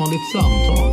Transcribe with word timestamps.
vanligt 0.00 0.32
samtal. 0.32 0.90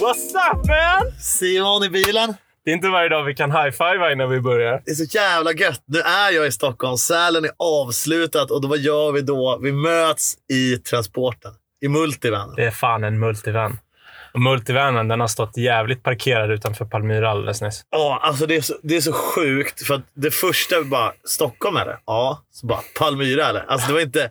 What's 0.00 0.34
up 0.52 0.66
man? 0.66 1.12
Simon 1.20 1.84
i 1.84 1.90
bilen. 1.90 2.34
Det 2.64 2.70
är 2.70 2.74
inte 2.74 2.88
varje 2.88 3.08
dag 3.08 3.24
vi 3.24 3.34
kan 3.34 3.50
high-fiva 3.52 4.12
innan 4.12 4.30
vi 4.30 4.40
börjar. 4.40 4.82
Det 4.84 4.90
är 4.90 4.94
så 4.94 5.04
jävla 5.04 5.52
gött. 5.52 5.82
Nu 5.86 5.98
är 5.98 6.32
jag 6.32 6.46
i 6.46 6.52
Stockholm. 6.52 6.96
Sälen 6.96 7.44
är 7.44 7.50
avslutat 7.58 8.50
och 8.50 8.60
då, 8.62 8.68
vad 8.68 8.78
gör 8.78 9.12
vi 9.12 9.20
då? 9.20 9.58
Vi 9.62 9.72
möts 9.72 10.34
i 10.52 10.76
transporten. 10.76 11.52
I 11.80 11.88
multivan. 11.88 12.54
Det 12.56 12.64
är 12.64 12.70
fan 12.70 13.04
en 13.04 13.18
multivan. 13.18 13.78
Multivanen 14.38 15.08
den 15.08 15.20
har 15.20 15.28
stått 15.28 15.56
jävligt 15.56 16.02
parkerad 16.02 16.50
utanför 16.50 16.84
Palmyra 16.84 17.30
alldeles 17.30 17.62
nyss. 17.62 17.82
Ja, 17.90 18.20
alltså 18.22 18.46
det 18.46 18.56
är, 18.56 18.60
så, 18.60 18.74
det 18.82 18.96
är 18.96 19.00
så 19.00 19.12
sjukt. 19.12 19.86
För 19.86 19.94
att 19.94 20.02
det 20.14 20.30
första 20.30 20.76
var 20.76 20.84
bara, 20.84 21.12
Stockholm 21.24 21.76
eller? 21.76 21.98
Ja. 22.06 22.42
Så 22.50 22.66
bara, 22.66 22.80
Palmyra 22.98 23.46
eller? 23.46 23.64
Alltså 23.68 23.88
det 23.88 23.94
var 23.94 24.00
inte, 24.00 24.30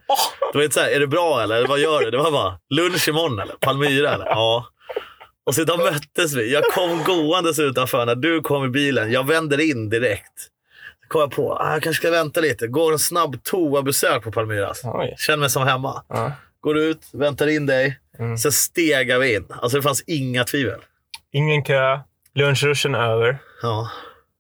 det 0.52 0.58
var 0.58 0.64
inte 0.64 0.74
så 0.74 0.80
här, 0.80 0.90
är 0.92 1.00
det 1.00 1.08
bra 1.08 1.42
eller? 1.42 1.56
eller? 1.56 1.68
Vad 1.68 1.80
gör 1.80 2.02
du? 2.02 2.12
Det 2.12 2.18
var 2.18 2.32
bara, 2.32 2.60
lunch 2.70 3.08
imorgon 3.10 3.40
eller? 3.40 3.56
Palmyra 3.56 4.14
eller? 4.14 4.26
Ja. 4.26 4.66
Och 5.46 5.66
då 5.68 5.78
möttes 5.78 6.34
vi. 6.34 6.54
Jag 6.54 6.64
kom 6.64 7.04
gåendes 7.04 7.60
utanför 7.60 8.06
när 8.06 8.16
du 8.16 8.42
kom 8.42 8.66
i 8.66 8.70
bilen. 8.70 9.12
Jag 9.12 9.28
vänder 9.28 9.70
in 9.70 9.90
direkt. 9.90 10.50
Kom 11.08 11.22
jag 11.22 11.32
på, 11.32 11.54
ah, 11.54 11.74
jag 11.74 11.84
kanske 11.84 12.02
ska 12.02 12.12
vänta 12.12 12.42
lite. 12.42 12.68
Går 12.68 12.92
en 12.92 13.00
snabb 13.00 13.44
toabesök 13.44 14.24
på 14.24 14.32
Palmyras. 14.32 14.82
Oj. 14.84 15.16
Känner 15.18 15.38
mig 15.38 15.50
som 15.50 15.64
hemma. 15.64 16.04
Ja. 16.10 16.32
Går 16.62 16.78
ut, 16.78 17.10
väntar 17.14 17.48
in 17.48 17.66
dig. 17.66 18.00
Mm. 18.20 18.38
Sen 18.38 18.52
stegar 18.52 19.20
vi 19.20 19.36
in. 19.36 19.46
Alltså 19.50 19.78
det 19.78 19.82
fanns 19.84 20.04
inga 20.08 20.44
tvivel. 20.44 20.80
Ingen 21.32 21.64
kö. 21.64 22.00
Lunchruschen 22.36 22.96
över. 22.96 23.38
Ja. 23.62 23.92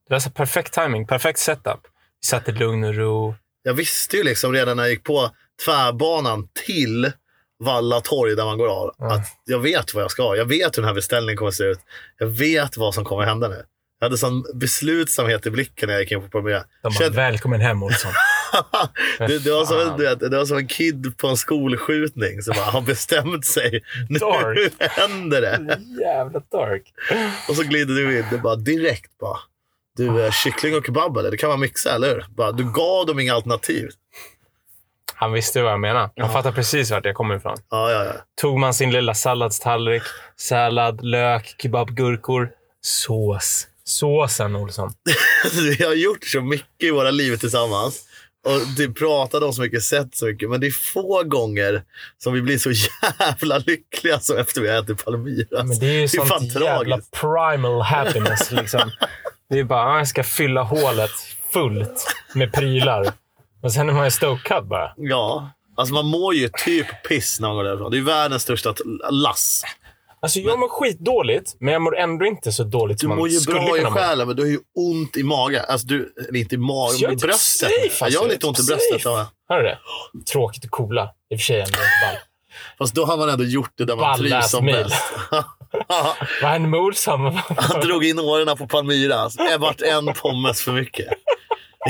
Det 0.08 0.14
var 0.14 0.20
så 0.20 0.30
perfekt 0.30 0.73
timing, 0.73 1.08
perfekt 1.08 1.40
setup. 1.40 1.80
Vi 2.22 2.28
satt 2.28 2.50
i 2.50 2.52
lugn 2.52 2.84
och 2.84 2.95
ro. 2.95 3.36
Jag 3.64 3.73
visste 3.73 4.17
ju 4.17 4.23
liksom 4.23 4.54
redan 4.54 4.78
när 4.78 4.84
jag 4.84 4.90
gick 4.91 5.04
på 5.04 5.30
tvärbanan 5.66 6.47
till 6.66 7.12
Valla 7.59 8.02
torg 8.02 8.36
där 8.36 8.45
man 8.45 8.58
går 8.58 8.67
av. 8.67 8.95
Mm. 9.00 9.12
Att 9.12 9.28
jag 9.45 9.59
vet 9.59 9.94
vad 9.94 10.03
jag 10.03 10.12
ska 10.12 10.23
ha. 10.23 10.36
Jag 10.36 10.45
vet 10.45 10.78
hur 10.78 10.81
den 10.81 10.88
här 10.88 10.94
beställningen 10.95 11.38
kommer 11.38 11.50
att 11.50 11.56
se 11.56 11.64
ut. 11.64 11.80
Jag 12.17 12.28
vet 12.28 12.78
vad 12.78 12.94
som 12.94 13.06
kommer 13.06 13.22
att 13.22 13.28
hända 13.28 13.47
nu. 13.47 13.64
Jag 14.00 14.06
hade 14.06 14.17
sån 14.17 14.44
beslutsamhet 14.53 15.45
i 15.45 15.50
blicken 15.50 15.88
när 15.88 15.94
jag 15.94 16.02
gick 16.02 16.12
in 16.12 16.22
på 16.22 16.28
Palmyra. 16.28 16.59
De 16.59 16.66
bara, 16.84 16.92
Kände- 16.94 17.16
välkommen 17.16 17.62
hem 17.62 17.84
Olsson. 17.84 18.12
det, 19.18 19.44
det, 19.44 19.52
var 19.52 19.66
som 19.66 19.80
en, 19.80 19.98
vet, 19.98 20.20
det 20.20 20.38
var 20.38 20.46
som 20.46 20.58
en 20.58 20.68
kid 20.68 21.18
på 21.18 21.28
en 21.28 21.38
skolskjutning 21.38 22.42
som 22.42 22.54
bara 22.56 22.72
har 22.72 22.82
bestämt 22.82 23.46
sig. 23.46 23.84
Nu 24.09 24.20
Dark. 24.20 24.73
händer 24.80 25.42
det. 25.42 25.80
Jävla 26.02 26.42
dark. 26.52 26.84
Och 27.50 27.56
så 27.56 27.64
glider 27.64 27.96
du 27.96 28.20
in. 28.20 28.26
Det 28.31 28.38
bara 28.38 28.56
direkt 28.56 29.18
bara. 29.20 29.38
Du, 29.98 30.30
kyckling 30.44 30.76
och 30.76 30.86
kebab 30.86 31.18
eller? 31.18 31.31
Det 31.31 31.38
kan 31.38 31.50
man 31.50 31.59
mixa, 31.59 31.96
eller 31.96 32.08
hur? 32.08 32.26
Bara, 32.30 32.52
du 32.52 32.72
gav 32.72 33.06
dem 33.06 33.20
inga 33.20 33.34
alternativ. 33.34 33.90
Han 35.16 35.31
visste 35.31 35.62
vad 35.62 35.72
jag 35.72 35.80
menade. 35.80 36.09
Han 36.18 36.34
fattar 36.34 36.52
precis 36.52 36.92
vart 36.92 37.06
jag 37.06 37.16
kommer 37.16 37.36
ifrån. 37.36 37.58
Ja, 37.70 37.92
ja, 37.92 38.06
ja. 38.06 38.14
Tog 38.42 38.59
man 38.59 38.74
sin 38.74 38.92
lilla 38.92 39.14
salladstallrik, 39.14 40.04
sallad, 40.36 41.04
lök, 41.04 41.56
kebabgurkor, 41.62 42.50
sås. 42.81 43.68
Såsen 43.84 44.56
Olsson. 44.56 44.94
Vi 45.78 45.84
har 45.84 45.94
gjort 45.94 46.26
så 46.26 46.42
mycket 46.42 46.84
i 46.84 46.92
våra 46.92 47.12
liv 47.12 47.38
tillsammans. 47.38 48.06
Och 48.45 48.59
det 48.77 48.89
pratade 48.89 49.45
om 49.45 49.53
så 49.53 49.61
mycket, 49.61 49.83
sett 49.83 50.16
så 50.16 50.25
mycket. 50.25 50.49
Men 50.49 50.59
det 50.59 50.67
är 50.67 50.72
få 50.72 51.23
gånger 51.23 51.83
som 52.17 52.33
vi 52.33 52.41
blir 52.41 52.58
så 52.58 52.72
jävla 53.19 53.58
lyckliga 53.58 54.19
som 54.19 54.38
efter 54.38 54.61
vi 54.61 54.69
har 54.69 54.83
ätit 54.83 55.05
Palmyra. 55.05 55.63
Men 55.63 55.80
det 55.80 55.85
är 55.85 56.02
ju 56.02 56.08
fan 56.08 56.27
sånt 56.27 56.53
jävla 56.53 56.80
tragiskt. 56.85 57.11
primal 57.11 57.81
happiness. 57.81 58.52
Liksom. 58.52 58.91
Det 59.50 59.59
är 59.59 59.63
bara, 59.63 59.83
ah, 59.83 59.97
jag 59.97 60.08
ska 60.08 60.23
fylla 60.23 60.63
hålet 60.63 61.11
fullt 61.53 62.16
med 62.33 62.53
prylar. 62.53 63.13
Och 63.63 63.73
sen 63.73 63.89
är 63.89 63.94
man 63.94 64.05
ju 64.05 64.11
stokad 64.11 64.67
bara. 64.67 64.94
Ja. 64.97 65.52
Alltså 65.75 65.94
man 65.94 66.05
mår 66.05 66.33
ju 66.33 66.50
typ 66.66 66.88
piss 67.07 67.39
när 67.39 67.47
man 67.47 67.57
går 67.57 67.63
därifrån. 67.63 67.91
Det 67.91 67.97
är 67.97 68.02
världens 68.02 68.41
största 68.44 68.73
lass. 69.11 69.63
Alltså 70.23 70.39
jag 70.39 70.59
mår 70.59 70.67
skitdåligt, 70.67 71.56
men 71.59 71.73
jag 71.73 71.81
mår 71.81 71.97
ändå 71.97 72.25
inte 72.25 72.51
så 72.51 72.63
dåligt 72.63 72.97
Du 72.97 73.01
som 73.01 73.09
man 73.09 73.17
mår 73.17 73.29
ju 73.29 73.39
skulle 73.39 73.59
bra 73.59 73.78
i 73.78 73.79
kunna 73.79 73.91
själen, 73.91 74.28
men 74.28 74.35
du 74.35 74.41
har 74.44 74.50
ju 74.50 74.59
ont 74.75 75.17
i 75.17 75.23
magen. 75.23 75.63
Alltså 75.67 75.88
du, 75.88 76.13
eller 76.29 76.39
inte 76.39 76.56
i 76.56 76.57
magen, 76.57 76.97
Jag 77.00 77.03
är 77.03 77.07
men 77.07 77.17
i 77.17 77.22
bröstet. 77.22 77.69
safe, 77.69 78.06
alltså. 78.06 78.06
jag 78.09 78.19
har 78.19 78.28
är 78.28 78.31
lite 78.31 78.47
ont 78.47 78.59
i 78.59 78.63
bröstet. 78.63 79.03
har 79.47 79.57
du 79.57 79.63
det? 79.63 79.78
Tråkigt 80.31 80.66
och 80.66 80.72
coola. 80.72 81.09
I 81.29 81.35
och 81.35 81.39
för 81.39 81.44
sig 81.44 81.59
ändå 81.59 81.72
ball. 81.72 82.16
Fast 82.78 82.95
då 82.95 83.06
har 83.06 83.17
man 83.17 83.29
ändå 83.29 83.44
gjort 83.44 83.72
det 83.75 83.85
där 83.85 83.95
man 83.95 84.17
trivs 84.17 84.50
som 84.51 84.66
mil. 84.66 84.75
bäst. 84.75 84.95
Vad 86.41 86.51
hände 86.51 86.69
med 86.69 86.79
Olsson? 86.79 87.39
Han 87.57 87.81
drog 87.81 88.06
in 88.06 88.19
åren 88.19 88.57
på 88.57 88.67
Palmyra. 88.67 89.29
Det 89.29 89.57
vart 89.57 89.81
en 89.81 90.13
pommes 90.13 90.62
för 90.62 90.72
mycket. 90.72 91.07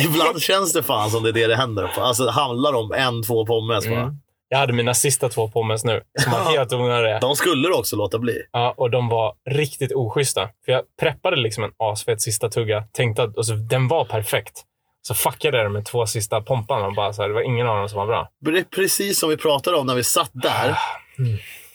Ibland 0.06 0.42
känns 0.42 0.74
det 0.74 0.84
fan 0.84 1.12
som 1.12 1.24
det 1.24 1.30
är 1.30 1.34
det 1.34 1.48
det 1.48 1.56
händer 1.56 1.92
på. 1.96 2.02
Alltså 2.02 2.26
det 2.26 2.32
handlar 2.32 2.74
om 2.74 2.92
en, 2.92 3.24
två 3.24 3.46
pommes 3.46 3.88
bara. 3.88 4.00
Mm. 4.02 4.16
Jag 4.54 4.58
hade 4.60 4.74
mina 4.74 4.94
sista 4.94 5.30
två 5.30 5.48
pommes 5.48 5.84
nu, 5.84 6.02
som 6.20 6.32
var 6.32 6.40
helt 6.40 6.74
onödiga. 6.74 7.20
De 7.20 7.36
skulle 7.36 7.68
du 7.68 7.74
också 7.74 7.96
låta 7.96 8.20
bli. 8.20 8.42
Ja, 8.52 8.74
och 8.78 8.92
de 8.92 9.10
var 9.10 9.34
riktigt 9.50 9.92
oschyssta. 9.92 10.50
För 10.66 10.72
jag 10.72 10.82
preppade 11.00 11.36
liksom 11.36 11.64
en 11.64 11.72
asfet 11.78 12.22
sista 12.22 12.50
tugga. 12.50 12.84
Tänkte 12.92 13.24
att 13.24 13.38
alltså, 13.38 13.54
den 13.54 13.88
var 13.88 14.06
perfekt. 14.06 14.62
Så 15.02 15.14
fuckade 15.14 15.58
jag 15.58 15.66
den 15.66 15.74
med 15.74 15.86
två 15.86 16.06
sista 16.06 16.42
pomparna. 16.42 16.88
Och 16.88 16.96
bara 16.96 17.14
så 17.14 17.22
här, 17.22 17.30
det 17.30 17.36
var 17.36 17.42
ingen 17.42 17.68
av 17.68 17.78
dem 17.78 17.90
som 17.90 18.00
var 18.00 18.08
bra. 18.08 18.30
Det 18.40 18.60
är 18.60 18.64
precis 18.64 19.20
som 19.20 19.30
vi 19.30 19.38
pratade 19.38 19.78
om 19.78 19.88
när 19.88 19.96
vi 19.96 20.04
satt 20.04 20.32
där. 20.34 20.78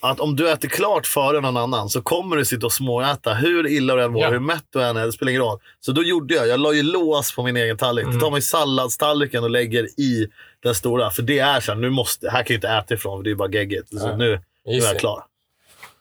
Att 0.01 0.19
om 0.19 0.35
du 0.35 0.49
äter 0.51 0.69
klart 0.69 1.07
före 1.07 1.41
någon 1.41 1.57
annan 1.57 1.89
så 1.89 2.01
kommer 2.01 2.35
du 2.35 2.45
sitta 2.45 2.65
och 2.65 2.73
småäta 2.73 3.33
hur 3.33 3.67
illa 3.67 3.95
du 3.95 4.03
än 4.03 4.11
mår, 4.11 4.21
Ja. 4.21 4.29
hur 4.29 4.39
mätt 4.39 4.65
du 4.73 4.83
än 4.83 4.97
är. 4.97 5.05
Det 5.05 5.11
spelar 5.11 5.29
ingen 5.29 5.41
roll. 5.41 5.59
Så 5.79 5.91
då 5.91 6.03
gjorde 6.03 6.33
jag. 6.33 6.47
Jag 6.47 6.59
la 6.59 6.73
ju 6.73 6.83
lås 6.83 7.35
på 7.35 7.43
min 7.43 7.57
egen 7.57 7.77
tallrik. 7.77 8.05
Då 8.05 8.19
tar 8.19 8.29
man 8.29 8.37
ju 8.37 8.41
salladstallriken 8.41 9.43
och 9.43 9.49
lägger 9.49 9.83
i 9.99 10.27
den 10.63 10.75
stora. 10.75 11.11
För 11.11 11.21
det 11.21 11.39
är 11.39 11.59
så 11.59 11.71
här, 11.71 11.79
nu 11.79 11.89
måste, 11.89 12.29
här 12.29 12.43
kan 12.43 12.53
jag 12.53 12.57
inte 12.57 12.67
äta 12.69 12.93
ifrån 12.93 13.19
för 13.19 13.23
det 13.23 13.31
är 13.31 13.35
bara 13.35 13.51
geggigt. 13.51 13.89
Så 13.89 14.07
Ja. 14.07 14.15
nu, 14.15 14.41
nu 14.65 14.73
är 14.77 14.83
jag 14.83 14.99
klar. 14.99 15.23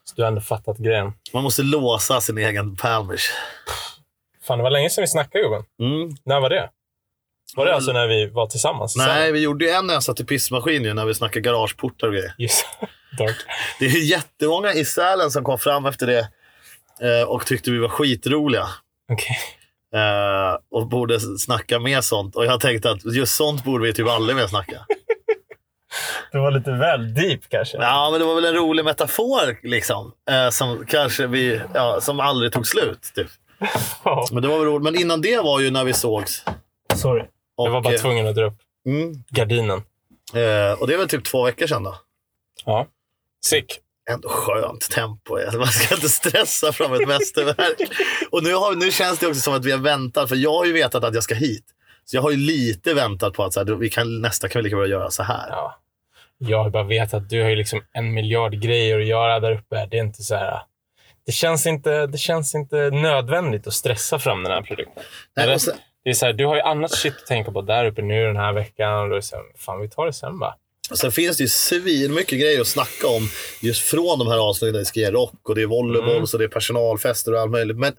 Så 0.04 0.14
du 0.16 0.22
har 0.22 0.28
ändå 0.28 0.40
fattat 0.40 0.78
grejen. 0.78 1.12
Man 1.32 1.42
måste 1.42 1.62
låsa 1.62 2.20
sin 2.20 2.38
egen 2.38 2.76
palmish. 2.76 3.26
Fan, 4.46 4.58
det 4.58 4.62
var 4.64 4.70
länge 4.70 4.90
sedan 4.90 5.02
vi 5.02 5.08
snackade 5.08 5.44
gubben. 5.44 5.62
Mm. 5.80 6.16
När 6.24 6.40
var 6.40 6.50
det? 6.50 6.70
Var 7.56 7.66
det 7.66 7.74
alltså 7.74 7.92
när 7.92 8.06
vi 8.06 8.26
var 8.26 8.46
tillsammans? 8.46 8.96
Nej, 8.96 9.32
vi 9.32 9.40
gjorde 9.40 9.64
ju 9.64 9.70
en 9.70 9.86
när 9.86 9.94
jag 9.94 10.02
satt 10.02 10.20
i 10.20 10.24
pissmaskin 10.24 10.84
ju, 10.84 10.94
när 10.94 11.06
vi 11.06 11.14
snackade 11.14 11.40
garageportar 11.40 12.06
och 12.06 12.12
grejer. 12.12 12.34
Just 12.38 12.66
Dark. 13.18 13.36
Det 13.78 13.86
är 13.86 14.10
jättemånga 14.10 14.72
i 14.72 14.84
Sälen 14.84 15.30
som 15.30 15.44
kom 15.44 15.58
fram 15.58 15.86
efter 15.86 16.06
det 16.06 16.28
eh, 17.00 17.28
och 17.28 17.46
tyckte 17.46 17.70
vi 17.70 17.78
var 17.78 17.88
skitroliga. 17.88 18.68
Okej. 19.12 19.36
Eh, 19.94 20.58
och 20.70 20.88
borde 20.88 21.20
snacka 21.20 21.78
mer 21.78 22.00
sånt. 22.00 22.36
Och 22.36 22.44
jag 22.44 22.60
tänkte 22.60 22.90
att 22.90 23.14
just 23.14 23.36
sånt 23.36 23.64
borde 23.64 23.84
vi 23.84 23.92
typ 23.94 24.08
aldrig 24.08 24.36
mer 24.36 24.46
snacka. 24.46 24.76
Det 26.32 26.38
var 26.38 26.50
lite 26.50 26.70
väl 26.70 27.14
deep 27.14 27.40
kanske. 27.48 27.76
Ja, 27.76 28.08
men 28.10 28.20
det 28.20 28.26
var 28.26 28.34
väl 28.34 28.44
en 28.44 28.54
rolig 28.54 28.84
metafor 28.84 29.58
liksom. 29.68 30.12
Eh, 30.30 30.50
som 30.50 30.86
kanske 30.86 31.26
vi, 31.26 31.60
ja, 31.74 32.00
som 32.00 32.20
aldrig 32.20 32.52
tog 32.52 32.66
slut. 32.66 33.12
Typ. 33.14 33.26
Men 34.32 34.42
det 34.42 34.48
var 34.48 34.58
väl 34.58 34.66
roligt. 34.66 34.82
Men 34.82 35.00
innan 35.00 35.20
det 35.20 35.40
var 35.40 35.60
ju 35.60 35.70
när 35.70 35.84
vi 35.84 35.92
sågs. 35.92 36.44
Sorry. 36.94 37.22
Och, 37.58 37.66
Jag 37.66 37.72
var 37.72 37.80
bara 37.80 37.94
eh, 37.94 38.00
tvungen 38.00 38.26
att 38.26 38.34
dra 38.34 38.44
upp 38.44 38.58
mm, 38.86 39.24
gardinen. 39.30 39.82
eh, 40.34 40.80
och 40.80 40.86
det 40.86 40.94
är 40.94 40.98
väl 40.98 41.08
typ 41.08 41.24
två 41.24 41.44
veckor 41.44 41.66
sedan 41.66 41.82
då. 41.82 41.94
Ja. 42.64 42.86
Sick. 43.44 43.80
ändå 44.10 44.28
skönt 44.28 44.90
tempo. 44.90 45.36
Alltså, 45.38 45.58
Man 45.58 45.66
ska 45.68 45.94
inte 45.94 46.08
stressa 46.08 46.72
fram 46.72 46.92
ett 46.92 47.08
mästerverk. 47.08 47.80
Och 48.30 48.42
nu, 48.42 48.54
har, 48.54 48.74
nu 48.74 48.90
känns 48.90 49.18
det 49.18 49.26
också 49.26 49.40
som 49.40 49.54
att 49.54 49.64
vi 49.64 49.70
har 49.72 49.78
väntat, 49.78 50.28
för 50.28 50.36
jag 50.36 50.52
har 50.52 50.64
ju 50.64 50.72
vetat 50.72 51.04
att 51.04 51.14
jag 51.14 51.22
ska 51.22 51.34
hit. 51.34 51.64
Så 52.04 52.16
jag 52.16 52.22
har 52.22 52.30
ju 52.30 52.36
lite 52.36 52.94
väntat 52.94 53.32
på 53.34 53.44
att 53.44 53.52
så 53.52 53.60
här, 53.64 53.74
vi 53.74 53.90
kan, 53.90 54.20
nästa 54.20 54.48
kan 54.48 54.58
vi 54.58 54.64
lika 54.64 54.76
bra 54.76 54.86
göra 54.86 55.10
så 55.10 55.22
här. 55.22 55.48
Ja. 55.48 55.80
Jag 56.38 56.62
har 56.62 56.70
bara 56.70 56.82
vet 56.84 57.14
att 57.14 57.30
du 57.30 57.42
har 57.42 57.50
ju 57.50 57.56
liksom 57.56 57.80
en 57.92 58.14
miljard 58.14 58.52
grejer 58.62 59.00
att 59.00 59.06
göra 59.06 59.40
där 59.40 59.52
uppe. 59.52 59.86
Det 59.90 59.98
är 59.98 60.02
inte 60.02 60.22
så 60.22 60.34
här... 60.34 60.62
Det 61.26 61.32
känns 61.32 61.66
inte, 61.66 62.06
det 62.06 62.18
känns 62.18 62.54
inte 62.54 62.90
nödvändigt 62.90 63.66
att 63.66 63.72
stressa 63.74 64.18
fram 64.18 64.42
den 64.42 64.52
här 64.52 64.62
produkten. 64.62 65.02
Nej, 65.36 65.54
och 65.54 65.60
sen, 65.60 65.74
Det 66.08 66.12
är 66.12 66.14
så 66.14 66.26
här, 66.26 66.32
du 66.32 66.46
har 66.46 66.54
ju 66.54 66.60
annat 66.60 66.90
shit 66.94 67.14
att 67.16 67.26
tänka 67.26 67.52
på 67.52 67.62
där 67.62 67.84
uppe 67.86 68.02
nu 68.02 68.26
den 68.26 68.36
här 68.36 68.52
veckan. 68.52 69.02
Och 69.02 69.08
då 69.08 69.14
är 69.14 69.16
det 69.16 69.22
så 69.22 69.36
här, 69.36 69.44
fan 69.58 69.80
vi 69.80 69.88
tar 69.88 70.06
det 70.06 70.12
sen 70.12 70.38
bara. 70.38 70.54
och 70.90 70.98
sen 70.98 71.12
finns 71.12 71.36
det 71.36 71.42
ju 71.42 71.48
svin 71.48 72.14
mycket 72.14 72.40
grejer 72.40 72.60
att 72.60 72.66
snacka 72.66 73.06
om 73.08 73.28
just 73.62 73.82
från 73.82 74.18
de 74.18 74.28
här 74.28 74.38
avsnitten. 74.48 74.74
Det 74.78 74.84
ska 74.84 75.00
ge 75.00 75.10
rock 75.10 75.48
och 75.48 75.54
det 75.54 75.62
är 75.62 75.66
volleyboll 75.66 76.10
Mm. 76.14 76.26
så 76.26 76.38
det 76.38 76.44
är 76.44 76.48
personalfester 76.48 77.34
och 77.34 77.40
allt 77.40 77.50
möjligt. 77.50 77.76
Men 77.76 77.92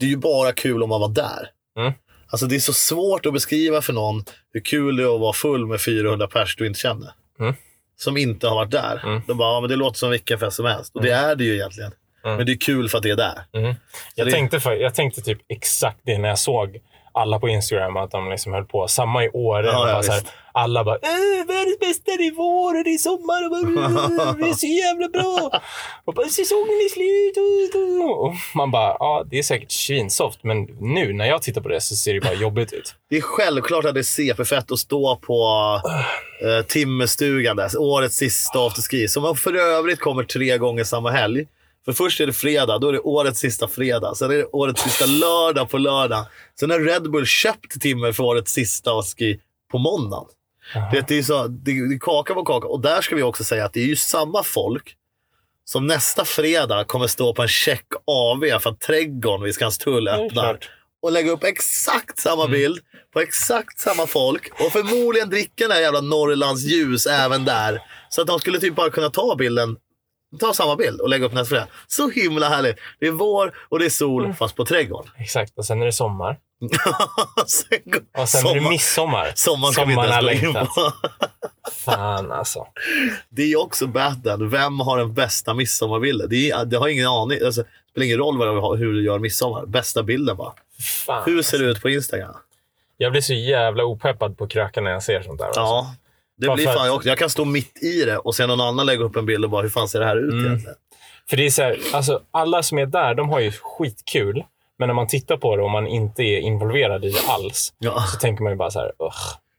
det 0.00 0.06
är 0.06 0.10
ju 0.10 0.16
bara 0.16 0.52
kul 0.52 0.82
om 0.82 0.88
man 0.88 1.00
var 1.00 1.08
där. 1.08 1.50
Mm. 1.78 1.92
Alltså 2.28 2.46
det 2.46 2.54
är 2.54 2.60
så 2.60 2.72
svårt 2.72 3.26
att 3.26 3.32
beskriva 3.32 3.82
för 3.82 3.92
någon 3.92 4.24
hur 4.52 4.60
kul 4.60 4.96
det 4.96 5.02
är 5.02 5.14
att 5.14 5.20
vara 5.20 5.32
full 5.32 5.66
med 5.66 5.80
400 5.80 6.26
pers 6.26 6.56
du 6.56 6.66
inte 6.66 6.80
känner. 6.80 7.10
Mm. 7.40 7.54
Som 7.98 8.16
inte 8.16 8.48
har 8.48 8.54
varit 8.54 8.70
där. 8.70 9.00
Mm. 9.04 9.22
De 9.26 9.38
bara, 9.38 9.54
ja, 9.54 9.60
men 9.60 9.70
det 9.70 9.76
låter 9.76 9.98
som 9.98 10.10
vilken 10.10 10.38
fest 10.38 10.56
som 10.56 10.64
helst. 10.66 10.94
Och 10.96 11.02
det 11.02 11.10
är 11.10 11.36
det 11.36 11.44
ju 11.44 11.54
egentligen. 11.54 11.92
Mm. 12.24 12.36
Men 12.36 12.46
det 12.46 12.52
är 12.52 12.58
kul 12.60 12.88
för 12.88 12.98
att 12.98 13.02
det 13.02 13.10
är 13.10 13.16
där. 13.16 13.38
Mm. 13.56 13.74
Jag, 14.14 14.26
det- 14.26 14.30
tänkte, 14.32 14.60
för, 14.60 14.72
jag 14.72 14.94
tänkte 14.94 15.20
typ 15.20 15.38
exakt 15.48 16.00
det 16.04 16.18
när 16.18 16.28
jag 16.28 16.38
såg 16.38 16.78
alla 17.16 17.38
på 17.38 17.48
Instagram 17.48 17.96
att 17.96 18.10
de 18.10 18.30
liksom 18.30 18.52
höll 18.52 18.64
på. 18.64 18.88
Samma 18.88 19.24
i 19.24 19.28
år. 19.28 19.64
Ja, 19.64 19.88
ja, 19.88 20.12
här, 20.12 20.22
alla 20.52 20.84
bara 20.84 20.96
äh, 20.96 21.46
“Världens 21.46 21.78
bästa, 21.80 22.16
det 22.16 22.26
är 22.26 22.34
vår 22.34 22.78
och 22.78 22.84
det 22.84 22.94
är 22.94 22.98
sommar 22.98 23.44
och 23.44 23.50
bara, 23.50 24.32
det 24.38 24.48
är 24.50 24.54
så 24.54 24.66
jävla 24.66 25.08
bra”. 25.08 25.60
Och 26.04 26.14
bara 26.14 26.28
“Säsongen 26.28 26.76
är 26.86 26.88
slut”. 26.88 27.36
Och 28.18 28.34
man 28.54 28.70
bara 28.70 28.96
“Ja, 28.98 29.24
det 29.30 29.38
är 29.38 29.42
säkert 29.42 29.72
svinsoft, 29.72 30.38
men 30.42 30.62
nu 30.80 31.12
när 31.12 31.26
jag 31.26 31.42
tittar 31.42 31.60
på 31.60 31.68
det 31.68 31.80
så 31.80 31.96
ser 31.96 32.14
det 32.14 32.20
bara 32.20 32.34
jobbigt 32.34 32.72
ut”. 32.72 32.94
Det 33.10 33.16
är 33.16 33.20
självklart 33.20 33.84
att 33.84 33.94
det 33.94 34.00
är 34.00 34.02
CP-fett 34.02 34.72
att 34.72 34.78
stå 34.78 35.16
på 35.16 35.44
uh, 36.44 36.66
timmerstugan 36.66 37.56
där. 37.56 37.78
Årets 37.78 38.16
sista 38.16 38.66
afterski. 38.66 39.08
Som 39.08 39.36
för 39.36 39.54
övrigt 39.54 40.00
kommer 40.00 40.22
tre 40.22 40.58
gånger 40.58 40.84
samma 40.84 41.10
helg. 41.10 41.46
För 41.86 41.92
först 41.92 42.20
är 42.20 42.26
det 42.26 42.32
fredag, 42.32 42.78
då 42.78 42.88
är 42.88 42.92
det 42.92 43.00
årets 43.00 43.40
sista 43.40 43.68
fredag. 43.68 44.14
Sen 44.14 44.30
är 44.30 44.34
det 44.36 44.44
årets 44.44 44.82
sista 44.82 45.06
lördag 45.06 45.70
på 45.70 45.78
lördag. 45.78 46.26
Sen 46.60 46.70
har 46.70 46.80
Red 46.80 47.10
Bull 47.10 47.26
köpt 47.26 47.80
timmer 47.80 48.12
för 48.12 48.22
årets 48.24 48.52
sista 48.52 48.98
afterski 48.98 49.40
på 49.70 49.78
måndagen. 49.78 50.26
Det, 50.92 51.04
det, 51.08 51.18
är 51.18 51.22
så, 51.22 51.46
det, 51.46 51.70
är 51.70 51.98
kaka 51.98 52.34
på 52.34 52.44
kaka. 52.44 52.66
Och 52.68 52.80
där 52.80 53.00
ska 53.00 53.16
vi 53.16 53.22
också 53.22 53.44
säga 53.44 53.64
att 53.64 53.72
det 53.72 53.80
är 53.80 53.86
ju 53.86 53.96
samma 53.96 54.42
folk 54.42 54.94
som 55.64 55.86
nästa 55.86 56.24
fredag 56.24 56.84
kommer 56.84 57.06
stå 57.06 57.34
på 57.34 57.42
en 57.42 57.48
check 57.48 57.86
AV 58.04 58.58
för 58.60 58.70
att 58.70 58.80
trädgården 58.80 59.44
vid 59.44 59.54
Skanstull 59.54 60.08
öppnar. 60.08 60.28
klart. 60.28 60.70
Och 61.02 61.12
lägga 61.12 61.30
upp 61.30 61.44
exakt 61.44 62.18
samma 62.18 62.44
Mm. 62.44 62.52
bild 62.52 62.78
på 63.12 63.20
exakt 63.20 63.78
samma 63.80 64.06
folk. 64.06 64.60
Och 64.60 64.72
förmodligen 64.72 65.30
dricka 65.30 65.64
den 65.64 65.70
här 65.70 65.80
jävla 65.80 66.00
Norrlands 66.00 66.62
ljus 66.62 67.06
även 67.06 67.44
där. 67.44 67.82
Så 68.08 68.20
att 68.20 68.26
de 68.26 68.38
skulle 68.38 68.58
typ 68.60 68.74
bara 68.74 68.90
kunna 68.90 69.10
ta 69.10 69.36
bilden 69.36 69.76
Ta 70.40 70.52
samma 70.54 70.76
bild 70.76 71.00
och 71.00 71.08
lägga 71.08 71.26
upp 71.26 71.32
nästa 71.32 71.48
fredag. 71.48 71.66
Så 71.86 72.10
himla 72.10 72.48
härligt. 72.48 72.76
Det 73.00 73.06
är 73.06 73.10
vår 73.10 73.54
och 73.68 73.78
det 73.78 73.84
är 73.84 73.90
sol, 73.90 74.24
Mm. 74.24 74.36
fast 74.36 74.56
på 74.56 74.64
trädgården. 74.64 75.10
Exakt, 75.18 75.58
och 75.58 75.64
sen 75.64 75.82
är 75.82 75.86
det 75.86 75.92
sommar. 75.92 76.38
sen 77.46 77.78
går- 77.84 78.22
Och 78.22 78.28
sen 78.28 78.46
är 78.46 78.54
det 78.54 78.60
sommar- 78.60 78.70
midsommar. 78.70 79.32
Sommaren 79.34 79.72
ska 79.72 79.84
vi 79.84 79.92
inte 79.92 80.04
Sommaren 80.04 80.28
ens 80.28 80.74
på. 80.74 80.92
Fan 81.72 82.32
alltså. 82.32 82.66
Det 83.28 83.42
är 83.52 83.56
också 83.60 83.86
battlen. 83.86 84.50
Vem 84.50 84.80
har 84.80 84.98
den 84.98 85.14
bästa 85.14 85.54
midsommarbilden? 85.54 86.28
Det, 86.30 86.50
är, 86.50 86.64
det 86.64 86.76
har 86.76 86.88
ingen 86.88 87.06
aning. 87.06 87.38
Alltså, 87.44 87.62
det 87.62 87.68
spelar 87.90 88.04
ingen 88.06 88.18
roll 88.18 88.38
vad 88.38 88.78
hur 88.78 88.92
du 88.92 89.04
gör 89.04 89.18
midsommar. 89.18 89.66
Bästa 89.66 90.02
bilden 90.02 90.36
bara. 90.36 90.52
Fan. 91.06 91.22
Hur 91.26 91.42
ser 91.42 91.58
det 91.58 91.64
ut 91.64 91.82
på 91.82 91.90
Instagram? 91.90 92.34
Jag 92.96 93.12
blir 93.12 93.20
så 93.22 93.34
jävla 93.34 93.84
opeppad 93.84 94.38
på 94.38 94.46
kröken 94.48 94.84
när 94.84 94.90
jag 94.90 95.02
ser 95.02 95.22
sånt 95.22 95.38
där. 95.38 95.46
Alltså. 95.46 95.60
Ja. 95.60 95.94
Det 96.38 96.54
blir 96.54 96.66
fan 96.66 96.86
jag 96.86 96.94
också. 96.96 97.08
Jag 97.08 97.18
kan 97.18 97.30
stå 97.30 97.44
mitt 97.44 97.82
i 97.82 98.04
det 98.04 98.18
och 98.18 98.34
sen 98.34 98.48
någon 98.48 98.60
annan 98.60 98.86
lägga 98.86 99.04
upp 99.04 99.16
en 99.16 99.26
bild 99.26 99.44
och 99.44 99.50
bara, 99.50 99.62
hur 99.62 99.68
fan 99.68 99.88
ser 99.88 100.00
det 100.00 100.06
här 100.06 100.16
ut 100.16 100.32
Mm. 100.32 100.46
egentligen? 100.46 100.76
För 101.30 101.36
det 101.36 101.46
är 101.46 101.50
så 101.50 101.62
här, 101.62 101.78
alltså, 101.92 102.20
alla 102.30 102.62
som 102.62 102.78
är 102.78 102.86
där, 102.86 103.14
de 103.14 103.28
har 103.28 103.40
ju 103.40 103.52
skitkul. 103.52 104.44
Men 104.78 104.86
när 104.88 104.94
man 104.94 105.06
tittar 105.06 105.36
på 105.36 105.56
det 105.56 105.62
och 105.62 105.70
man 105.70 105.86
inte 105.86 106.22
är 106.22 106.38
involverad 106.40 107.04
i 107.04 107.10
det 107.10 107.20
alls, 107.28 107.72
Ja. 107.78 108.04
så 108.12 108.18
tänker 108.18 108.42
man 108.42 108.52
ju 108.52 108.56
bara 108.56 108.70
så 108.70 108.78
här, 108.78 108.92
"Ugh, 108.98 109.12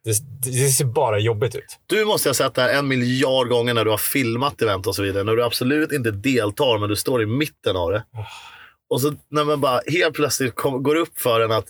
det, 0.04 0.12
det 0.52 0.70
ser 0.70 0.86
bara 0.86 1.20
jobbigt 1.20 1.56
ut. 1.56 1.80
Du 1.88 2.06
måste 2.06 2.30
ha 2.30 2.34
sett 2.34 2.54
det 2.54 2.62
här 2.62 2.74
en 2.80 2.88
miljard 2.88 3.50
gånger 3.50 3.74
när 3.74 3.86
du 3.86 3.92
har 3.92 3.98
filmat 3.98 4.62
event 4.62 4.88
och 4.88 4.96
så 4.96 5.04
vidare. 5.04 5.24
När 5.24 5.36
du 5.36 5.44
absolut 5.44 5.92
inte 5.92 6.12
deltar, 6.12 6.78
men 6.78 6.90
du 6.90 6.96
står 6.96 7.22
i 7.24 7.26
mitten 7.26 7.76
av 7.78 7.92
det. 7.92 8.04
Och 8.90 9.02
så 9.02 9.14
när 9.30 9.44
man 9.44 9.62
bara 9.62 9.82
helt 9.88 10.16
plötsligt 10.16 10.56
kom, 10.56 10.84
går 10.84 10.96
upp 10.96 11.18
för 11.20 11.42
en 11.42 11.52
att 11.52 11.66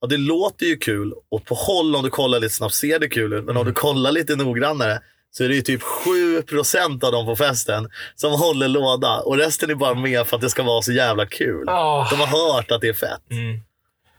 ja, 0.00 0.06
det 0.06 0.16
låter 0.16 0.66
ju 0.66 0.76
kul 0.76 1.12
och 1.30 1.44
på 1.44 1.54
håll 1.54 1.96
om 1.96 2.02
du 2.02 2.10
kollar 2.10 2.40
lite 2.40 2.54
snabbt 2.54 2.74
ser 2.74 2.98
det 2.98 3.08
kul 3.08 3.32
ut. 3.32 3.44
Men 3.44 3.56
om 3.56 3.66
du 3.66 3.72
kollar 3.72 4.12
lite 4.12 4.36
noggrannare 4.36 5.00
så 5.30 5.44
är 5.44 5.48
det 5.48 5.54
ju 5.54 5.62
typ 5.62 5.82
7% 5.82 7.04
av 7.04 7.12
dem 7.12 7.26
på 7.26 7.36
festen 7.36 7.90
som 8.14 8.32
håller 8.32 8.68
låda. 8.68 9.20
Och 9.20 9.36
resten 9.36 9.70
är 9.70 9.74
bara 9.74 9.94
med 9.94 10.26
för 10.26 10.36
att 10.36 10.42
det 10.42 10.50
ska 10.50 10.62
vara 10.62 10.82
så 10.82 10.92
jävla 10.92 11.26
kul. 11.26 11.68
Ah. 11.68 12.08
De 12.10 12.20
har 12.20 12.26
hört 12.26 12.70
att 12.70 12.80
det 12.80 12.88
är 12.88 12.92
fett. 12.92 13.30
Mm. 13.30 13.60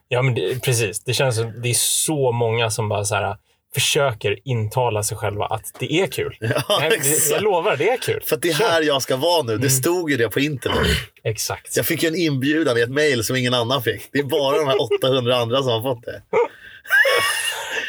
Ja, 0.08 0.22
men 0.22 0.36
det, 0.36 0.64
precis. 0.64 1.00
Det 1.00 1.14
känns 1.14 1.36
som 1.36 1.62
det 1.62 1.70
är 1.70 1.74
så 1.74 2.32
många 2.32 2.70
som 2.70 2.90
bara 2.90 3.06
så 3.06 3.16
här, 3.16 3.38
försöker 3.74 4.48
intala 4.48 5.04
sig 5.04 5.18
själva 5.18 5.46
att 5.46 5.66
det 5.80 5.94
är 5.94 6.08
kul. 6.08 6.38
Ja, 6.40 6.90
jag 7.32 7.44
lovar, 7.44 7.78
det 7.78 7.90
är 7.90 7.98
kul. 7.98 8.22
För 8.26 8.36
att 8.36 8.42
det 8.42 8.50
är 8.50 8.54
här 8.54 8.82
jag 8.82 9.02
ska 9.02 9.16
vara 9.16 9.44
nu. 9.44 9.58
Det 9.58 9.70
stod 9.70 10.12
ju 10.12 10.18
det 10.18 10.30
på 10.30 10.40
internet. 10.40 10.88
Exakt. 11.24 11.78
Jag 11.78 11.86
fick 11.86 12.04
ju 12.04 12.10
en 12.10 12.16
inbjudan 12.16 12.78
i 12.78 12.82
ett 12.82 12.90
mejl 12.90 13.24
som 13.24 13.36
ingen 13.36 13.54
annan 13.54 13.84
fick. 13.84 14.10
Det 14.12 14.20
är 14.20 14.24
bara 14.24 14.58
de 14.58 14.68
här 14.68 14.82
800 14.82 15.36
andra 15.36 15.58
som 15.64 15.72
har 15.72 15.82
fått 15.82 16.04
det. 16.06 16.22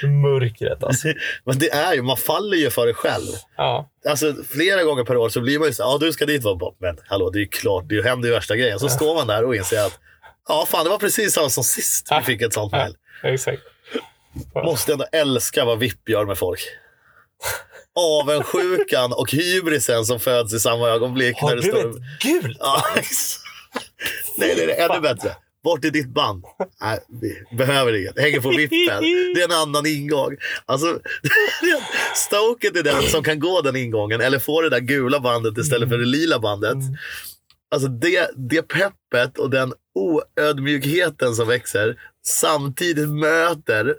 Mörkret 0.06 0.84
alltså. 0.84 1.08
Men 1.44 1.58
det 1.58 1.70
är 1.70 1.94
ju, 1.94 2.02
man 2.02 2.16
faller 2.16 2.56
ju 2.56 2.70
för 2.70 2.86
det 2.86 2.94
själv. 2.94 3.32
Ja. 3.56 3.90
Alltså 4.08 4.34
flera 4.50 4.82
gånger 4.82 5.04
per 5.04 5.16
år 5.16 5.28
så 5.28 5.40
blir 5.40 5.58
man 5.58 5.68
ju 5.68 5.74
så 5.74 5.82
ja 5.82 5.98
du 6.00 6.12
ska 6.12 6.26
dit 6.26 6.42
vara. 6.42 6.74
Men 6.78 6.98
hallå, 7.06 7.30
det 7.30 7.38
är 7.38 7.40
ju 7.40 7.48
klart, 7.48 7.84
det 7.88 8.04
händer 8.04 8.28
ju 8.28 8.34
värsta 8.34 8.56
grejen. 8.56 8.78
Så 8.78 8.88
står 8.88 9.14
man 9.14 9.26
där 9.26 9.44
och 9.44 9.56
inser 9.56 9.86
att 9.86 9.98
ja 10.48 10.66
fan 10.68 10.84
det 10.84 10.90
var 10.90 10.98
precis 10.98 11.32
samma 11.32 11.48
som 11.48 11.64
sist 11.64 12.08
vi 12.18 12.24
fick 12.24 12.42
ett 12.42 12.52
sånt 12.52 12.72
mejl. 12.72 12.94
Exakt. 13.22 13.62
Måste 14.64 14.92
ändå 14.92 15.04
älska 15.12 15.64
vad 15.64 15.78
VIP 15.78 16.08
gör 16.08 16.24
med 16.24 16.38
folk. 16.38 16.60
Avundsjukan 17.94 19.12
och 19.12 19.32
hybrisen 19.32 20.04
som 20.04 20.20
föds 20.20 20.54
i 20.54 20.60
samma 20.60 20.88
ögonblick. 20.88 21.36
Har 21.36 21.48
när 21.48 21.56
du 21.56 21.62
står... 21.62 21.88
ett 21.88 21.96
gult? 22.22 22.56
Ja. 22.60 22.82
Nej, 24.36 24.54
det 24.56 24.80
är 24.80 24.90
ännu 24.90 25.00
bättre. 25.00 25.36
Vart 25.64 25.84
är 25.84 25.90
ditt 25.90 26.08
band? 26.08 26.44
Nej, 26.80 26.98
vi 27.20 27.56
behöver 27.56 28.00
inget. 28.00 28.18
Hänger 28.18 28.40
på 28.40 28.48
vippen. 28.48 29.02
Det 29.34 29.40
är 29.40 29.44
en 29.44 29.52
annan 29.52 29.86
ingång. 29.86 30.36
Alltså, 30.66 31.00
Stoket 32.14 32.76
är 32.76 32.82
den 32.82 33.02
som 33.02 33.24
kan 33.24 33.40
gå 33.40 33.60
den 33.60 33.76
ingången 33.76 34.20
eller 34.20 34.38
få 34.38 34.60
det 34.62 34.70
där 34.70 34.80
gula 34.80 35.20
bandet 35.20 35.58
istället 35.58 35.88
för 35.88 35.98
det 35.98 36.04
lila 36.04 36.38
bandet. 36.38 36.78
Alltså 37.70 37.88
det, 37.88 38.30
det 38.36 38.62
peppet 38.62 39.38
och 39.38 39.50
den 39.50 39.74
oödmjukheten 39.94 41.34
som 41.34 41.48
växer 41.48 41.96
samtidigt 42.26 43.08
möter 43.08 43.94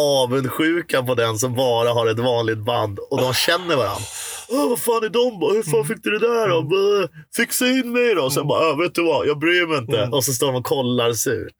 avundsjukan 0.00 1.06
på 1.06 1.14
den 1.14 1.38
som 1.38 1.54
bara 1.54 1.92
har 1.92 2.06
ett 2.06 2.18
vanligt 2.18 2.58
band 2.58 2.98
och 2.98 3.20
de 3.20 3.34
känner 3.34 3.76
varandra. 3.76 4.04
Åh, 4.50 4.68
vad 4.68 4.78
fan 4.78 5.04
är 5.04 5.08
de? 5.08 5.54
Hur 5.56 5.62
fan 5.62 5.84
fick 5.84 6.02
du 6.02 6.10
det 6.18 6.28
där 6.28 6.48
då? 6.48 7.08
Fixa 7.36 7.66
in 7.66 7.92
mig 7.92 8.14
då. 8.14 8.22
Och 8.22 8.32
sen 8.32 8.46
bara, 8.46 8.70
"Äh, 8.70 8.76
vet 8.78 8.94
du 8.94 9.04
vad, 9.04 9.26
jag 9.26 9.38
bryr 9.38 9.66
mig 9.66 9.78
inte. 9.78 9.98
Mm. 9.98 10.12
Och 10.12 10.24
så 10.24 10.32
står 10.32 10.46
de 10.46 10.56
och 10.56 10.64
kollar 10.64 11.12
surt. 11.12 11.54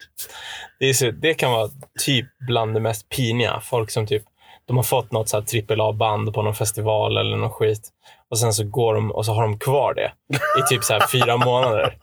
Det, 0.79 0.89
är 0.89 0.93
så, 0.93 1.11
det 1.11 1.33
kan 1.33 1.51
vara 1.51 1.69
typ 2.05 2.25
bland 2.47 2.73
det 2.73 2.79
mest 2.79 3.09
piniga. 3.09 3.59
Folk 3.63 3.91
som 3.91 4.07
typ 4.07 4.23
de 4.67 4.77
har 4.77 4.83
fått 4.83 5.11
något 5.11 5.29
så 5.29 5.37
här 5.37 5.43
trippel 5.45 5.81
A-band 5.81 6.33
på 6.33 6.41
någon 6.41 6.55
festival 6.55 7.17
eller 7.17 7.37
någon 7.37 7.51
skit. 7.51 7.89
Och 8.29 8.39
sen 8.39 8.53
så 8.53 8.63
går 8.63 8.93
de 8.93 9.11
och 9.11 9.25
så 9.25 9.33
har 9.33 9.43
de 9.43 9.59
kvar 9.59 9.93
det 9.93 10.11
i 10.59 10.67
typ 10.69 10.83
så 10.83 10.93
här 10.93 11.07
fyra 11.07 11.37
månader. 11.37 11.97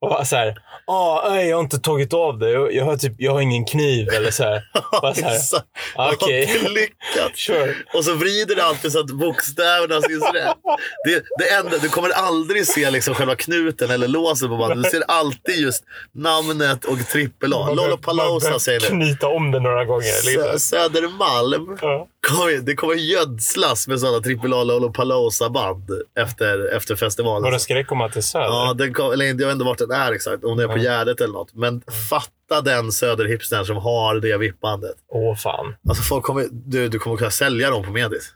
Och 0.00 0.26
så 0.26 0.36
här, 0.36 0.54
ah, 0.86 1.28
nej, 1.30 1.48
jag 1.48 1.56
har 1.56 1.62
inte 1.62 1.78
tagit 1.78 2.14
av 2.14 2.38
det. 2.38 2.50
Jag, 2.50 2.74
jag, 2.74 2.84
har, 2.84 2.96
typ, 2.96 3.12
jag 3.18 3.32
har 3.32 3.40
ingen 3.40 3.64
kniv. 3.64 4.08
Eller 4.08 4.30
så 4.30 4.44
här. 4.44 4.62
Bara 5.02 5.14
så 5.14 5.24
här, 5.56 5.64
ah, 5.96 6.12
okej. 6.12 6.42
Är 6.64 6.68
lyckat. 6.68 6.96
Sure. 7.34 7.74
Och 7.94 8.04
så 8.04 8.14
vrider 8.14 8.56
det 8.56 8.64
alltid 8.64 8.92
så 8.92 9.00
att 9.00 9.06
bokstäverna 9.10 10.00
syns 10.02 10.24
rätt. 10.34 10.56
Det, 11.04 11.22
det 11.38 11.50
enda, 11.50 11.78
du 11.78 11.88
kommer 11.88 12.10
aldrig 12.10 12.66
se 12.66 12.90
liksom 12.90 13.14
själva 13.14 13.34
knuten 13.36 13.90
eller 13.90 14.08
låset 14.08 14.48
på 14.48 14.56
bandet. 14.56 14.84
Du 14.84 14.90
ser 14.90 15.04
alltid 15.08 15.56
just 15.56 15.84
namnet 16.14 16.84
och 16.84 16.98
trippel 17.08 17.52
A. 17.54 17.70
Lollapalooza 17.74 18.58
säger 18.58 18.80
du. 18.80 18.86
Knyta 18.86 19.28
om 19.28 19.50
det 19.50 19.60
några 19.60 19.84
gånger. 19.84 20.02
Sö- 20.02 20.26
Liksom. 20.26 20.60
Södermalm. 20.60 21.78
Ja. 21.82 22.06
Kommer, 22.28 22.58
det 22.60 22.74
kommer 22.74 22.94
gödslas 22.94 23.88
med 23.88 24.00
sådana 24.00 24.20
trippel 24.20 24.52
A 24.52 24.64
Lollapalooza-band 24.64 25.90
efter, 26.18 26.76
efter 26.76 26.96
festivalen. 26.96 27.60
Ska 27.60 27.74
det 27.74 27.84
komma 27.84 28.08
till 28.08 28.22
Söder? 28.22 28.46
Ja, 28.46 28.74
den 28.78 28.94
kom, 28.94 29.12
eller 29.12 29.24
jag 29.26 29.34
vet 29.36 29.52
inte 29.52 29.64
vart 29.64 29.78
den 29.78 29.90
är 29.90 30.12
exakt. 30.12 30.44
Om 30.44 30.56
den 30.56 30.70
är 30.70 30.74
på 30.74 30.78
Ja. 30.78 30.82
Gärdet 30.82 31.20
eller 31.20 31.32
något. 31.32 31.54
Men 31.54 31.82
fatta 32.10 32.60
den 32.64 32.92
söderhipstern 32.92 33.64
som 33.64 33.76
har 33.76 34.14
det 34.14 34.36
vippbandet. 34.36 34.96
Åh 35.08 35.36
fan. 35.36 35.74
Alltså 35.88 36.02
folk 36.02 36.24
kommer, 36.24 36.46
du, 36.50 36.88
du 36.88 36.98
kommer 36.98 37.16
kunna 37.16 37.30
sälja 37.30 37.70
dem 37.70 37.84
på 37.84 37.90
Medis. 37.90 38.32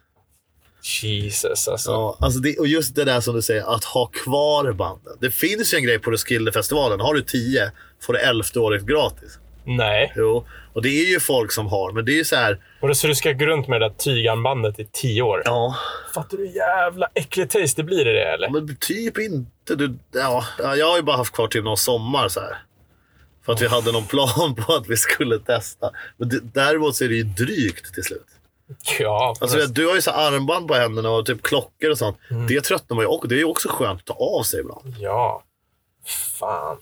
Jesus 1.02 1.68
alltså. 1.68 1.90
Ja, 1.90 2.16
alltså 2.20 2.40
det, 2.40 2.58
och 2.58 2.66
just 2.66 2.94
det 2.94 3.04
där 3.04 3.20
som 3.20 3.34
du 3.34 3.42
säger, 3.42 3.74
att 3.74 3.84
ha 3.84 4.06
kvar 4.06 4.72
banden. 4.72 5.16
Det 5.20 5.30
finns 5.30 5.74
ju 5.74 5.78
en 5.78 5.84
grej 5.84 5.98
på 5.98 6.10
Roskildefestivalen. 6.10 7.00
Har 7.00 7.14
du 7.14 7.22
tio 7.22 7.70
får 8.02 8.12
du 8.12 8.18
elfte 8.18 8.58
året 8.58 8.82
gratis. 8.82 9.38
Nej. 9.64 10.12
Jo, 10.16 10.46
och 10.72 10.82
det 10.82 10.88
är 10.88 11.10
ju 11.12 11.20
folk 11.20 11.52
som 11.52 11.66
har, 11.66 11.92
men 11.92 12.04
det 12.04 12.12
är 12.12 12.16
ju 12.16 12.24
så 12.24 12.36
här. 12.36 12.58
Och 12.80 12.96
så 12.96 13.06
du 13.06 13.14
ska 13.14 13.32
gå 13.32 13.46
runt 13.46 13.68
med 13.68 13.80
det 13.80 13.88
där 13.88 13.94
tygarmbandet 13.94 14.78
i 14.80 14.88
tio 14.92 15.22
år? 15.22 15.42
Ja, 15.44 15.76
Fattar 16.14 16.36
du 16.36 16.46
hur 16.46 16.54
jävla 16.56 17.08
äckligt 17.14 17.52
taste 17.52 17.82
det 17.82 17.84
blir 17.86 18.08
i 18.08 18.12
det 18.12 18.24
eller? 18.32 18.50
men 18.50 18.76
typ 18.76 19.18
inte. 19.18 19.74
Du, 19.74 19.94
ja, 20.12 20.44
ja, 20.58 20.76
jag 20.76 20.86
har 20.88 20.96
ju 20.96 21.02
bara 21.02 21.16
haft 21.16 21.34
kvar 21.34 21.46
typ 21.48 21.64
någon 21.64 21.76
sommar 21.76 22.28
så 22.28 22.40
här. 22.40 22.56
För 23.46 23.52
att 23.52 23.62
vi 23.62 23.66
hade 23.68 23.92
någon 23.92 24.06
plan 24.06 24.54
på 24.54 24.72
att 24.74 24.86
vi 24.88 24.96
skulle 24.96 25.38
testa. 25.38 25.90
Men 26.16 26.28
det, 26.28 26.40
däremot 26.54 26.96
så 26.96 27.04
är 27.04 27.08
det 27.08 27.14
ju 27.14 27.22
drygt 27.24 27.94
till 27.94 28.02
slut. 28.04 28.26
Ja, 29.00 29.34
Alltså, 29.40 29.58
fast- 29.58 29.74
du 29.74 29.86
har 29.86 29.94
ju 29.94 30.02
så 30.02 30.10
armband 30.10 30.68
på 30.68 30.74
händerna 30.74 31.10
och 31.10 31.26
typ 31.26 31.42
klockor 31.42 31.90
och 31.90 31.98
sånt. 31.98 32.16
Mm. 32.30 32.46
Det 32.46 32.60
tröttnar 32.60 32.94
man 32.94 33.02
ju 33.02 33.06
också. 33.08 33.28
Det 33.28 33.34
är 33.34 33.38
ju 33.38 33.44
också 33.44 33.68
skönt 33.68 34.00
att 34.00 34.06
ta 34.06 34.14
av 34.14 34.42
sig 34.42 34.60
ibland. 34.60 34.94
ja. 34.98 35.42
Fan. 36.38 36.76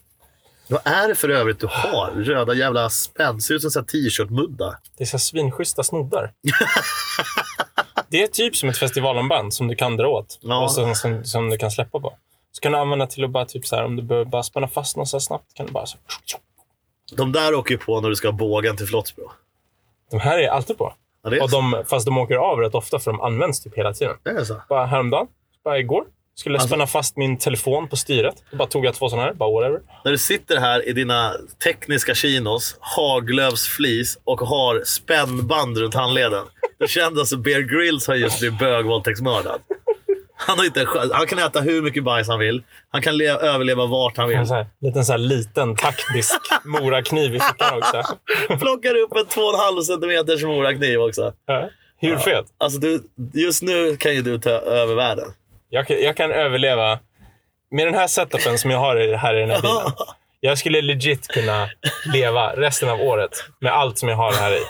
Vad 0.73 0.81
är 0.85 1.09
det 1.09 1.15
för 1.15 1.29
övrigt 1.29 1.61
du 1.61 1.67
har? 1.71 2.11
Röda 2.11 2.55
jävla 2.55 2.91
spänn. 2.91 3.41
Ser 3.41 3.55
ut 3.55 3.73
som 3.73 3.81
en 3.81 3.87
t-shirt-mudda. 3.87 4.79
Det 4.99 5.05
är 5.05 5.07
så 5.07 5.19
svinschyssta 5.19 5.83
snoddar. 5.83 6.33
det 8.09 8.23
är 8.23 8.27
typ 8.27 8.57
som 8.57 8.69
ett 8.69 8.79
festivalarmband 8.79 9.55
som 9.55 9.69
du 9.69 9.75
kan 9.75 9.97
dra 9.97 10.09
åt 10.09 10.39
Ja. 10.43 10.65
och 10.65 10.73
som, 10.73 10.95
som, 10.95 11.25
som 11.25 11.51
du 11.51 11.59
kan 11.59 11.71
släppa 11.71 12.01
på. 12.01 12.15
Så 12.53 12.61
kan 12.61 12.73
du 12.73 12.79
använda 12.79 13.07
till 13.07 13.25
att 13.25 13.31
bara, 13.31 13.45
typ 13.47 13.67
så 13.67 13.77
här, 13.77 13.85
om 13.85 13.97
du 13.97 14.03
behöver 14.03 14.31
bara 14.31 14.43
spänna 14.43 14.69
fast 14.69 14.97
något 14.97 15.09
så 15.09 15.17
här 15.17 15.21
snabbt 15.21 15.55
kan 15.55 15.67
du 15.67 15.73
bara 15.73 15.87
så. 15.87 15.99
De 17.17 17.33
där 17.33 17.55
åker 17.55 17.71
ju 17.75 17.79
på 17.79 18.01
när 18.01 18.09
du 18.09 18.17
ska 18.17 18.29
ha 18.29 18.33
bågen 18.33 18.77
till 18.77 18.87
Flottsbro. 18.87 19.31
De 20.11 20.21
här 20.21 20.39
är 20.39 20.49
alltid 20.49 20.79
på. 20.79 20.95
Ja, 21.23 21.43
Och 21.43 21.51
de, 21.51 21.85
fast 21.87 22.07
de 22.07 22.19
åker 22.19 22.35
av 22.37 22.59
rätt 22.59 22.75
ofta 22.75 22.99
för 22.99 23.11
de 23.11 23.21
används 23.21 23.61
typ 23.61 23.79
hela 23.79 23.95
tiden. 23.95 24.17
Det 24.23 24.31
är 24.31 24.45
så. 24.45 24.63
Bara 24.69 24.87
häromdagen, 24.87 25.27
bara 25.65 25.79
igår, 25.79 26.05
skulle 26.35 26.55
Alltså- 26.57 26.69
spänna 26.69 26.87
fast 26.87 27.17
min 27.17 27.39
telefon 27.39 27.89
på 27.89 27.97
styret. 27.97 28.35
Då 28.51 28.57
bara 28.57 28.69
tog 28.69 28.85
jag 28.85 28.95
två 28.95 29.09
sådana 29.09 29.27
här, 29.27 29.35
bara 29.35 29.51
whatever. 29.53 29.81
När 30.05 30.13
du 30.13 30.19
sitter 30.19 30.57
här 30.61 30.89
i 30.89 30.93
dina 30.93 31.33
tekniska 31.65 32.15
chinos, 32.15 32.77
Haglöfs 32.81 33.67
flis 33.69 34.19
och 34.25 34.41
har 34.41 34.83
spännband 34.85 35.79
runt 35.79 35.95
handleden. 35.95 36.45
Då 36.79 36.87
känns 36.87 37.15
det 37.19 37.27
som 37.27 37.43
Bear 37.43 37.61
Grylls 37.61 38.07
har 38.07 38.15
just 38.15 38.39
blivit 38.41 38.59
bögvåldtäktsmördad. 38.59 39.61
Han, 40.37 40.59
har 40.59 40.65
inte 40.65 40.87
han 41.13 41.27
kan 41.27 41.39
äta 41.39 41.61
hur 41.61 41.83
mycket 41.83 42.05
bajs 42.05 42.29
han 42.29 42.39
vill. 42.39 42.63
Han 42.91 43.03
kan 43.03 43.17
le- 43.17 43.27
överleva 43.29 43.87
vart 43.87 44.17
han 44.17 44.29
vill. 44.29 44.39
En 44.39 44.47
sån 44.47 44.57
här, 44.57 44.67
liten 44.81 45.05
så 45.05 45.13
här 45.13 45.19
liten 45.19 45.77
taktisk 45.77 46.35
morakniv 46.65 47.35
i 47.35 47.41
fickan 47.41 47.79
också. 47.79 48.03
Plockar 48.49 48.95
upp 48.95 49.13
en 49.17 49.27
2,5 49.27 49.83
centimeters 49.83 50.43
morakniv 50.45 51.01
också. 51.01 51.33
Ja. 51.47 51.69
Hur 51.99 52.17
fet? 52.17 52.45
Alltså 52.59 52.79
du, 52.81 53.03
just 53.35 53.63
nu 53.63 53.97
kan 53.97 54.15
ju 54.15 54.23
du 54.23 54.39
ta 54.39 54.51
över 54.51 54.95
världen. 54.95 55.27
Jag, 55.75 55.87
kan- 55.87 56.03
jag 56.03 56.17
kan 56.17 56.31
överleva 56.31 56.99
med 57.71 57.87
den 57.87 57.95
här 57.95 58.07
setupen 58.07 58.59
som 58.59 58.71
jag 58.71 58.79
har 58.79 58.97
här 59.17 59.35
i 59.37 59.41
den 59.41 59.51
här 59.51 59.63
bilen. 59.63 59.93
Jag 60.45 60.59
skulle 60.59 60.83
legit 60.83 61.29
kunna 61.29 61.69
leva 62.13 62.57
resten 62.57 62.89
av 62.89 63.01
året 63.01 63.31
med 63.61 63.73
allt 63.73 63.99
som 63.99 64.09
jag 64.09 64.17
har 64.17 64.33
här 64.33 64.53
i. 64.53 64.61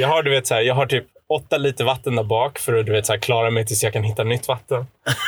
Jag 0.00 0.08
har, 0.08 0.22
du 0.22 0.30
vet, 0.30 0.46
så 0.46 0.54
här, 0.54 0.62
jag 0.62 0.74
har 0.74 0.86
typ 0.86 1.04
åtta 1.28 1.56
liter 1.56 1.84
vatten 1.84 2.16
där 2.16 2.22
bak 2.22 2.58
för 2.58 2.74
att 2.78 2.86
du 2.86 2.92
vet, 2.92 3.06
så 3.06 3.12
här, 3.12 3.20
klara 3.20 3.50
mig 3.50 3.66
tills 3.66 3.82
jag 3.82 3.92
kan 3.92 4.04
hitta 4.04 4.24
nytt 4.24 4.48
vatten. 4.48 4.86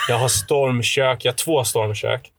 Jag 0.09 0.17
har 0.17 0.29
stormkök. 0.29 1.25
Jag 1.25 1.33
har 1.33 1.37
två 1.37 1.65
stormkök. 1.65 2.31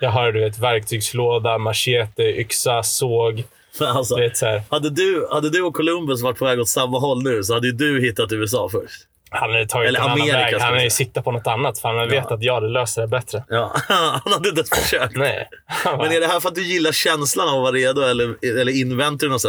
Jag 0.00 0.10
har 0.10 0.32
du 0.32 0.40
vet, 0.40 0.58
verktygslåda, 0.58 1.58
machete, 1.58 2.22
yxa, 2.22 2.82
såg. 2.82 3.44
Alltså, 3.80 4.14
Du 4.16 4.22
vet, 4.22 4.36
så 4.36 4.46
här, 4.46 4.62
hade, 4.70 4.90
du, 4.90 5.28
hade 5.30 5.50
du 5.50 5.62
och 5.62 5.74
Columbus 5.74 6.22
varit 6.22 6.38
på 6.38 6.44
väg 6.44 6.60
åt 6.60 6.68
samma 6.68 6.98
håll 6.98 7.22
nu 7.22 7.42
så 7.44 7.54
hade 7.54 7.66
ju 7.66 7.72
du 7.72 8.00
hittat 8.02 8.32
USA 8.32 8.68
först. 8.72 9.02
Han 9.30 9.50
hade 9.52 9.66
tagit 9.66 9.88
Eller 9.88 9.98
en 10.00 10.04
annan 10.04 10.20
Amerika, 10.20 10.36
väg. 10.38 10.54
ska 10.54 10.62
Han 10.64 10.72
hade 10.72 10.84
ju 10.84 10.90
siktat 10.90 11.24
på 11.24 11.32
något 11.32 11.46
annat 11.46 11.78
för 11.78 11.88
han 11.88 12.08
vet 12.08 12.30
att 12.30 12.42
jag 12.42 12.54
hade 12.54 12.68
löst 12.68 12.96
det 12.96 13.06
bättre. 13.06 13.44
Ja, 13.48 13.72
han 13.88 14.32
hade 14.32 14.48
inte 14.48 14.60
ens 14.60 14.70
försökt. 14.70 15.16
Nej. 15.16 15.48
Men 15.84 16.12
är 16.12 16.20
det 16.20 16.26
här 16.26 16.40
för 16.40 16.48
att 16.48 16.54
du 16.54 16.62
gillar 16.64 16.92
känslan 16.92 17.48
av 17.48 17.54
att 17.54 17.60
vara 17.62 17.72
redo 17.72 18.00
eller, 18.02 18.44
eller 18.60 18.72
inväntar 18.80 19.26
du 19.26 19.30
någon 19.30 19.40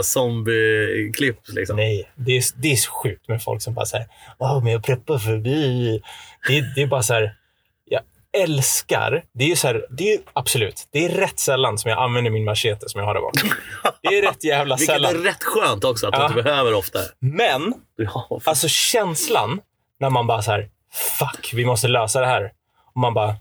zombie-klipp? 0.52 1.38
Liksom? 1.48 1.76
Nej, 1.76 2.12
det 2.16 2.38
är, 2.38 2.44
det 2.56 2.72
är 2.72 2.76
så 2.76 2.92
sjukt 2.92 3.28
med 3.28 3.44
folk 3.44 3.62
som 3.62 3.74
bara 3.74 3.86
säger 3.86 4.06
Åh, 4.38 4.64
men 4.64 4.74
jag 4.74 4.84
preppar 4.84 5.18
förbi. 5.18 6.02
Det, 6.48 6.58
är- 6.58 6.74
det 6.76 6.82
är 6.82 6.88
bara 6.88 7.04
så 7.04 7.14
här, 7.14 7.34
jag 7.90 8.02
älskar, 8.44 9.24
det 9.34 9.44
är 9.44 9.48
ju 9.48 9.56
så 9.56 9.68
här, 9.68 9.86
det 9.90 10.14
är 10.14 10.20
absolut, 10.34 10.88
det 10.92 11.06
är 11.06 11.10
rätt 11.10 11.40
sällan 11.40 11.78
som 11.78 11.90
jag 11.92 12.00
använder 12.00 12.32
min 12.32 12.46
machete 12.46 12.90
som 12.90 13.00
jag 13.00 13.08
har 13.08 13.14
där 13.14 13.22
bak. 13.22 13.34
Det 14.02 14.08
är 14.18 14.22
rätt 14.22 14.44
jävla 14.44 14.76
Vilket 14.76 14.96
är 14.96 15.00
sällan. 15.00 15.24
rätt 15.24 15.44
skönt 15.44 15.84
också 15.84 16.08
att 16.08 16.14
du 16.14 16.20
Ja. 16.20 16.28
inte 16.30 16.44
behöver 16.44 16.74
ofta. 16.74 17.00
Men, 17.20 17.74
Ja, 17.96 18.40
alltså 18.44 18.68
känslan 18.68 19.60
när 20.02 20.10
man 20.10 20.28
bara 20.28 20.42
så 20.42 20.52
här, 20.52 20.70
fuck, 21.20 21.52
vi 21.54 21.66
måste 21.66 21.88
lösa 21.88 22.20
det 22.20 22.28
här. 22.28 22.52
Och 22.94 23.02
man 23.02 23.14
bara, 23.14 23.36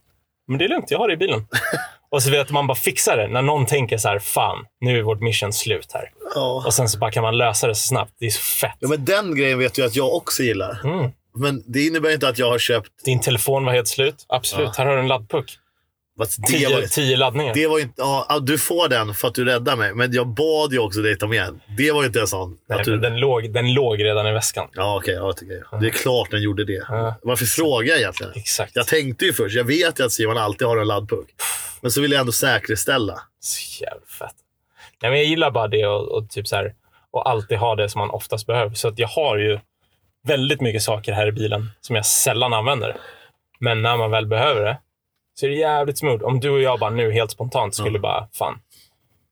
men 0.48 0.58
det 0.58 0.64
är 0.64 0.68
lugnt, 0.68 0.90
jag 0.90 0.98
har 0.98 1.08
det 1.08 1.14
i 1.14 1.16
bilen. 1.16 1.46
Och 2.12 2.22
så 2.22 2.30
vet 2.30 2.50
man 2.50 2.66
bara 2.66 2.74
fixar 2.74 3.16
det 3.16 3.28
när 3.28 3.42
någon 3.42 3.66
tänker 3.66 3.98
så 3.98 4.08
här, 4.08 4.18
fan, 4.18 4.66
nu 4.80 4.98
är 4.98 5.02
vårt 5.02 5.20
mission 5.20 5.52
slut 5.52 5.92
här. 5.94 6.10
ja. 6.34 6.62
Och 6.66 6.74
sen 6.74 6.88
så 6.88 6.98
bara 6.98 7.10
kan 7.10 7.22
man 7.22 7.36
lösa 7.38 7.66
det 7.66 7.74
så 7.74 7.86
snabbt. 7.86 8.12
Det 8.18 8.26
är 8.26 8.30
så 8.30 8.40
fett. 8.40 8.76
ja, 8.80 8.88
men 8.88 9.04
den 9.04 9.34
grejen 9.36 9.58
vet 9.58 9.78
jag 9.78 9.86
att 9.86 9.96
jag 9.96 10.14
också 10.14 10.42
gillar. 10.42 10.80
Mm. 10.84 11.10
Men 11.34 11.62
det 11.66 11.86
innebär 11.86 12.10
inte 12.12 12.28
att 12.28 12.38
jag 12.38 12.50
har 12.50 12.58
köpt... 12.58 12.88
Din 13.04 13.20
telefon 13.20 13.64
var 13.64 13.72
helt 13.72 13.88
slut. 13.88 14.26
Absolut, 14.28 14.66
Ja. 14.66 14.72
här 14.78 14.86
har 14.86 14.94
du 14.96 15.00
en 15.00 15.08
laddpuck. 15.08 15.58
Fast 16.20 16.46
Tio, 16.46 16.70
var, 16.70 16.82
tio 16.82 17.16
laddningar. 17.16 17.54
det 17.54 17.66
var 17.66 17.78
inte, 17.78 17.94
ja, 17.96 18.40
du 18.42 18.58
får 18.58 18.88
den 18.88 19.14
för 19.14 19.28
att 19.28 19.34
du 19.34 19.44
räddar 19.44 19.76
mig, 19.76 19.94
men 19.94 20.12
jag 20.12 20.26
bad 20.26 20.72
ju 20.72 20.78
också 20.78 21.00
dig 21.00 21.18
ta 21.18 21.26
med 21.26 21.42
den. 21.42 21.60
Det 21.76 21.92
var 21.92 22.02
ju 22.02 22.06
inte 22.06 22.20
en 22.20 22.26
sån. 22.26 22.58
Nej, 22.68 22.82
du, 22.84 22.96
den, 22.96 23.20
låg, 23.20 23.52
den 23.52 23.72
låg 23.72 24.04
redan 24.04 24.26
i 24.26 24.32
väskan. 24.32 24.68
Ja, 24.74 24.96
okej. 24.96 25.14
ja, 25.14 25.30
okej. 25.30 25.62
Det 25.80 25.86
är 25.86 25.90
klart 25.90 26.30
den 26.30 26.42
gjorde 26.42 26.64
det. 26.64 26.84
Ja. 26.88 27.14
Varför 27.22 27.44
frågar 27.44 27.88
jag 27.88 27.98
egentligen? 27.98 28.32
Exakt. 28.36 28.76
Jag 28.76 28.86
tänkte 28.86 29.24
ju 29.24 29.32
först, 29.32 29.56
jag 29.56 29.64
vet 29.64 30.00
ju 30.00 30.04
att 30.04 30.12
Simon 30.12 30.38
alltid 30.38 30.66
har 30.66 30.76
en 30.76 30.86
laddpuck. 30.86 31.28
Men 31.80 31.90
så 31.90 32.00
vill 32.00 32.12
jag 32.12 32.20
ändå 32.20 32.32
säkerställa. 32.32 33.22
Så 33.40 33.82
jävla 33.84 34.06
fett. 34.18 34.34
Nej, 35.02 35.10
men 35.10 35.18
jag 35.18 35.28
gillar 35.28 35.50
bara 35.50 35.68
det 35.68 35.86
och, 35.86 36.08
och, 36.08 36.30
typ 36.30 36.48
så 36.48 36.56
här, 36.56 36.74
och 37.10 37.30
alltid 37.30 37.58
ha 37.58 37.76
det 37.76 37.88
som 37.88 37.98
man 37.98 38.10
oftast 38.10 38.46
behöver. 38.46 38.74
Så 38.74 38.88
att 38.88 38.98
jag 38.98 39.08
har 39.08 39.36
ju 39.36 39.58
väldigt 40.26 40.60
mycket 40.60 40.82
saker 40.82 41.12
här 41.12 41.26
i 41.26 41.32
bilen 41.32 41.70
som 41.80 41.96
jag 41.96 42.06
sällan 42.06 42.52
använder. 42.52 42.96
Men 43.60 43.82
när 43.82 43.96
man 43.96 44.10
väl 44.10 44.26
behöver 44.26 44.62
det 44.62 44.78
så 45.40 45.46
är 45.46 45.50
det 45.50 45.56
jävligt 45.56 45.98
smooth. 45.98 46.24
Om 46.24 46.40
du 46.40 46.50
och 46.50 46.60
jag 46.60 46.78
bara 46.78 46.90
nu 46.90 47.12
helt 47.12 47.30
spontant 47.30 47.74
skulle 47.74 47.98
bara, 47.98 48.28
fan, 48.32 48.60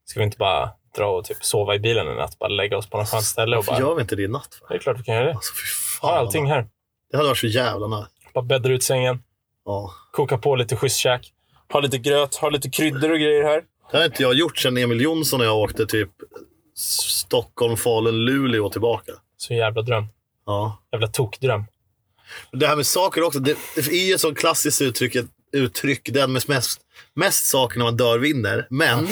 ska 0.05 0.21
vi 0.21 0.25
inte 0.25 0.39
bara 0.39 0.71
dra 0.97 1.07
och 1.07 1.25
typ 1.25 1.45
sova 1.45 1.75
i 1.75 1.79
bilen 1.79 2.09
en 2.09 2.17
natt? 2.17 2.39
Bara 2.39 2.49
lägga 2.49 2.77
oss 2.77 2.87
på 2.91 2.99
något 2.99 3.09
skönt 3.09 3.25
ställe 3.25 3.57
och 3.57 3.65
bara, 3.65 3.79
gör 3.81 3.95
vi 3.95 4.01
inte 4.01 4.17
det 4.17 4.23
i 4.23 4.29
natt? 4.29 4.55
För? 4.55 4.69
det 4.69 4.75
är 4.75 4.79
klart 4.79 4.99
vi 4.99 5.03
kan 5.03 5.15
göra 5.15 5.25
det. 5.27 5.35
Alltså, 5.35 5.53
Har 6.01 6.13
allting 6.17 6.47
här. 6.51 6.67
Det 7.11 7.17
hade 7.17 7.29
varit 7.29 7.39
så 7.39 7.47
jävla 7.47 7.87
nice. 7.87 8.09
Bara 8.35 8.45
bäddar 8.45 8.71
ut 8.71 8.83
sängen, 8.83 9.23
Ja. 9.65 9.95
koka 10.13 10.39
på 10.39 10.57
lite 10.57 10.77
schysst 10.77 10.99
käk. 10.99 11.33
Ha 11.73 11.81
lite 11.81 11.99
gröt, 11.99 12.35
ha 12.35 12.49
lite 12.51 12.71
kryddor 12.71 13.11
och 13.13 13.19
grejer 13.19 13.45
här. 13.45 13.63
Det 13.91 13.97
har 13.97 14.05
inte 14.05 14.23
jag 14.23 14.35
gjort 14.35 14.59
sedan 14.59 14.77
Emil 14.77 15.01
Jonsson 15.01 15.41
och 15.41 15.47
jag 15.47 15.57
åkte 15.59 15.87
typ 15.87 16.11
Stockholm, 17.09 17.77
Falun, 17.77 18.25
Luleå 18.25 18.67
och 18.67 18.73
tillbaka. 18.73 19.13
Så 19.37 19.55
jävla 19.55 19.83
dröm. 19.83 20.07
Ja. 20.47 20.83
Jävla 20.93 21.09
tokdröm. 21.09 21.65
Det 22.53 22.67
här 22.67 22.77
med 22.77 22.87
saker 22.87 23.23
också. 23.23 23.39
Det, 23.39 23.57
är 23.77 24.09
ju 24.11 24.19
sånt 24.19 24.39
klassiskt 24.39 24.83
uttryck, 24.83 25.17
uttryck 25.53 26.09
den 26.13 26.33
med 26.33 26.43
mest, 26.49 26.81
mest 27.15 27.47
saker 27.47 27.79
när 27.79 27.85
man 27.85 27.97
dör 27.97 28.19
vinner. 28.19 28.67
Men 28.71 29.07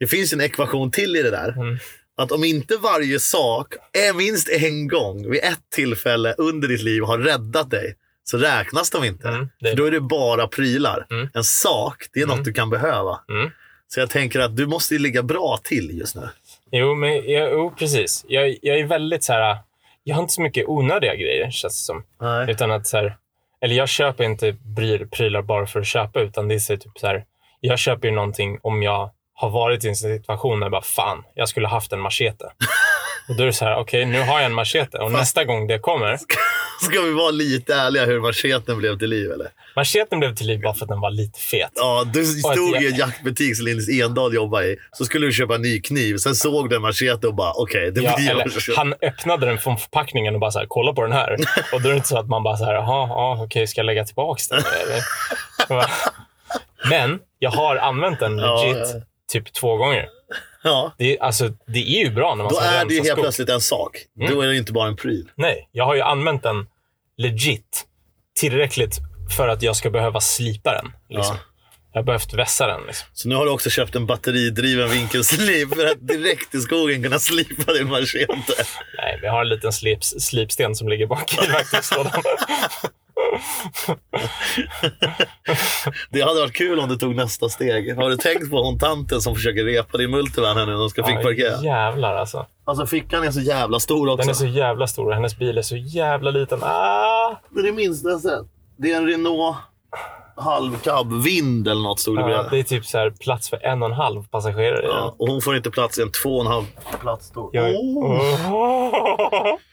det 0.00 0.06
finns 0.06 0.32
en 0.32 0.40
ekvation 0.40 0.90
till 0.90 1.16
i 1.16 1.22
det 1.22 1.30
där. 1.30 1.48
Mm. 1.52 1.78
Att 2.16 2.32
om 2.32 2.44
inte 2.44 2.76
varje 2.76 3.20
sak 3.20 3.74
är 3.92 4.14
minst 4.14 4.48
en 4.48 4.88
gång 4.88 5.30
vid 5.30 5.40
ett 5.44 5.70
tillfälle 5.74 6.34
under 6.38 6.68
ditt 6.68 6.82
liv 6.82 7.02
har 7.02 7.18
räddat 7.18 7.70
dig 7.70 7.96
så 8.24 8.38
räknas 8.38 8.90
de 8.90 9.04
inte. 9.04 9.28
Mm, 9.28 9.48
är- 9.60 9.68
För 9.70 9.76
då 9.76 9.84
är 9.84 9.90
det 9.90 10.00
bara 10.00 10.48
prylar. 10.48 11.06
Mm. 11.10 11.28
En 11.34 11.44
sak, 11.44 12.06
det 12.12 12.20
är 12.20 12.26
något 12.26 12.34
Mm. 12.34 12.44
du 12.44 12.52
kan 12.52 12.70
behöva. 12.70 13.20
Mm. 13.28 13.50
Så 13.88 14.00
jag 14.00 14.10
tänker 14.10 14.40
att 14.40 14.56
du 14.56 14.66
måste 14.66 14.94
ligga 14.98 15.22
bra 15.22 15.58
till 15.64 15.98
just 15.98 16.14
nu. 16.16 16.28
Jo, 16.72 16.94
men, 16.94 17.12
ja, 17.14 17.48
jo 17.52 17.74
precis. 17.78 18.24
Jag, 18.28 18.58
jag 18.62 18.78
är 18.78 18.84
väldigt 18.86 19.24
så 19.24 19.32
här... 19.32 19.56
Jag 20.04 20.14
har 20.14 20.22
inte 20.22 20.34
så 20.34 20.42
mycket 20.42 20.68
onödiga 20.68 21.14
grejer, 21.14 21.50
känns 21.50 21.74
det 21.82 21.84
som. 21.86 22.04
Nej. 22.20 22.50
Utan 22.50 22.70
att 22.70 22.86
så 22.86 22.96
här, 22.96 23.16
eller 23.60 23.74
jag 23.74 23.88
köper 23.88 24.24
inte 24.24 24.56
prylar 25.10 25.42
bara 25.42 25.66
för 25.66 25.80
att 25.80 25.86
köpa, 25.86 26.20
utan 26.20 26.48
det 26.48 26.54
är 26.54 26.76
typ 26.76 26.98
så 27.00 27.06
här, 27.06 27.24
jag 27.60 27.78
köper 27.78 28.08
ju 28.08 28.14
någonting 28.14 28.58
om 28.62 28.82
jag 28.82 29.10
har 29.34 29.50
varit 29.50 29.84
i 29.84 29.88
en 29.88 29.96
situation 29.96 30.60
där 30.60 30.64
jag 30.64 30.72
bara, 30.72 30.82
fan, 30.82 31.24
jag 31.34 31.48
skulle 31.48 31.68
haft 31.68 31.92
en 31.92 32.00
machete. 32.00 32.52
Och 33.28 33.36
då 33.36 33.42
är 33.42 33.46
det 33.46 33.52
så 33.52 33.64
här, 33.64 33.76
okej, 33.76 34.04
nu 34.04 34.20
har 34.20 34.38
jag 34.38 34.44
en 34.46 34.54
machete 34.54 34.98
och 34.98 35.12
nästa 35.12 35.44
gång 35.44 35.66
det 35.66 35.78
kommer, 35.78 36.18
Ska 36.82 37.00
vi 37.00 37.12
vara 37.12 37.30
lite 37.30 37.74
ärliga 37.74 38.04
hur 38.04 38.20
macheten 38.20 38.78
blev 38.78 38.98
till 38.98 39.08
liv 39.10 39.30
eller? 39.32 39.48
macheten 39.76 40.18
blev 40.20 40.34
till 40.34 40.46
liv 40.46 40.60
bara 40.60 40.74
för 40.74 40.84
att 40.84 40.88
den 40.88 41.00
var 41.00 41.10
lite 41.10 41.40
fet. 41.40 41.70
Ja, 41.74 42.04
du 42.12 42.24
stod 42.24 42.82
i 42.82 42.86
en 42.86 42.96
jaktbutik 42.96 43.56
som 43.56 43.66
Linus 43.66 43.88
Endahl 43.88 44.34
jobbade 44.34 44.66
i. 44.66 44.76
Så 44.92 45.04
skulle 45.04 45.26
du 45.26 45.32
köpa 45.32 45.54
en 45.54 45.62
ny 45.62 45.80
kniv. 45.80 46.16
Sen 46.16 46.34
såg 46.34 46.70
du 46.70 46.76
en 46.76 46.82
machete 46.82 47.26
och 47.26 47.34
bara, 47.34 47.52
okej, 47.52 47.90
det 47.92 48.00
Ja, 48.00 48.16
blir 48.16 48.26
jag. 48.26 48.40
eller, 48.40 48.76
han 48.76 48.94
öppnade 49.02 49.46
den 49.46 49.58
från 49.58 49.76
förpackningen 49.78 50.34
och 50.34 50.40
bara 50.40 50.50
så 50.50 50.58
här, 50.58 50.66
kolla 50.68 50.92
på 50.92 51.02
den 51.02 51.12
här. 51.12 51.32
Och 51.72 51.82
då 51.82 51.88
är 51.88 51.92
det 51.92 51.96
inte 51.96 52.08
så 52.08 52.18
att 52.18 52.28
man 52.28 52.42
bara 52.42 52.56
så 52.56 52.64
här, 52.64 52.74
jaha, 52.74 53.08
ja, 53.08 53.42
okej, 53.44 53.66
ska 53.66 53.78
jag 53.78 53.86
lägga 53.86 54.04
tillbaka 54.04 54.42
den? 54.50 54.62
Men 56.90 57.18
jag 57.38 57.50
har 57.50 57.76
använt 57.76 58.20
den 58.20 58.38
Ja, 58.38 58.62
legit 58.62 58.76
ja. 58.94 59.00
Typ 59.28 59.52
två 59.52 59.76
gånger. 59.76 60.08
Ja, 60.62 60.94
Det 60.98 61.16
är, 61.18 61.22
alltså, 61.22 61.48
det 61.66 61.78
är 61.78 62.04
ju 62.04 62.10
bra 62.10 62.34
när 62.34 62.44
man 62.44 62.52
då 62.52 62.56
ska 62.60 62.64
är 62.64 62.84
det 62.84 62.94
ju 62.94 62.98
rensa 62.98 63.08
helt 63.08 63.16
skog. 63.16 63.24
plötsligt 63.24 63.48
en 63.48 63.60
sak. 63.60 63.96
Mm. 64.20 64.34
Då 64.34 64.40
är 64.40 64.46
det 64.46 64.56
inte 64.56 64.72
bara 64.72 64.88
en 64.88 64.96
pryl. 64.96 65.30
Nej, 65.34 65.68
jag 65.72 65.84
har 65.84 65.94
ju 65.94 66.00
använt 66.02 66.42
den 66.42 66.66
legit 67.16 67.84
tillräckligt 68.40 68.98
för 69.36 69.48
att 69.48 69.62
jag 69.62 69.76
ska 69.76 69.90
behöva 69.90 70.20
slipa 70.20 70.72
den. 70.82 70.92
Liksom. 71.08 71.36
Ja. 71.36 71.42
Jag 71.92 72.00
har 72.00 72.04
behövt 72.04 72.34
vässa 72.34 72.66
den. 72.66 72.80
Liksom. 72.86 73.08
Så 73.12 73.28
nu 73.28 73.34
har 73.34 73.44
du 73.44 73.50
också 73.50 73.70
köpt 73.70 73.94
en 73.94 74.06
batteridriven 74.06 74.90
vinkelslip 74.90 75.74
för 75.74 75.86
att 75.86 76.08
direkt 76.08 76.54
i 76.54 76.60
skogen 76.60 77.02
kunna 77.02 77.18
slipa 77.18 77.72
din 77.72 77.88
machete. 77.88 78.26
Nej, 78.98 79.20
jag 79.22 79.32
har 79.32 79.40
en 79.40 79.48
liten 79.48 79.72
slip, 79.72 80.04
slipsten 80.04 80.74
som 80.74 80.88
ligger 80.88 81.06
bak 81.06 81.34
i 81.34 81.36
verktygslådan. 81.52 82.22
Det 86.10 86.20
hade 86.20 86.40
varit 86.40 86.54
kul 86.54 86.78
om 86.78 86.88
du 86.88 86.96
tog 86.96 87.14
nästa 87.14 87.48
steg. 87.48 87.96
Har 87.96 88.10
du 88.10 88.16
tänkt 88.16 88.50
på 88.50 88.62
hon 88.62 88.78
tanten 88.78 89.20
som 89.20 89.34
försöker 89.34 89.64
repa 89.64 89.98
din 89.98 90.10
multivan 90.10 90.56
här 90.56 90.66
nu 90.66 90.72
när 90.72 90.78
de 90.78 90.90
ska 90.90 91.04
fickparkera? 91.04 91.52
Ja, 91.52 91.64
jävlar 91.64 92.14
alltså. 92.14 92.46
Alltså 92.64 92.86
fickan 92.86 93.24
är 93.24 93.30
så 93.30 93.40
jävla 93.40 93.80
stor 93.80 94.08
också. 94.08 94.16
Den 94.16 94.30
är 94.30 94.34
så 94.34 94.46
jävla 94.46 94.86
stor 94.86 95.08
och 95.08 95.14
hennes 95.14 95.38
bil 95.38 95.58
är 95.58 95.62
så 95.62 95.76
jävla 95.76 96.30
liten. 96.30 96.58
Ah! 96.62 97.40
Det 97.50 97.60
är 97.60 97.64
det 97.64 97.72
minsta 97.72 98.08
jag 98.08 98.20
sett. 98.20 98.46
Det 98.76 98.92
är 98.92 98.96
en 98.96 99.06
Renault 99.06 99.56
halvcab 100.36 101.12
vind 101.22 101.68
eller 101.68 101.82
något 101.82 102.00
stod 102.00 102.16
det 102.16 102.30
Ja, 102.30 102.46
det 102.50 102.58
är 102.58 102.62
typ 102.62 102.86
så 102.86 102.98
här 102.98 103.10
plats 103.10 103.50
för 103.50 103.66
en 103.66 103.82
och 103.82 103.88
en 103.88 103.94
halv 103.94 104.22
passagerare 104.22 104.86
Ja, 104.86 105.14
och 105.18 105.28
hon 105.28 105.42
får 105.42 105.56
inte 105.56 105.70
plats 105.70 105.98
i 105.98 106.02
en 106.02 106.12
två 106.22 106.36
och 106.36 106.40
en 106.40 106.46
halv 106.46 106.64
plats 107.00 107.26
stor. 107.26 107.50
Jag... 107.52 107.74
Oh. 107.74 108.20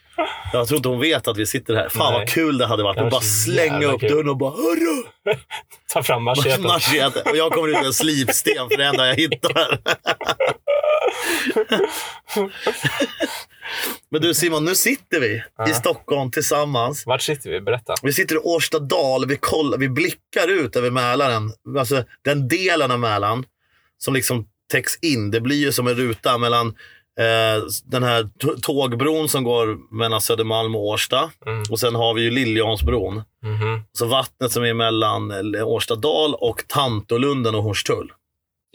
Jag 0.54 0.68
tror 0.68 0.78
inte 0.78 0.90
hon 0.90 1.00
vet 1.00 1.28
att 1.28 1.38
vi 1.38 1.46
sitter 1.46 1.76
här. 1.76 1.90
Fan 1.90 2.14
Nej. 2.14 2.20
vad 2.22 2.30
kul 2.30 2.58
det 2.58 2.66
hade 2.66 2.84
varit 2.84 2.98
att 2.98 3.12
bara 3.12 3.22
slänga 3.22 3.88
upp 3.88 4.00
kul. 4.00 4.10
dörren 4.10 4.30
och 4.30 4.38
bara 4.38 4.52
Hörru! 4.52 5.04
Ta 5.94 6.04
fram 6.04 6.24
macheten. 6.24 6.62
Machete. 6.68 7.22
Och 7.30 7.38
jag 7.38 7.52
kommer 7.52 7.68
ut 7.68 7.74
med 7.76 7.86
en 7.86 7.94
slipsten 7.94 8.70
för 8.70 8.78
det 8.78 8.86
enda 8.86 9.08
jag 9.08 9.16
hittar. 9.16 9.80
Men 14.10 14.22
du 14.22 14.34
Simon, 14.34 14.66
nu 14.66 14.76
sitter 14.76 15.20
vi 15.20 15.44
Ja. 15.58 15.70
i 15.70 15.74
Stockholm 15.74 16.32
tillsammans. 16.32 17.06
Vart 17.06 17.22
sitter 17.22 17.50
vi? 17.50 17.62
Berätta. 17.62 17.94
Vi 18.04 18.14
sitter 18.14 18.36
i 18.36 18.38
Årstadal, 18.38 19.28
vi, 19.28 19.38
kollar, 19.38 19.78
vi 19.78 19.90
blickar 19.90 20.48
ut 20.48 20.76
över 20.76 20.92
Mälaren. 20.92 21.52
Alltså 21.80 22.04
den 22.22 22.48
delen 22.48 22.92
av 22.92 23.00
Mälaren 23.00 23.44
som 23.98 24.14
liksom 24.14 24.48
täcks 24.72 24.96
in. 25.02 25.32
Det 25.32 25.42
blir 25.42 25.56
ju 25.58 25.72
som 25.72 25.88
en 25.88 25.96
ruta 25.96 26.38
mellan 26.38 26.76
den 27.86 28.04
här 28.04 28.30
tågbron 28.62 29.30
som 29.30 29.44
går 29.44 29.96
mellan 29.96 30.22
Södermalm 30.22 30.76
och 30.76 30.86
Årsta. 30.86 31.32
Mm. 31.46 31.64
Och 31.70 31.80
sen 31.80 31.96
har 31.96 32.14
vi 32.14 32.22
ju 32.22 32.32
Liljeholmsbron. 32.32 33.14
Mhm. 33.44 33.84
Så 33.94 34.06
vattnet 34.06 34.52
som 34.52 34.64
är 34.64 34.74
mellan 34.74 35.56
eh, 35.56 35.68
Årstadal 35.68 36.36
och 36.36 36.64
Tantolunden 36.68 37.56
och 37.56 37.64
Hornstull. 37.64 38.12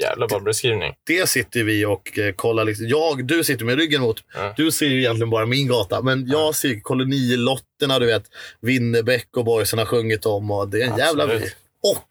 Jävla 0.03 0.27
bra 0.27 0.41
beskrivning. 0.41 0.95
Det 1.07 1.29
sitter 1.29 1.65
vi 1.65 1.85
och 1.85 2.19
eh, 2.19 2.33
kollar. 2.33 2.65
Liksom. 2.65 2.89
Jag, 2.89 3.27
du 3.27 3.45
sitter 3.45 3.65
med 3.65 3.79
ryggen 3.79 4.01
mot. 4.01 4.25
Ja. 4.35 4.55
Du 4.57 4.73
ser 4.73 4.87
ju 4.87 4.99
egentligen 4.99 5.31
bara 5.31 5.47
min 5.47 5.69
gata. 5.69 6.03
Men 6.03 6.29
jag 6.29 6.55
ser 6.55 6.81
kolonilotterna, 6.81 7.99
du 7.99 8.07
vet. 8.07 8.25
Winnerbäck 8.61 9.37
och 9.37 9.45
boysen 9.45 9.79
har 9.79 9.87
sjungit 9.87 10.27
om. 10.27 10.51
Och 10.51 10.69
det 10.69 10.83
är 10.83 10.91
en 10.91 10.99
jävla 10.99 11.25
Absolut. 11.25 11.43
vy. 11.43 11.49
Och 11.91 12.07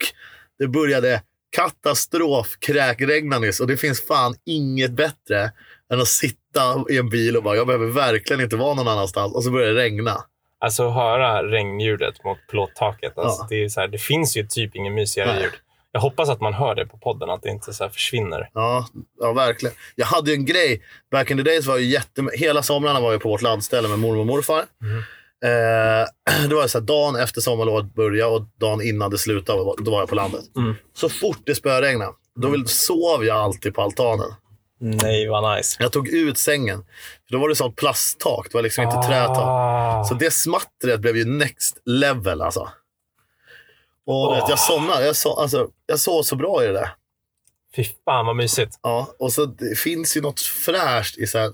det 0.58 0.68
började 0.68 1.22
katastrof 1.56 2.56
kräkregna 2.58 3.38
nyss. 3.38 3.60
Och 3.60 3.66
det 3.66 3.76
finns 3.76 4.06
fan 4.06 4.34
inget 4.46 4.90
bättre 4.90 5.52
än 5.92 6.00
att 6.00 6.08
sitta 6.08 6.84
i 6.90 6.98
en 6.98 7.08
bil 7.08 7.36
och 7.36 7.42
bara, 7.42 7.56
jag 7.56 7.66
behöver 7.66 7.86
verkligen 7.86 8.42
inte 8.42 8.56
vara 8.56 8.74
någon 8.74 8.88
annanstans. 8.88 9.34
Och 9.34 9.44
så 9.44 9.50
börjar 9.50 9.68
det 9.74 9.80
regna. 9.80 10.16
Alltså 10.60 10.88
höra 10.88 11.42
regnljudet 11.42 12.24
mot 12.24 12.38
plåttaket. 12.50 13.18
Alltså, 13.18 13.42
Ja. 13.42 13.46
det, 13.50 13.64
är 13.64 13.68
så 13.68 13.80
här, 13.80 13.88
det 13.88 13.98
finns 13.98 14.36
ju 14.36 14.46
typ 14.46 14.76
ingen 14.76 14.94
mysigare 14.94 15.32
Nej. 15.32 15.42
ljud. 15.42 15.52
Jag 15.92 16.00
hoppas 16.00 16.28
att 16.28 16.40
man 16.40 16.54
hör 16.54 16.74
det 16.74 16.86
på 16.86 16.98
podden, 16.98 17.30
att 17.30 17.42
det 17.42 17.48
inte 17.48 17.72
så 17.72 17.88
försvinner. 17.88 18.50
Ja, 18.54 18.86
ja, 19.20 19.32
verkligen. 19.32 19.74
Jag 19.94 20.06
hade 20.06 20.30
ju 20.30 20.34
en 20.36 20.44
grej. 20.44 20.82
Back 21.10 21.30
in 21.30 21.36
the 21.36 21.42
days 21.42 21.66
var 21.66 21.76
ju 21.78 21.84
jätte... 21.86 22.28
Hela 22.34 22.62
somrarna 22.62 23.00
var 23.00 23.12
jag 23.12 23.22
på 23.22 23.28
vårt 23.28 23.42
landställe 23.42 23.88
med 23.88 23.98
mormor 23.98 24.20
och 24.20 24.26
morfar. 24.26 24.64
Mm. 24.82 24.98
Eh, 25.44 26.06
det 26.48 26.54
var 26.54 26.66
så 26.66 26.78
här, 26.78 26.86
dagen 26.86 27.16
efter 27.16 27.40
sommarlovet 27.40 27.94
började 27.94 28.30
och 28.32 28.42
dagen 28.60 28.82
innan 28.82 29.10
det 29.10 29.18
slutade, 29.18 29.58
då 29.78 29.90
var 29.90 29.98
jag 29.98 30.08
på 30.08 30.14
landet. 30.14 30.44
Mm. 30.56 30.74
Så 30.94 31.08
fort 31.08 31.38
det 31.44 31.54
spöregnade, 31.54 32.12
då 32.40 32.48
vill, 32.48 32.66
sov 32.66 33.24
jag 33.24 33.36
alltid 33.36 33.74
på 33.74 33.82
altanen. 33.82 34.30
Nej, 34.82 35.28
vad 35.28 35.56
nice. 35.56 35.76
Jag 35.82 35.92
tog 35.92 36.08
ut 36.08 36.38
sängen. 36.38 36.84
För 37.28 37.32
då 37.36 37.38
var 37.40 37.48
det 37.48 37.54
sånt 37.56 37.76
plasttak, 37.76 38.46
det 38.50 38.54
var 38.54 38.62
liksom 38.62 38.84
inte 38.84 38.96
trätak. 39.08 39.38
Ah. 39.38 40.04
Så 40.04 40.14
det 40.14 40.30
smattret 40.30 41.00
blev 41.00 41.16
ju 41.16 41.24
next 41.24 41.76
level 41.84 42.42
alltså. 42.42 42.68
Och 44.06 44.36
vet, 44.36 44.48
jag 44.48 44.58
somnade. 44.58 45.06
Jag, 45.06 45.16
so, 45.16 45.30
alltså, 45.40 45.68
jag 45.86 45.98
sov 46.00 46.22
så 46.22 46.36
bra 46.36 46.64
i 46.64 46.66
det 46.66 46.72
där. 46.72 46.90
Fy 47.76 47.84
fan 48.04 48.26
vad 48.26 48.36
mysigt. 48.36 48.78
Ja, 48.82 49.14
och 49.18 49.32
så 49.32 49.44
det 49.46 49.78
finns 49.78 50.16
ju 50.16 50.20
något 50.20 50.40
fräscht 50.40 51.18
i 51.18 51.26
så 51.26 51.38
här, 51.38 51.50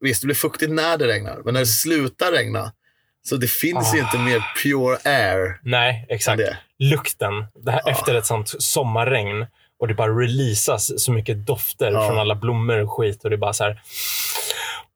Visst, 0.00 0.22
det 0.22 0.26
blir 0.26 0.34
fuktigt 0.36 0.70
när 0.72 0.96
det 0.98 1.06
regnar, 1.06 1.40
men 1.44 1.54
när 1.54 1.60
det 1.60 1.66
slutar 1.66 2.32
regna 2.32 2.72
så 3.28 3.36
det 3.36 3.46
finns 3.50 3.94
ju 3.94 4.00
Ah. 4.00 4.04
inte 4.04 4.18
mer 4.18 4.44
pure 4.62 4.98
air 5.04 5.60
Nej, 5.62 6.06
exakt. 6.08 6.38
det. 6.38 6.58
Lukten 6.78 7.32
det 7.64 7.70
här, 7.72 7.82
Ja. 7.84 7.90
efter 7.90 8.14
ett 8.14 8.26
sånt 8.26 8.62
sommarregn 8.62 9.46
och 9.80 9.88
det 9.88 9.94
bara 9.94 10.12
releasas 10.12 11.04
så 11.04 11.12
mycket 11.12 11.46
dofter 11.46 11.90
Ja. 11.92 12.06
från 12.08 12.18
alla 12.18 12.34
blommor 12.34 12.78
och 12.78 12.92
skit 12.92 13.24
och 13.24 13.30
det 13.30 13.36
bara 13.36 13.52
så 13.52 13.64
här... 13.64 13.70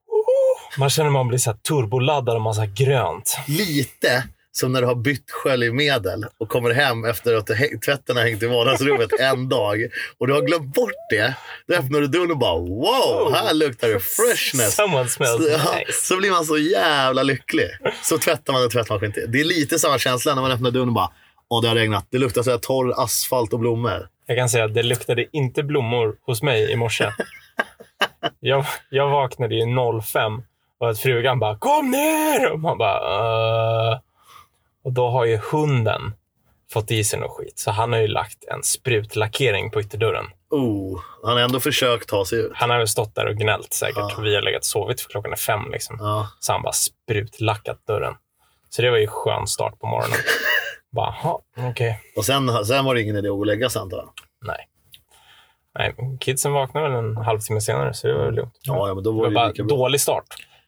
Oh, 0.09 0.79
man 0.79 0.91
känner 0.91 1.09
att 1.09 1.13
man 1.13 1.29
blir 1.29 1.39
så 1.39 1.51
här 1.51 1.59
turboladdad 1.59 2.37
och 2.37 2.43
massa 2.43 2.67
grönt. 2.67 3.37
Lite 3.49 4.25
som 4.55 4.73
när 4.73 4.81
du 4.81 4.87
har 4.87 4.95
bytt 4.95 5.31
sköljmedel 5.31 6.25
och 6.39 6.49
kommer 6.49 6.71
hem 6.71 7.05
efter 7.05 7.35
att 7.35 7.47
tvätten 7.85 8.17
har 8.17 8.23
hängt 8.25 8.43
i 8.43 8.47
vardagsrummet 8.47 9.11
en 9.21 9.49
dag 9.49 9.89
och 10.19 10.27
du 10.27 10.33
har 10.33 10.41
glömt 10.43 10.75
bort 10.75 10.91
det. 11.11 11.35
Då 11.69 11.75
öppnar 11.75 12.01
du 12.01 12.07
dörren 12.07 12.31
och 12.31 12.39
bara 12.39 12.59
wow, 12.59 13.33
här 13.35 13.55
luktar 13.55 13.89
det 13.89 14.01
freshness. 14.01 14.75
Someone 14.75 15.09
smells 15.09 15.45
Så, 15.45 15.49
ja, 15.51 15.59
nice. 15.79 15.93
så 15.93 16.17
blir 16.17 16.31
man 16.31 16.45
så 16.45 16.59
jävla 16.59 17.23
lycklig. 17.23 17.69
Så 18.03 18.19
tvättar 18.19 18.53
man 18.53 18.63
en 18.63 18.71
tvättmaskin 18.71 19.13
till. 19.13 19.25
Det 19.29 19.41
är 19.41 19.45
lite 19.45 19.79
samma 19.79 19.99
känsla 19.99 20.35
när 20.35 20.43
man 20.43 20.51
öppnar 20.53 20.71
dörren 20.71 20.89
och 20.89 20.95
bara 20.95 21.11
Åh, 21.51 21.63
det 21.63 21.69
har 21.69 21.75
regnat. 21.75 22.07
Det 22.11 22.19
luktar 22.19 22.43
så 22.43 22.51
här 22.51 22.59
torr 22.59 22.95
asfalt 23.05 23.53
och 23.53 23.59
blommor. 23.59 24.09
Jag 24.33 24.39
kan 24.39 24.49
säga 24.49 24.65
att 24.65 24.75
det 24.75 24.83
luktade 24.83 25.27
inte 25.33 25.63
blommor 25.63 26.17
hos 26.27 26.43
mig 26.43 26.73
i 26.73 26.77
morse. 26.77 27.11
jag, 28.41 28.65
jag 28.91 29.09
vaknade 29.09 29.55
ju 29.55 29.65
05 30.03 30.43
och 30.79 30.91
att 30.91 30.99
frugan 30.99 31.39
bara 31.39 31.57
“Kom 31.59 31.91
ner!” 31.91 32.53
och 32.53 32.61
man 32.61 32.79
bara 32.79 32.99
“Uh." 33.93 33.99
Och 34.85 34.93
då 34.93 35.09
har 35.11 35.25
ju 35.25 35.37
hunden 35.53 36.13
fått 36.73 36.91
i 36.91 37.05
sig 37.05 37.21
något 37.21 37.31
skit. 37.31 37.59
Så 37.59 37.71
han 37.71 37.93
har 37.93 38.01
ju 38.01 38.07
lagt 38.09 38.45
en 38.45 38.63
sprutlackering 38.63 39.71
på 39.71 39.81
ytterdörren. 39.81 40.25
Oh, 40.51 41.01
han 41.23 41.33
har 41.33 41.41
ändå 41.41 41.61
försökt 41.61 42.09
ta 42.09 42.25
sig 42.25 42.39
ut. 42.39 42.53
Han 42.55 42.71
har 42.71 42.79
väl 42.79 42.89
stått 42.89 43.15
där 43.15 43.27
och 43.27 43.37
gnällt 43.37 43.73
säkert. 43.73 43.97
Ja. 43.97 44.21
Vi 44.23 44.35
har 44.35 44.43
legat 44.43 44.61
och 44.61 44.65
sovit 44.67 45.01
för 45.01 45.11
klockan 45.11 45.33
är 45.33 45.37
fem. 45.37 45.71
Liksom. 45.73 45.97
Ja. 46.01 46.29
Så 46.41 46.53
han 46.53 46.63
bara 46.63 46.73
sprutlackat 46.73 47.87
dörren. 47.87 48.15
Så 48.69 48.83
det 48.83 48.91
var 48.91 48.99
ju 48.99 49.07
skön 49.07 49.47
start 49.47 49.79
på 49.81 49.87
morgonen. 49.87 50.19
bara, 50.93 51.15
"Jaha, 51.23 51.39
okej. 51.71 52.01
Och 52.17 52.25
sen, 52.25 52.65
sen 52.65 52.85
var 52.85 52.95
det 52.95 53.03
ingen 53.03 53.17
idé 53.17 53.29
att 53.29 53.33
gå 53.35 53.39
och 53.39 53.47
lägga 53.47 53.71
sig 53.71 53.83
antar 53.83 53.97
jag. 53.97 54.11
Nej. 54.43 54.69
Nej, 55.79 55.95
kidsen 56.21 56.53
vaknade 56.53 56.89
väl 56.89 56.99
en 57.05 57.17
halvtimme 57.17 57.61
senare, 57.61 57.95
så 57.95 58.07
det 58.07 58.15
var 58.15 58.25
väl 58.25 58.35
lugnt. 58.35 58.55
Ja, 58.63 58.89
ja, 58.89 58.95
men 58.95 59.05
då 59.05 59.11
Det 59.11 59.17
var 59.17 59.23
var 59.23 59.29
det 59.29 59.35
bara 59.35 59.47
ju 59.47 59.53
lika 59.53 59.65
bra. 59.65 59.77
dålig 59.77 60.01
start. 60.01 60.25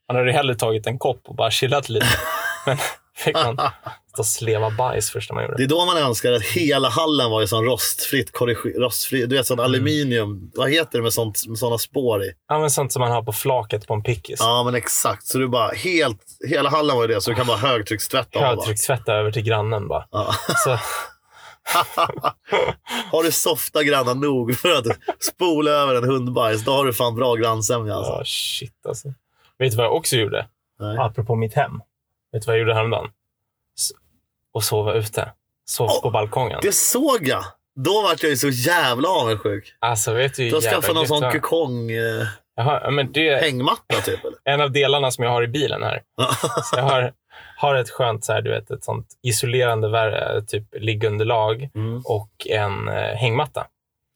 Han 0.06 0.16
hade 0.16 0.32
hellre 0.32 0.54
tagit 0.54 0.86
en 0.86 0.98
kopp 0.98 1.20
och 1.24 1.34
bara 1.34 1.50
chillat 1.50 1.88
lite. 1.88 2.06
Men 2.66 2.76
fick 3.16 3.34
man 3.34 3.56
stå 3.56 4.18
och 4.18 4.26
sleva 4.26 4.70
bajs 4.70 5.10
första 5.10 5.34
man 5.34 5.42
gjorde. 5.42 5.56
Det 5.56 5.62
är 5.62 5.68
då 5.68 5.84
man 5.84 5.96
önskar 5.96 6.32
att 6.32 6.42
hela 6.42 6.88
hallen 6.88 7.30
var 7.30 7.42
i 7.42 7.46
sån 7.48 7.64
rostfritt, 7.64 8.30
rostfri, 8.76 9.26
du 9.26 9.36
vet 9.36 9.46
sån 9.46 9.60
aluminium. 9.60 10.50
Vad 10.54 10.70
heter 10.70 10.98
det 10.98 11.02
med, 11.02 11.12
sånt, 11.12 11.46
med 11.48 11.58
såna 11.58 11.78
spår 11.78 12.24
i? 12.24 12.32
Ja, 12.48 12.58
men 12.58 12.70
sånt 12.70 12.92
som 12.92 13.00
man 13.00 13.10
har 13.10 13.22
på 13.22 13.32
flaket 13.32 13.86
på 13.86 13.94
en 13.94 14.02
pickis. 14.02 14.36
Ja, 14.40 14.62
men 14.64 14.74
exakt. 14.74 15.26
Så 15.26 15.38
du 15.38 15.48
bara 15.48 15.68
helt, 15.72 16.20
hela 16.48 16.70
hallen 16.70 16.96
var 16.96 17.08
ju 17.08 17.14
det, 17.14 17.20
så 17.20 17.30
du 17.30 17.36
kan 17.36 17.46
bara 17.46 17.56
högtryckstvätta 17.56 18.38
av. 18.38 18.44
va? 18.44 18.50
Högtryckstvätta 18.50 19.12
över 19.14 19.32
till 19.32 19.42
grannen 19.42 19.88
bara. 19.88 20.04
Ja. 20.10 20.34
Så, 20.64 20.78
Har 23.10 23.22
du 23.22 23.32
softa 23.32 23.82
grannar 23.82 24.14
nog 24.14 24.56
för 24.56 24.70
att 24.70 24.86
spola 25.20 25.70
över 25.70 25.94
en 25.94 26.04
hundbajs, 26.04 26.64
då 26.64 26.72
har 26.72 26.84
du 26.84 26.92
fan 26.92 27.14
bra 27.14 27.34
grannsämja. 27.34 27.94
Alltså. 27.94 28.12
ja, 28.12 28.22
shit 28.24 28.86
alltså. 28.88 29.08
Vet 29.58 29.70
du 29.70 29.76
vad 29.76 29.86
jag 29.86 29.94
också 29.94 30.16
gjorde? 30.16 30.46
Nej. 30.80 30.96
Apropå 30.98 31.34
mitt 31.34 31.54
hem. 31.54 31.80
Vet 32.32 32.42
du 32.42 32.46
vad 32.46 32.54
jag 32.56 32.60
gjorde 32.60 32.74
häromdagen? 32.74 33.06
S- 33.78 33.90
och 34.52 34.64
sova 34.64 34.92
ute. 34.94 35.32
Sov 35.66 35.88
Åh, 35.90 36.02
på 36.02 36.10
balkongen. 36.10 36.58
Det 36.62 36.74
såg 36.74 37.18
jag! 37.28 37.44
Då 37.76 38.02
vart 38.02 38.22
jag 38.22 38.30
ju 38.30 38.36
så 38.36 38.48
jävla 38.48 39.08
avundsjuk. 39.08 39.74
Alltså, 39.78 40.12
vet 40.12 40.34
du 40.34 40.52
har 40.54 40.60
skaffat 40.60 40.94
någon 40.94 41.06
sån 41.08 41.32
kokong 41.32 41.90
eh, 41.90 42.26
Jaha, 42.56 42.80
ja, 42.84 42.90
men 42.90 43.12
det 43.12 43.36
hängmatta 43.42 44.00
typ 44.04 44.24
eller? 44.24 44.38
en 44.44 44.60
av 44.60 44.72
delarna 44.72 45.10
som 45.10 45.24
jag 45.24 45.30
har 45.30 45.42
i 45.42 45.48
bilen 45.48 45.82
här. 45.82 46.02
Jag 46.72 46.82
har, 46.82 47.12
har 47.64 47.74
ett 47.74 47.90
skönt 47.90 48.24
så 48.24 48.32
här, 48.32 48.42
du 48.42 48.50
vet, 48.50 48.70
ett 48.70 48.84
sånt 48.84 49.06
isolerande 49.22 50.44
typ 50.46 50.64
liggunderlag 50.72 51.70
Mm. 51.74 52.02
och 52.04 52.46
en 52.50 52.88
eh, 52.88 53.14
hängmatta. 53.16 53.66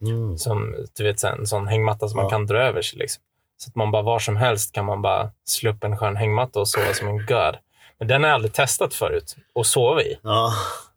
Mm. 0.06 0.38
Som, 0.38 0.76
du 0.96 1.04
vet, 1.04 1.24
en 1.24 1.46
sån 1.46 1.68
hängmatta 1.68 2.08
som 2.08 2.16
man 2.16 2.24
Ja. 2.24 2.30
kan 2.30 2.46
dra 2.46 2.62
över 2.62 2.82
sig. 2.82 2.98
Liksom. 2.98 3.22
Så 3.56 3.68
att 3.70 3.74
man 3.74 3.90
bara 3.90 4.02
var 4.02 4.18
som 4.18 4.36
helst 4.36 4.72
kan 4.72 4.84
man 4.84 5.02
bara 5.02 5.30
slå 5.44 5.70
upp 5.70 5.84
en 5.84 5.96
skön 5.96 6.16
hängmatta 6.16 6.60
och 6.60 6.68
sova 6.68 6.94
som 6.94 7.08
en 7.08 7.26
god. 7.26 7.56
Men 7.98 8.08
den 8.08 8.22
har 8.22 8.28
jag 8.28 8.34
aldrig 8.34 8.52
testat 8.52 8.94
förut 8.94 9.36
att 9.60 9.66
sova 9.66 10.02
i. 10.02 10.18
Ja. 10.22 10.52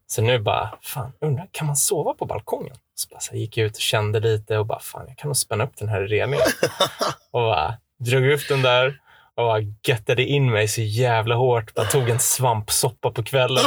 Så 0.08 0.22
nu 0.22 0.40
bara, 0.40 0.70
fan, 0.82 1.12
undrar, 1.22 1.48
kan 1.52 1.68
man 1.68 1.76
sova 1.76 2.14
på 2.14 2.26
balkongen? 2.26 2.76
Så 2.96 3.08
bara, 3.12 3.20
så 3.20 3.32
här, 3.32 3.38
gick 3.40 3.58
jag 3.58 3.66
ut 3.66 3.76
och 3.76 3.82
kände 3.82 4.20
lite 4.20 4.58
och 4.58 4.66
bara, 4.66 4.80
fan, 4.80 5.06
jag 5.08 5.18
kan 5.18 5.28
nog 5.28 5.38
spänna 5.38 5.64
upp 5.64 5.78
den 5.78 5.90
här 5.90 6.02
i 6.04 6.08
reningen. 6.08 6.46
och 7.32 7.42
bara, 7.42 7.74
drog 8.00 8.32
upp 8.32 8.48
den 8.50 8.62
där 8.62 9.01
och 9.38 9.44
bara 9.44 9.60
göttade 9.88 10.26
in 10.26 10.52
mig 10.52 10.67
så 10.67 10.82
jävla 10.82 11.36
hårt. 11.36 11.74
Bara 11.74 11.86
tog 11.86 12.10
en 12.10 12.20
svampsoppa 12.20 13.12
på 13.12 13.24
kvällen. 13.24 13.63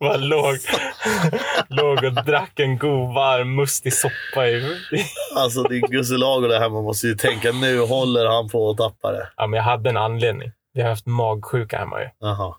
Bara 0.00 0.16
låg, 0.16 0.56
låg 1.68 2.04
och 2.04 2.24
drack 2.24 2.60
en 2.60 2.78
god 2.78 3.14
varm 3.14 3.54
mustig 3.54 3.92
soppa 3.92 4.48
i. 4.48 4.76
Alltså 5.36 5.62
din 5.62 5.80
Gusselago 5.80 6.48
där 6.48 6.60
hemma 6.60 6.82
måste 6.82 7.06
ju 7.06 7.14
tänka 7.14 7.52
nu 7.52 7.80
håller 7.80 8.26
han 8.26 8.48
på 8.48 8.70
att 8.70 8.76
tappa 8.76 9.12
det. 9.12 9.28
Ja, 9.36 9.46
men 9.46 9.56
jag 9.56 9.64
hade 9.64 9.90
en 9.90 9.96
anledning. 9.96 10.52
Vi 10.72 10.82
har 10.82 10.88
haft 10.88 11.06
magsjuka 11.06 11.78
hemma 11.78 12.00
ju. 12.00 12.08
Jaha. 12.20 12.54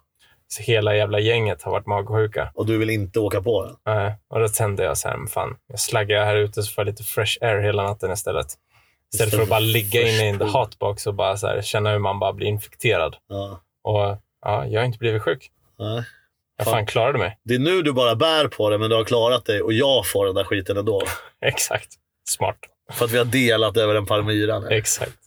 Så 0.47 0.63
hela 0.63 0.95
jävla 0.95 1.19
gänget 1.19 1.63
har 1.63 1.71
varit 1.71 1.85
magsjuka. 1.85 2.51
Och 2.55 2.65
du 2.65 2.77
vill 2.77 2.89
inte 2.89 3.19
åka 3.19 3.41
på 3.41 3.65
den? 3.65 3.95
Eh, 3.97 4.13
och 4.29 4.39
då 4.39 4.47
tänkte 4.47 4.83
jag 4.83 4.97
så 4.97 5.07
här, 5.07 5.27
fan, 5.27 5.55
jag 5.67 5.79
slaggar 5.79 6.25
här 6.25 6.35
ute 6.35 6.63
så 6.63 6.71
får 6.71 6.81
jag 6.81 6.91
lite 6.91 7.03
fresh 7.03 7.37
air 7.41 7.59
hela 7.59 7.83
natten 7.83 8.11
istället. 8.11 8.47
Istället 9.13 9.33
för 9.35 9.41
att 9.41 9.49
bara 9.49 9.59
ligga 9.59 10.01
inne 10.01 10.27
in 10.29 10.37
the 10.37 10.39
Fresh 10.45 10.57
hotbox 10.57 11.07
och 11.07 11.13
bara 11.13 11.37
så 11.37 11.47
här, 11.47 11.61
känna 11.61 11.91
hur 11.91 11.99
man 11.99 12.19
bara 12.19 12.33
blir 12.33 12.47
infekterad. 12.47 13.15
Ja. 13.27 13.59
Och 13.83 14.17
ja, 14.41 14.65
jag 14.65 14.81
har 14.81 14.85
inte 14.85 14.97
blivit 14.97 15.21
sjuk. 15.21 15.51
Nej. 15.79 16.03
Jag 16.57 16.67
Fan. 16.67 16.85
klarade 16.85 17.17
mig. 17.19 17.37
Det 17.43 17.55
är 17.55 17.59
nu 17.59 17.81
du 17.81 17.93
bara 17.93 18.15
bär 18.15 18.47
på 18.47 18.69
det, 18.69 18.77
men 18.77 18.89
du 18.89 18.95
har 18.95 19.03
klarat 19.03 19.45
dig 19.45 19.61
och 19.61 19.73
jag 19.73 20.07
får 20.07 20.25
den 20.25 20.35
där 20.35 20.43
skiten 20.43 20.77
ändå. 20.77 21.01
Exakt. 21.45 21.87
Smart. 22.29 22.57
För 22.91 23.05
att 23.05 23.11
vi 23.11 23.17
har 23.17 23.25
delat 23.25 23.77
över 23.77 23.95
en 23.95 24.05
Palmyra. 24.05 24.59
nu. 24.59 24.67
Exakt. 24.67 25.17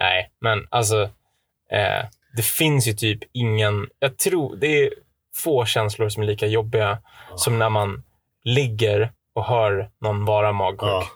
Nej, 0.00 0.30
men 0.40 0.66
alltså. 0.70 1.02
Eh, 1.72 2.04
det 2.36 2.42
finns 2.42 2.86
ju 2.88 2.92
typ 2.92 3.20
ingen... 3.32 3.88
Jag 3.98 4.18
tror 4.18 4.56
det 4.56 4.84
är 4.86 4.90
få 5.36 5.64
känslor 5.64 6.08
som 6.08 6.22
är 6.22 6.26
lika 6.26 6.46
jobbiga 6.46 6.98
som 7.36 7.58
när 7.58 7.68
man 7.68 8.02
ligger 8.44 9.12
och 9.34 9.44
hör 9.44 9.90
någon 10.00 10.24
vara 10.24 10.52
magsjuk. 10.52 10.90
Ja. 10.90 11.06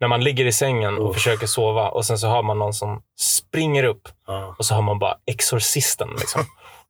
När 0.00 0.08
man 0.08 0.24
ligger 0.24 0.46
i 0.46 0.52
sängen 0.52 0.98
och 0.98 1.10
Uff. 1.10 1.16
försöker 1.16 1.46
sova 1.46 1.88
och 1.88 2.04
sen 2.06 2.18
så 2.18 2.28
hör 2.28 2.42
man 2.42 2.58
någon 2.58 2.74
som 2.74 3.02
springer 3.20 3.84
upp 3.84 4.08
Ja. 4.26 4.54
och 4.58 4.66
så 4.66 4.74
hör 4.74 4.82
man 4.82 4.98
bara 4.98 5.14
exorcisten. 5.26 6.08
Liksom. 6.18 6.44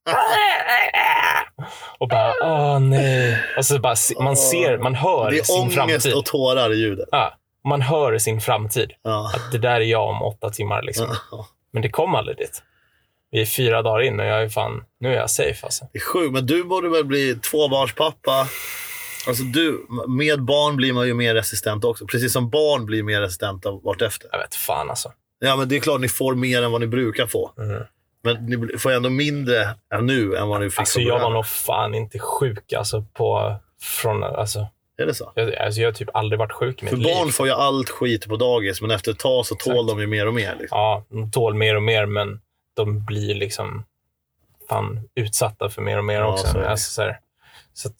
och 1.98 2.08
bara, 2.08 2.32
åh 2.42 2.78
nej. 2.80 3.38
Och 3.56 3.64
så 3.66 3.78
bara, 3.78 3.96
se- 3.96 4.14
man 4.22 4.36
ser, 4.36 4.78
man 4.78 4.94
hör 4.94 5.30
Det 5.30 5.38
är 5.38 5.42
sin 5.42 5.60
ångest 5.62 5.74
framtid. 5.76 6.14
och 6.14 6.24
tårar 6.24 6.72
i 6.72 6.76
ljudet. 6.76 7.08
Ja, 7.12 7.34
man 7.68 7.82
hör 7.82 8.18
sin 8.18 8.40
framtid. 8.40 8.92
Ja. 9.02 9.32
Att 9.34 9.52
det 9.52 9.58
där 9.58 9.74
är 9.80 9.80
jag 9.80 10.08
om 10.08 10.22
åtta 10.22 10.50
timmar. 10.50 10.82
Liksom. 10.82 11.06
Ja. 11.30 11.46
Men 11.72 11.82
det 11.82 11.88
kom 11.90 12.14
aldrig 12.14 12.36
dit. 12.36 12.62
Vi 13.30 13.40
är 13.40 13.46
fyra 13.46 13.82
dagar 13.82 14.02
in 14.02 14.20
och 14.20 14.26
jag 14.26 14.42
är 14.42 14.48
fan, 14.48 14.84
nu 15.00 15.12
är 15.12 15.16
jag 15.16 15.30
safe 15.30 15.58
alltså. 15.66 15.84
Det 15.92 15.98
är 15.98 16.02
sjukt, 16.02 16.32
men 16.32 16.46
du 16.46 16.64
borde 16.64 16.88
väl 16.88 17.04
bli 17.04 17.34
tvåbarnspappa. 17.34 18.46
Alltså 19.26 19.42
du, 19.42 19.86
med 20.08 20.42
barn 20.42 20.76
blir 20.76 20.92
man 20.92 21.06
ju 21.06 21.14
mer 21.14 21.34
resistent 21.34 21.84
också. 21.84 22.06
Precis 22.06 22.32
som 22.32 22.50
barn 22.50 22.86
blir 22.86 23.02
mer 23.02 23.20
resistenta 23.20 23.70
vartefter. 23.70 24.28
Jag 24.32 24.38
vet 24.38 24.54
fan 24.54 24.90
alltså. 24.90 25.12
Ja, 25.38 25.56
men 25.56 25.68
det 25.68 25.76
är 25.76 25.80
klart 25.80 26.00
ni 26.00 26.08
får 26.08 26.34
mer 26.34 26.62
än 26.62 26.72
vad 26.72 26.80
ni 26.80 26.86
brukar 26.86 27.26
få. 27.26 27.52
Mm. 27.58 27.82
Men 28.22 28.46
ni 28.46 28.78
får 28.78 28.92
ändå 28.92 29.10
mindre 29.10 29.68
än 29.94 30.06
nu 30.06 30.36
än 30.36 30.48
vad 30.48 30.60
ni 30.60 30.70
fick 30.70 30.78
Alltså 30.78 31.00
jag 31.00 31.20
var 31.20 31.30
nog 31.30 31.46
fan 31.46 31.94
inte 31.94 32.18
sjuk 32.18 32.72
alltså 32.72 33.04
på, 33.12 33.56
från, 33.80 34.22
alltså, 34.22 34.66
Är 34.96 35.06
det 35.06 35.14
så? 35.14 35.32
jag, 35.34 35.54
alltså 35.54 35.80
jag 35.80 35.88
har 35.88 35.92
typ 35.92 36.08
aldrig 36.14 36.38
varit 36.38 36.52
sjuk 36.52 36.82
i 36.82 36.84
mitt 36.84 36.90
För 36.90 36.96
liv. 36.96 37.06
barn 37.14 37.32
får 37.32 37.46
ju 37.46 37.52
allt 37.52 37.88
skit 37.88 38.28
på 38.28 38.36
dagis, 38.36 38.80
men 38.80 38.90
efter 38.90 39.12
ett 39.12 39.18
tag 39.18 39.46
så 39.46 39.54
tål 39.54 39.72
Exakt. 39.74 39.88
de 39.88 40.00
ju 40.00 40.06
mer 40.06 40.26
och 40.26 40.34
mer. 40.34 40.56
Liksom. 40.60 40.78
Ja, 40.78 41.04
de 41.08 41.30
tål 41.30 41.54
mer 41.54 41.76
och 41.76 41.82
mer, 41.82 42.06
men 42.06 42.40
de 42.76 43.04
blir 43.04 43.34
liksom 43.34 43.84
fan 44.68 45.08
utsatta 45.14 45.68
för 45.70 45.82
mer 45.82 45.98
och 45.98 46.04
mer 46.04 46.14
Ja, 46.20 46.32
också. 46.32 46.46
så 46.46 46.64
alltså, 46.64 46.90
så 46.92 47.14
så 47.74 47.88
att, 47.88 47.94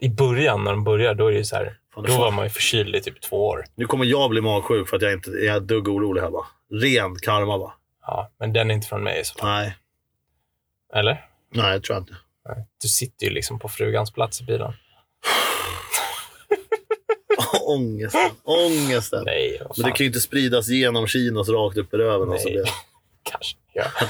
I 0.00 0.08
början 0.08 0.64
när 0.64 0.70
de 0.70 0.84
börjar, 0.84 1.14
då 1.14 1.26
är 1.26 1.32
det 1.32 1.44
så 1.44 1.56
här, 1.56 1.76
då 1.94 2.18
var 2.18 2.30
man 2.30 2.44
ju 2.44 2.50
förkyld 2.50 2.96
i 2.96 3.00
typ 3.00 3.20
två 3.20 3.46
år. 3.46 3.64
Nu 3.74 3.86
kommer 3.86 4.04
jag 4.04 4.30
bli 4.30 4.40
magsjuk 4.40 4.88
för 4.88 4.96
att 4.96 5.02
jag 5.02 5.12
inte 5.12 5.30
jag 5.30 5.56
är 5.56 5.60
dugg 5.60 5.88
orolig 5.88 6.20
här 6.20 6.30
bara. 6.30 6.46
Ren 6.72 7.16
karma 7.16 7.58
bara. 7.58 7.72
Ja, 8.06 8.30
men 8.40 8.52
den 8.52 8.70
är 8.70 8.74
inte 8.74 8.88
från 8.88 9.02
mig 9.02 9.20
i 9.20 9.24
så 9.24 9.34
fall. 9.34 9.48
Nej, 9.50 9.76
Eller? 10.94 11.24
nej 11.54 11.72
jag 11.72 11.84
tror 11.84 11.98
inte. 11.98 12.16
Nej. 12.48 12.66
Du 12.82 12.88
sitter 12.88 13.26
ju 13.26 13.32
liksom 13.32 13.58
på 13.58 13.68
frugans 13.68 14.12
plats 14.12 14.40
i 14.40 14.44
bilen. 14.44 14.72
Ångesten. 17.66 18.30
Ångesten. 18.44 19.24
Nej, 19.24 19.62
Men 19.76 19.86
det 19.86 19.90
kan 19.90 20.04
ju 20.04 20.06
inte 20.06 20.20
spridas 20.20 20.68
genom 20.68 21.06
kinos 21.06 21.48
rakt 21.48 21.76
upp 21.76 21.94
i 21.94 21.96
röven. 21.96 22.28
Och 22.28 22.40
så 22.40 22.48
Nej. 22.48 22.54
blir... 22.54 22.62
Kanske. 23.22 23.56
Ja. 23.78 24.06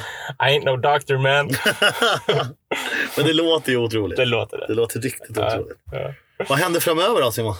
I 0.48 0.58
ain't 0.58 0.64
no 0.64 0.76
doctor 0.76 1.16
man. 1.18 1.46
Men 3.16 3.26
det 3.26 3.32
låter 3.32 3.70
ju 3.72 3.76
otroligt. 3.78 4.16
det 4.16 4.24
låter 4.24 4.58
det. 4.58 4.66
Det 4.66 4.74
låter 4.74 5.00
riktigt 5.00 5.36
Ja, 5.36 5.46
otroligt. 5.58 5.78
ja. 5.92 6.12
Vad 6.48 6.58
händer 6.58 6.80
framöver 6.80 7.20
då 7.22 7.30
Simon? 7.32 7.54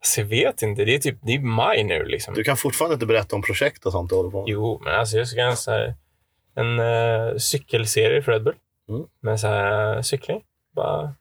Alltså, 0.00 0.20
jag 0.20 0.26
vet 0.28 0.62
inte. 0.62 0.84
Det 0.84 0.94
är 0.94 0.98
typ 0.98 1.18
det 1.22 1.32
är 1.34 1.38
maj 1.40 1.84
nu. 1.84 2.04
Liksom. 2.04 2.34
Du 2.34 2.44
kan 2.44 2.56
fortfarande 2.56 2.94
inte 2.94 3.06
berätta 3.06 3.36
om 3.36 3.42
projekt 3.42 3.86
och 3.86 3.92
sånt 3.92 4.10
du 4.10 4.16
håller 4.16 4.30
på 4.30 4.42
med. 4.42 4.48
Jo, 4.48 4.80
men 4.84 4.94
alltså 4.94 5.16
jag 5.16 5.28
ska 5.28 5.38
göra 5.40 5.50
en, 5.50 5.56
så 5.56 5.70
här, 5.70 5.94
en 6.54 6.80
uh, 6.80 7.36
cykelserie 7.36 8.22
för 8.22 8.32
Red 8.32 8.42
Bull. 8.44 8.54
Mm. 8.88 9.02
Med 9.22 9.40
så 9.40 9.46
här, 9.46 9.96
eh, 9.96 10.02
cykling. 10.02 10.42
Bara 10.76 11.14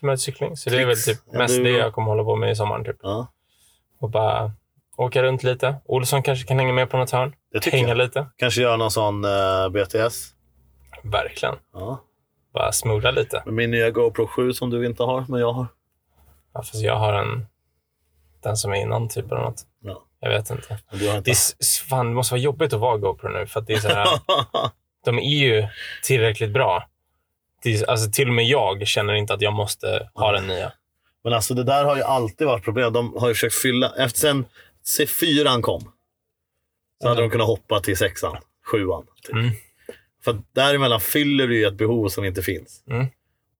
förmötet 0.00 0.20
cykling. 0.20 0.56
Så 0.56 0.70
det 0.70 0.76
är 0.80 0.86
väl 0.86 0.96
Tricks. 0.96 1.04
typ 1.20 1.28
Ja, 1.32 1.38
mest 1.38 1.56
du- 1.56 1.64
det 1.64 1.70
jag 1.70 1.92
kommer 1.94 2.08
hålla 2.08 2.24
på 2.24 2.36
med 2.36 2.50
i 2.52 2.56
sommaren. 2.56 2.84
Typ. 2.84 2.96
Ja, 3.02 3.26
Och 4.00 4.10
bara 4.10 4.52
åka 5.04 5.22
runt 5.22 5.42
lite. 5.42 5.74
Olsson 5.84 6.22
kanske 6.22 6.46
kan 6.46 6.58
hänga 6.58 6.72
med 6.72 6.90
på 6.90 6.96
något 6.96 7.10
hörn. 7.10 7.34
Hänga 7.72 7.88
jag. 7.88 7.96
lite. 7.96 8.26
Kanske 8.36 8.62
göra 8.62 8.76
någon 8.76 8.90
sån 8.90 9.24
eh, 9.24 9.68
BTS. 9.68 10.28
Verkligen. 11.02 11.54
Ja. 11.72 12.00
Bara 12.54 12.72
smuggla 12.72 13.10
lite. 13.10 13.42
Med 13.44 13.54
min 13.54 13.70
nya 13.70 13.90
GoPro 13.90 14.26
7 14.26 14.52
som 14.52 14.70
du 14.70 14.86
inte 14.86 15.02
har, 15.02 15.24
men 15.28 15.40
jag 15.40 15.52
har. 15.52 15.66
Ja, 16.54 16.62
fast 16.62 16.74
jag 16.82 16.96
har 16.96 17.12
en... 17.12 17.46
Den 18.42 18.56
som 18.56 18.72
är 18.72 18.76
innan 18.76 19.08
typ 19.08 19.32
eller 19.32 19.40
något. 19.42 19.62
Ja. 19.82 20.02
Jag 20.20 20.30
vet 20.30 20.50
inte. 20.50 20.78
Har 20.86 20.98
Det, 20.98 21.16
inte. 21.16 21.30
är, 21.30 21.84
fan, 21.88 22.06
det 22.06 22.12
måste 22.14 22.34
vara 22.34 22.40
jobbigt 22.42 22.72
att 22.72 22.80
vara 22.80 22.96
GoPro 22.96 23.28
nu. 23.28 23.46
För 23.46 23.60
att 23.60 23.66
det 23.66 23.72
är 23.72 23.78
så 23.78 23.88
här, 23.88 24.08
de 25.04 25.18
är 25.18 25.22
ju 25.38 25.66
tillräckligt 26.04 26.50
bra. 26.50 26.86
Är, 27.64 27.90
alltså, 27.90 28.10
till 28.10 28.28
och 28.28 28.34
med 28.34 28.44
jag 28.44 28.86
känner 28.86 29.14
inte 29.14 29.34
att 29.34 29.40
jag 29.42 29.52
måste 29.52 30.10
ha 30.14 30.32
den 30.32 30.46
nya. 30.46 30.72
men 31.24 31.32
alltså 31.32 31.54
det 31.54 31.64
där 31.64 31.84
har 31.84 31.96
ju 31.96 32.02
alltid 32.02 32.46
varit 32.46 32.64
problem. 32.64 32.92
De 32.92 33.16
har 33.16 33.28
ju 33.28 33.34
försökt 33.34 33.54
fylla. 33.54 33.92
Efter 33.98 34.20
sen 34.20 34.44
C4 34.86 35.60
kom 35.62 35.92
så 37.02 37.08
hade 37.08 37.20
de 37.20 37.30
kunnat 37.30 37.46
hoppa 37.46 37.80
till 37.80 37.96
sexan, 37.96 38.36
sjuan. 38.66 39.06
Typ. 39.22 39.34
Mm. 39.34 39.50
För 40.24 40.38
däremellan 40.54 41.00
fyller 41.00 41.46
du 41.46 41.58
ju 41.58 41.66
ett 41.66 41.74
behov 41.74 42.08
som 42.08 42.24
inte 42.24 42.42
finns. 42.42 42.84
Mm. 42.90 43.06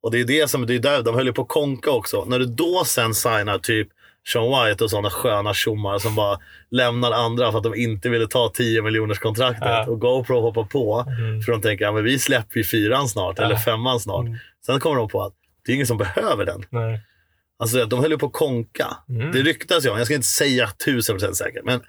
Och 0.02 0.10
det 0.10 0.20
är 0.20 0.24
det 0.24 0.48
som, 0.50 0.66
det 0.66 0.74
är 0.74 0.78
där, 0.78 1.02
de 1.02 1.14
höll 1.14 1.26
ju 1.26 1.32
på 1.32 1.42
att 1.42 1.48
konka 1.48 1.90
också. 1.90 2.24
När 2.24 2.38
du 2.38 2.46
då 2.46 2.82
sen 2.86 3.14
signar 3.14 3.58
typ 3.58 3.88
Sean 4.32 4.44
White 4.66 4.84
och 4.84 4.90
sådana 4.90 5.10
sköna 5.10 5.54
tjommar 5.54 5.98
som 5.98 6.14
bara 6.14 6.38
lämnar 6.70 7.12
andra 7.12 7.50
för 7.50 7.58
att 7.58 7.64
de 7.64 7.74
inte 7.74 8.08
ville 8.08 8.26
ta 8.26 8.50
10 8.54 8.82
miljoners 8.82 9.18
kontraktet 9.18 9.62
Ja. 9.64 9.86
och 9.86 10.00
GoPro 10.00 10.40
hoppar 10.40 10.64
på. 10.64 11.04
Mm. 11.18 11.42
För 11.42 11.52
de 11.52 11.62
tänker 11.62 11.86
att 11.88 11.94
ja, 11.94 12.00
vi 12.00 12.18
släpper 12.18 12.56
ju 12.58 12.64
fyran 12.64 13.08
snart, 13.08 13.38
Ja. 13.38 13.44
eller 13.44 13.56
femman 13.56 14.00
snart. 14.00 14.26
Mm. 14.26 14.38
Sen 14.66 14.80
kommer 14.80 14.96
de 14.96 15.08
på 15.08 15.22
att 15.22 15.34
det 15.64 15.72
är 15.72 15.74
ingen 15.74 15.86
som 15.86 15.98
behöver 15.98 16.44
den. 16.44 16.64
Nej. 16.70 17.00
Alltså 17.60 17.86
de 17.86 18.00
höll 18.00 18.10
ju 18.10 18.18
på 18.18 18.26
att 18.26 18.32
konka. 18.32 18.96
Mm. 19.08 19.32
Det 19.32 19.42
ryktas 19.42 19.84
ju 19.86 19.90
om, 19.90 19.96
jag 19.98 20.06
ska 20.06 20.14
inte 20.14 20.26
säga 20.26 20.68
tusen 20.84 21.14
procent 21.14 21.36
säkert, 21.36 21.64
men 21.64 21.80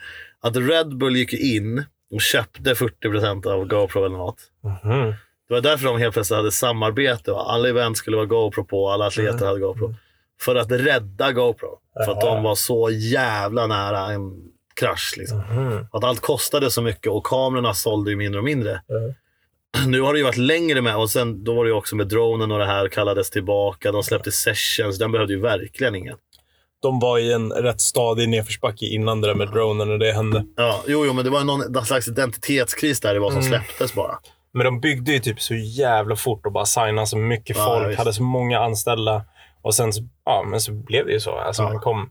att 0.41 0.55
Red 0.55 0.97
Bull 0.97 1.15
gick 1.15 1.33
in 1.33 1.85
och 2.13 2.21
köpte 2.21 2.75
40 2.75 3.09
procent 3.09 3.45
av 3.45 3.65
GoPro 3.65 4.05
eller 4.05 4.17
något. 4.17 4.39
Mhm. 4.63 5.13
Det 5.47 5.53
var 5.53 5.61
därför 5.61 5.85
de 5.85 5.97
helt 5.97 6.13
plötsligt 6.13 6.37
hade 6.37 6.51
samarbete 6.51 7.31
och 7.31 7.53
alla 7.53 7.69
event 7.69 7.97
skulle 7.97 8.17
vara 8.17 8.25
GoPro 8.25 8.63
på, 8.65 8.89
alla 8.89 9.05
atleter 9.07 9.31
Mm. 9.37 9.47
hade 9.47 9.59
GoPro. 9.59 9.95
För 10.41 10.55
att 10.55 10.71
rädda 10.71 11.31
GoPro. 11.31 11.79
För 12.05 12.11
att 12.11 12.21
de 12.21 12.43
var 12.43 12.55
så 12.55 12.89
jävla 12.91 13.67
nära 13.67 13.99
en 14.11 14.31
krasch. 14.75 15.13
Liksom. 15.17 15.37
Mhm. 15.37 15.85
Att 15.91 16.03
allt 16.03 16.19
kostade 16.21 16.71
så 16.71 16.81
mycket 16.81 17.11
och 17.11 17.23
kamerorna 17.25 17.73
sålde 17.73 18.11
ju 18.11 18.17
mindre 18.17 18.39
och 18.39 18.45
mindre. 18.45 18.81
Nu 19.87 20.01
har 20.01 20.13
det 20.13 20.19
ju 20.19 20.25
varit 20.25 20.37
längre 20.37 20.81
med 20.81 20.95
och 20.97 21.09
sen 21.09 21.43
då 21.43 21.53
var 21.55 21.65
det 21.65 21.71
också 21.73 21.95
med 21.95 22.07
dronen 22.07 22.51
och 22.51 22.59
det 22.59 22.65
här 22.65 22.87
kallades 22.87 23.29
tillbaka. 23.29 23.91
De 23.91 24.03
släppte 24.03 24.31
sessions, 24.31 24.97
den 24.99 25.11
behövde 25.11 25.33
ju 25.33 25.39
verkligen 25.39 25.95
ingen. 25.95 26.17
De 26.81 26.99
var 26.99 27.17
i 27.19 27.33
en 27.33 27.51
rätt 27.51 27.81
stadig 27.81 28.29
nedförsbacke 28.29 28.85
innan 28.85 29.21
det 29.21 29.27
där 29.27 29.35
med 29.35 29.47
dronen 29.47 29.91
och 29.91 29.99
det 29.99 30.11
hände. 30.13 30.45
Ja, 30.57 30.81
jo, 30.87 31.05
jo, 31.05 31.13
men 31.13 31.23
det 31.25 31.31
var 31.31 31.43
någon 31.43 31.85
slags 31.85 32.07
identitetskris 32.07 32.99
där 32.99 33.15
i 33.15 33.19
vad 33.19 33.31
som 33.33 33.41
Mm. 33.41 33.49
släpptes 33.51 33.93
bara. 33.93 34.19
Men 34.53 34.65
de 34.65 34.79
byggde 34.79 35.11
ju 35.11 35.19
typ 35.19 35.41
så 35.41 35.53
jävla 35.55 36.15
fort 36.15 36.45
och 36.45 36.51
bara 36.51 36.65
signade 36.65 37.07
så 37.07 37.17
mycket 37.17 37.57
Ja, 37.57 37.65
folk, 37.65 37.89
visst. 37.89 37.97
hade 37.99 38.13
så 38.13 38.23
många 38.23 38.59
anställda. 38.59 39.23
Och 39.61 39.75
sen 39.75 39.93
så, 39.93 40.01
ja, 40.25 40.45
men 40.49 40.61
så 40.61 40.71
blev 40.71 41.05
det 41.05 41.11
ju 41.13 41.19
så. 41.19 41.31
Alltså, 41.37 41.61
Ja. 41.63 41.69
man 41.69 41.79
kom, 41.79 42.09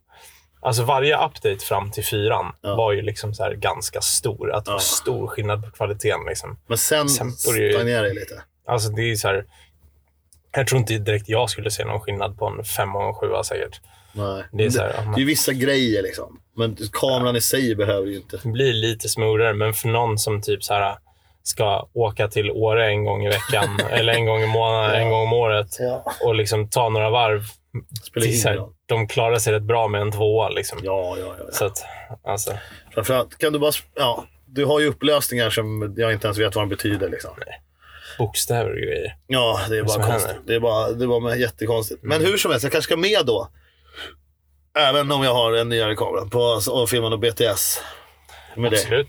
alltså 0.60 0.82
varje 0.84 1.16
update 1.26 1.58
fram 1.58 1.90
till 1.90 2.04
fyran 2.04 2.54
Ja. 2.60 2.74
var 2.76 2.92
ju 2.92 3.02
liksom 3.02 3.34
så 3.34 3.52
ganska 3.56 4.00
stor. 4.00 4.52
Att 4.52 4.64
det 4.64 4.70
var 4.70 4.76
Ja. 4.78 4.80
stor 4.80 5.26
skillnad 5.26 5.64
på 5.64 5.70
kvaliteten. 5.70 6.20
Liksom. 6.28 6.58
Men 6.66 6.78
sen, 6.78 7.08
Sen 7.08 7.32
stagnerade 7.32 8.08
det 8.08 8.14
lite. 8.14 8.42
Alltså 8.66 8.88
det 8.90 9.02
är 9.02 9.16
så 9.16 9.28
här, 9.28 9.44
jag 10.52 10.66
tror 10.66 10.78
inte 10.80 10.98
direkt 10.98 11.28
jag 11.28 11.50
skulle 11.50 11.70
se 11.70 11.84
någon 11.84 12.00
skillnad 12.00 12.38
på 12.38 12.46
en 12.46 12.64
fem 12.64 12.96
och 12.96 13.02
en 13.08 13.14
sjua 13.14 13.44
säkert. 13.44 13.80
Nej. 14.12 14.44
Det 14.52 14.64
är 14.64 14.70
så 14.70 14.80
här, 14.80 14.88
ja, 14.88 14.94
det 14.96 15.02
är 15.02 15.06
man- 15.06 15.18
ju 15.20 15.24
vissa 15.26 15.52
grejer 15.52 16.02
liksom. 16.02 16.40
Men 16.56 16.76
kameran 16.92 17.36
i 17.36 17.40
sig 17.40 17.74
behöver 17.76 18.06
ju 18.08 18.16
inte. 18.16 18.40
Det 18.42 18.48
blir 18.48 18.72
lite 18.72 19.08
smoothare, 19.08 19.54
men 19.54 19.74
för 19.74 19.88
någon 19.88 20.18
som 20.18 20.42
typ 20.42 20.64
så 20.64 20.74
här 20.74 20.96
ska 21.42 21.88
åka 21.94 22.28
till 22.28 22.50
Åre 22.50 22.86
en 22.86 23.04
gång 23.04 23.24
i 23.24 23.28
veckan 23.28 23.80
eller 23.90 24.12
en 24.12 24.26
gång 24.26 24.42
i 24.42 24.46
månaden, 24.46 25.00
en 25.02 25.10
gång 25.10 25.22
om 25.22 25.32
året 25.32 25.66
Ja. 25.80 26.04
och 26.24 26.34
liksom 26.34 26.68
ta 26.68 26.88
några 26.88 27.10
varv. 27.10 27.42
Här, 28.44 28.66
de 28.86 29.08
klarar 29.08 29.38
sig 29.38 29.52
rätt 29.52 29.62
bra 29.62 29.88
med 29.88 30.00
en 30.00 30.12
tvåa. 30.12 30.48
Liksom. 30.48 30.78
Ja, 30.82 31.16
ja, 31.18 31.34
ja. 31.38 31.44
Så 31.52 31.64
att, 31.64 31.84
alltså, 32.24 32.52
Framförallt 32.94 33.38
kan 33.38 33.52
du 33.52 33.58
bara... 33.58 33.72
Ja, 33.94 34.24
du 34.46 34.64
har 34.64 34.80
ju 34.80 34.86
upplösningar 34.86 35.50
som 35.50 35.94
jag 35.96 36.12
inte 36.12 36.26
ens 36.26 36.38
vet 36.38 36.54
vad 36.54 36.62
de 36.62 36.68
betyder. 36.68 37.08
Liksom. 37.08 37.30
bokstäver 38.18 38.70
och 38.70 38.76
grejer. 38.78 39.16
Ja, 39.26 39.60
det 39.68 39.78
är 39.78 39.82
bara 39.82 39.88
som 39.92 40.02
konstigt. 40.02 40.30
händer. 40.30 40.44
Det 40.46 40.54
är 40.54 40.60
bara, 40.60 40.90
det 40.90 41.06
var 41.06 41.34
jättekonstigt. 41.34 42.02
Men 42.02 42.16
Mm. 42.18 42.30
hur 42.30 42.38
som 42.38 42.50
helst, 42.50 42.64
jag 42.64 42.72
kanske 42.72 42.88
ska 42.92 42.96
med 42.96 43.26
då. 43.26 43.48
Även 44.78 45.12
om 45.12 45.22
jag 45.24 45.34
har 45.34 45.52
en 45.52 45.68
nyare 45.68 45.96
kamera 45.96 46.26
på 46.26 46.38
och 46.72 46.88
filma 46.90 47.08
något 47.08 47.20
BTS. 47.20 47.82
Med 48.56 48.70
det. 48.70 49.06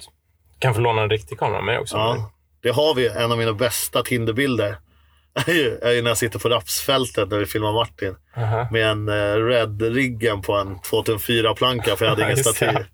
Kan 0.62 0.74
få 0.74 0.82
låna 0.82 1.02
en 1.02 1.10
riktig 1.10 1.40
kamera 1.40 1.58
av 1.58 1.64
mig 1.66 1.78
också. 1.80 1.98
Ja, 1.98 2.32
det 2.64 2.70
har 2.70 2.96
vi. 2.96 3.08
En 3.08 3.32
av 3.32 3.38
mina 3.38 3.54
bästa 3.54 4.04
Tinderbilder 4.04 4.78
är 5.48 5.54
ju, 5.54 5.78
är 5.82 5.92
ju 5.92 6.02
när 6.02 6.10
jag 6.10 6.18
sitter 6.18 6.40
på 6.40 6.50
rapsfältet 6.50 7.30
när 7.30 7.38
vi 7.38 7.46
filmar 7.46 7.72
Martin. 7.74 8.16
Aha. 8.38 8.68
Med 8.72 8.88
en 8.88 9.10
uh, 9.10 9.46
Red-riggen 9.48 10.42
på 10.42 10.54
en 10.54 10.76
2004-planka 10.80 11.96
för 11.96 12.06
jag 12.06 12.10
hade 12.10 12.24
ingen 12.26 12.36
det. 12.36 12.44
stativ. 12.44 12.86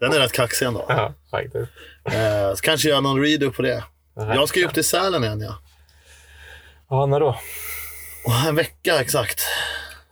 Den 0.00 0.12
är 0.12 0.18
rätt 0.18 0.32
kaxig 0.32 0.66
ändå. 0.66 0.84
Ja, 0.88 1.14
faktiskt. 1.30 1.72
Eh, 2.04 2.54
så 2.54 2.62
kanske 2.62 2.88
göra 2.88 3.00
någon 3.00 3.22
redo 3.22 3.50
på 3.50 3.62
det. 3.62 3.84
Jag 4.16 4.48
ska 4.48 4.60
ju 4.60 4.66
upp 4.66 4.74
till 4.74 4.84
Sälen 4.84 5.24
igen 5.24 5.40
ja. 5.40 5.58
Ja, 6.90 7.06
när 7.06 7.20
då? 7.20 7.38
En 8.48 8.56
vecka 8.56 9.00
exakt. 9.00 9.40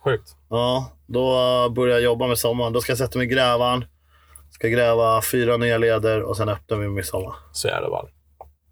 Sjukt. 0.03 0.29
Ja, 0.49 0.91
då 1.07 1.25
börjar 1.69 1.93
jag 1.93 2.03
jobba 2.03 2.27
med 2.27 2.37
sommaren. 2.37 2.73
Då 2.73 2.81
ska 2.81 2.91
jag 2.91 2.97
sätta 2.97 3.17
mig 3.17 3.27
i 3.27 3.29
grävaren. 3.29 3.85
Ska 4.63 4.69
gräva 4.69 5.21
fyra 5.21 5.57
nya 5.57 5.77
leder 5.77 6.21
och 6.21 6.37
sen 6.37 6.49
öppnar 6.49 6.77
vi 6.77 6.87
midsommar. 6.87 7.35
Så 7.51 7.67
jävla 7.67 7.89
ball. 7.89 8.09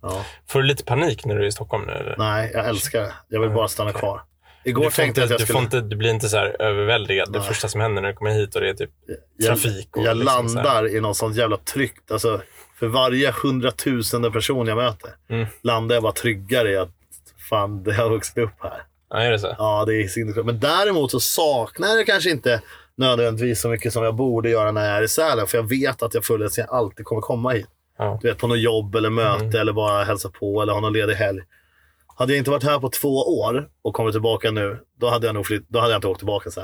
Ja. 0.02 0.26
Får 0.48 0.60
du 0.62 0.66
lite 0.68 0.84
panik 0.84 1.26
när 1.26 1.36
du 1.36 1.44
är 1.44 1.48
i 1.48 1.52
Stockholm 1.52 1.86
nu? 1.86 1.92
Eller? 1.92 2.16
Nej, 2.18 2.52
jag 2.54 2.66
älskar 2.66 3.02
det. 3.02 3.14
Jag 3.28 3.42
vill 3.42 3.50
bara 3.50 3.68
stanna 3.68 3.94
kvar. 3.94 4.22
Igår 4.64 4.84
Du, 4.84 4.90
tänkte 4.90 5.04
inte, 5.08 5.20
jag 5.22 5.26
att 5.26 5.30
jag 5.32 5.40
du, 5.40 5.44
skulle... 5.44 5.54
får 5.58 5.64
inte, 5.64 5.82
du 5.82 5.96
blir 5.96 6.10
inte 6.10 6.30
så 6.30 6.38
här 6.38 6.62
överväldigad 6.62 7.32
det 7.32 7.40
Nej. 7.40 7.48
första 7.48 7.68
som 7.68 7.82
händer 7.82 8.02
när 8.02 8.10
du 8.10 8.16
kommer 8.16 8.32
hit 8.32 8.56
och 8.56 8.62
det 8.62 8.70
är 8.70 8.74
typ 8.74 8.90
trafik. 9.46 9.98
Och 9.98 10.04
jag 10.04 10.18
liksom 10.18 10.46
landar 10.48 10.96
i 10.96 11.02
något 11.02 11.18
sånt 11.18 11.36
jävla 11.36 11.58
tryggt. 11.58 12.12
Alltså, 12.12 12.42
för 12.80 12.88
varje 12.88 13.32
hundratusende 13.44 14.32
person 14.32 14.68
jag 14.68 14.78
möter 14.78 15.10
Mm. 15.30 15.46
landar 15.64 15.96
jag 15.96 16.04
bara 16.04 16.14
tryggare 16.14 16.72
i 16.72 16.78
att 16.78 16.90
fan, 17.50 17.84
det 17.84 17.94
har 17.94 18.10
vuxit 18.10 18.38
upp 18.38 18.54
här. 18.64 18.84
Ja, 19.10 19.18
är 19.22 19.32
det 19.32 19.40
så? 19.40 19.56
Ja, 19.58 19.84
det 19.88 19.96
är 20.04 20.08
sinnessjukt. 20.08 20.46
Men 20.46 20.60
däremot 20.60 21.12
så 21.12 21.20
saknar 21.20 21.88
jag 21.88 21.98
det 21.98 22.04
kanske 22.06 22.30
inte 22.30 22.62
nödvändigtvis 22.98 23.62
så 23.62 23.70
mycket 23.70 23.94
som 23.94 24.04
jag 24.04 24.16
borde 24.16 24.50
göra 24.50 24.72
när 24.72 24.90
jag 24.90 24.98
är 24.98 25.02
i 25.04 25.08
Sälen. 25.08 25.48
För 25.48 25.58
jag 25.58 25.70
vet 25.70 26.04
att 26.04 26.14
jag 26.14 26.26
senare 26.26 26.66
alltid 26.72 27.06
kommer 27.06 27.22
komma 27.22 27.50
hit. 27.52 27.68
Ja. 27.98 28.20
Du 28.22 28.28
vet, 28.28 28.38
på 28.38 28.48
något 28.48 28.60
jobb 28.60 28.96
eller 28.96 29.10
möte 29.10 29.44
Mm. 29.44 29.56
eller 29.56 29.74
bara 29.74 30.04
hälsa 30.04 30.30
på 30.30 30.62
eller 30.62 30.74
ha 30.74 30.80
någon 30.80 30.94
ledig 30.94 31.14
helg. 31.14 31.42
Hade 32.18 32.34
jag 32.34 32.38
inte 32.38 32.52
varit 32.52 32.64
här 32.64 32.80
på 32.80 32.90
två 32.90 33.40
år 33.40 33.70
och 33.82 33.94
kommit 33.94 34.14
tillbaka 34.14 34.52
nu, 34.52 34.80
då 35.00 35.10
hade 35.10 35.28
jag 35.28 35.34
nog 35.34 35.46
flytt, 35.46 35.70
då 35.70 35.80
hade 35.80 35.92
jag 35.92 35.98
inte 35.98 36.08
åkt 36.08 36.20
tillbaka 36.20 36.52
sen. 36.52 36.64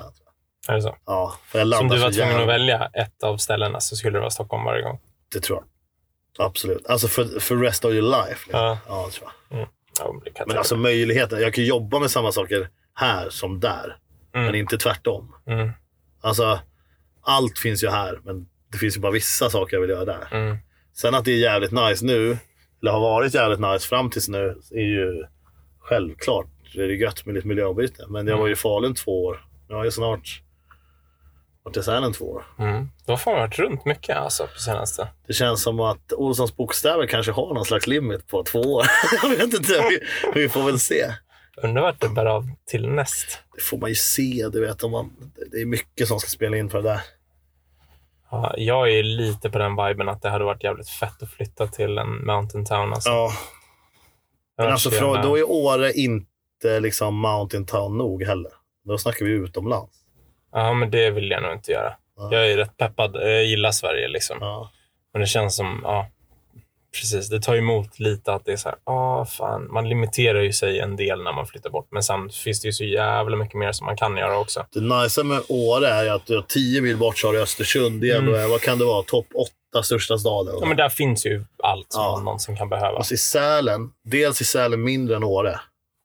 Är 0.67 0.73
det 0.75 0.81
så? 0.81 0.97
Ja, 1.05 1.33
för 1.45 1.59
jag 1.59 1.65
Som 1.65 1.69
landar 1.69 1.95
du 1.95 2.01
var 2.01 2.11
så 2.11 2.17
tvungen 2.21 2.41
att 2.41 2.47
välja 2.47 2.89
ett 2.93 3.23
av 3.23 3.37
ställena 3.37 3.79
så 3.79 3.95
skulle 3.95 4.17
det 4.17 4.19
vara 4.19 4.29
Stockholm 4.29 4.63
varje 4.65 4.81
gång. 4.81 4.99
Det 5.33 5.39
tror 5.39 5.57
jag. 6.37 6.45
Absolut. 6.47 6.87
Alltså 6.87 7.07
för, 7.07 7.39
för 7.39 7.55
rest 7.57 7.85
of 7.85 7.91
your 7.91 8.09
life. 8.11 8.29
Liksom. 8.45 8.59
Ja. 8.59 8.77
Ja. 8.87 9.05
det 9.05 9.11
tror 9.11 9.29
jag. 9.49 9.67
Ja, 9.99 10.13
men 10.23 10.47
Men 10.47 10.57
alltså 10.57 10.75
möjligheten. 10.75 11.41
Jag 11.41 11.53
kan 11.53 11.63
jobba 11.65 11.99
med 11.99 12.11
samma 12.11 12.31
saker 12.31 12.69
här 12.93 13.29
som 13.29 13.59
där. 13.59 13.97
Mm. 14.33 14.45
Men 14.45 14.55
inte 14.55 14.77
tvärtom. 14.77 15.33
Mm. 15.47 15.71
Alltså, 16.21 16.59
allt 17.21 17.59
finns 17.59 17.83
ju 17.83 17.89
här, 17.89 18.19
men 18.23 18.47
det 18.71 18.77
finns 18.77 18.97
ju 18.97 19.01
bara 19.01 19.11
vissa 19.11 19.49
saker 19.49 19.75
jag 19.75 19.81
vill 19.81 19.89
göra 19.89 20.05
där. 20.05 20.27
Mm. 20.31 20.57
Sen 20.93 21.15
att 21.15 21.25
det 21.25 21.31
är 21.31 21.37
jävligt 21.37 21.71
nice 21.71 22.05
nu, 22.05 22.37
eller 22.81 22.91
har 22.91 22.99
varit 22.99 23.33
jävligt 23.33 23.59
nice 23.59 23.87
fram 23.87 24.09
tills 24.09 24.29
nu, 24.29 24.61
är 24.71 24.81
ju 24.81 25.25
självklart. 25.79 26.47
Det 26.73 26.83
är 26.83 26.87
gött 26.89 27.25
med 27.25 27.35
lite 27.35 27.47
miljöombyte. 27.47 28.05
Men 28.09 28.27
jag 28.27 28.37
var 28.37 28.47
ju 28.47 28.53
i 28.53 28.55
Falun 28.55 28.95
två 28.95 29.25
år. 29.25 29.45
Jag 29.67 29.75
har 29.75 29.85
ju 29.85 29.91
snart 29.91 30.41
varit 31.63 31.77
i 31.77 31.83
Sälen 31.83 32.13
två 32.13 32.25
år. 32.25 32.43
Mm. 32.59 32.89
Du 33.05 33.11
har 33.11 33.17
fan 33.17 33.33
varit 33.33 33.59
runt 33.59 33.85
mycket 33.85 34.17
alltså 34.17 34.47
på 34.47 34.59
senaste. 34.59 35.07
Det 35.27 35.33
känns 35.33 35.61
som 35.61 35.79
att 35.79 36.13
Olssons 36.13 36.55
bokstäver 36.55 37.07
kanske 37.07 37.31
har 37.31 37.53
någon 37.53 37.65
slags 37.65 37.87
limit 37.87 38.27
på 38.27 38.43
två 38.43 38.59
år. 38.59 38.85
jag 39.21 39.29
vet 39.29 39.53
inte. 39.53 39.89
Vi, 39.89 39.99
vi 40.41 40.49
får 40.49 40.63
väl 40.63 40.79
se. 40.79 41.05
Undrar 41.63 41.81
vart 41.81 42.01
det 42.01 42.09
bär 42.09 42.25
av 42.25 42.49
till 42.65 42.89
näst. 42.89 43.43
Det 43.55 43.61
får 43.61 43.77
man 43.77 43.89
ju 43.89 43.95
se. 43.95 44.49
Du 44.53 44.65
vet, 44.65 44.83
om 44.83 44.91
man, 44.91 45.31
det 45.51 45.61
är 45.61 45.65
mycket 45.65 46.07
som 46.07 46.19
ska 46.19 46.29
spela 46.29 46.57
in 46.57 46.69
för 46.69 46.81
det 46.81 46.89
där. 46.89 47.01
Ja, 48.31 48.53
jag 48.57 48.91
är 48.91 49.03
lite 49.03 49.49
på 49.49 49.57
den 49.57 49.75
viben 49.85 50.09
att 50.09 50.21
det 50.21 50.29
hade 50.29 50.45
varit 50.45 50.63
jävligt 50.63 50.89
fett 50.89 51.23
att 51.23 51.31
flytta 51.31 51.67
till 51.67 51.97
en 51.97 52.25
mountain 52.25 52.65
town. 52.65 52.93
Alltså. 52.93 53.09
Ja, 53.09 53.31
men 54.57 54.67
alltså, 54.67 54.91
jävla- 54.91 55.21
då 55.21 55.37
är 55.37 55.49
Åre 55.51 55.91
inte 55.93 56.79
liksom 56.79 57.15
mountain 57.15 57.65
town 57.65 57.97
nog 57.97 58.23
heller. 58.23 58.51
Då 58.85 58.97
snackar 58.97 59.25
vi 59.25 59.31
utomlands. 59.31 59.93
Ja, 60.51 60.73
men 60.73 60.91
det 60.91 61.09
vill 61.09 61.29
jag 61.31 61.43
nog 61.43 61.53
inte 61.53 61.71
göra. 61.71 61.93
Ja. 62.17 62.29
Jag 62.31 62.51
är 62.51 62.57
rätt 62.57 62.77
peppad. 62.77 63.15
Jag 63.15 63.45
gillar 63.45 63.71
Sverige 63.71 64.07
liksom. 64.07 64.37
Ja. 64.41 64.71
Men 65.13 65.19
det 65.21 65.27
känns 65.27 65.55
som, 65.55 65.79
ja, 65.83 66.07
precis. 66.99 67.29
Det 67.29 67.41
tar 67.41 67.55
emot 67.55 67.99
lite 67.99 68.33
att 68.33 68.45
det 68.45 68.51
är 68.51 68.57
så 68.57 68.69
här, 68.69 68.77
ah, 68.83 69.25
fan. 69.25 69.67
Man 69.73 69.89
limiterar 69.89 70.41
ju 70.41 70.53
sig 70.53 70.79
en 70.79 70.95
del 70.95 71.23
när 71.23 71.33
man 71.33 71.45
flyttar 71.47 71.69
bort. 71.69 71.87
Men 71.91 72.03
sen 72.03 72.29
finns 72.29 72.61
det 72.61 72.67
ju 72.67 72.71
så 72.73 72.83
jävla 72.83 73.37
mycket 73.37 73.55
mer 73.59 73.71
som 73.71 73.85
man 73.85 73.97
kan 73.97 74.17
göra 74.17 74.39
också. 74.39 74.65
Det 74.73 74.79
nice 74.81 75.23
med 75.23 75.41
Åre 75.49 75.87
är 75.87 76.11
att 76.11 76.25
du 76.25 76.35
har 76.35 76.41
tio 76.43 76.81
mil 76.81 76.97
bort 76.97 77.17
så 77.17 77.27
har 77.27 77.33
du 77.33 77.41
Östersund. 77.41 78.01
Det 78.01 78.11
är 78.11 78.17
ändå, 78.17 78.31
vad 78.31 78.61
kan 78.61 78.77
det 78.79 78.85
vara, 78.85 79.03
topp 79.03 79.27
åtta 79.35 79.83
största 79.83 80.17
staden. 80.17 80.47
Mm. 80.49 80.59
Ja, 80.61 80.67
men 80.67 80.77
där 80.77 80.89
finns 80.89 81.25
ju 81.25 81.43
allt 81.63 81.87
som 81.89 82.03
Ja. 82.03 82.21
någonsin 82.23 82.57
kan 82.57 82.69
behöva. 82.69 82.97
Alltså 82.97 83.13
i 83.13 83.17
Sälen, 83.17 83.89
dels 84.03 84.41
är 84.41 84.45
Sälen 84.45 84.83
mindre 84.83 85.15
än 85.15 85.23
Åre. 85.23 85.59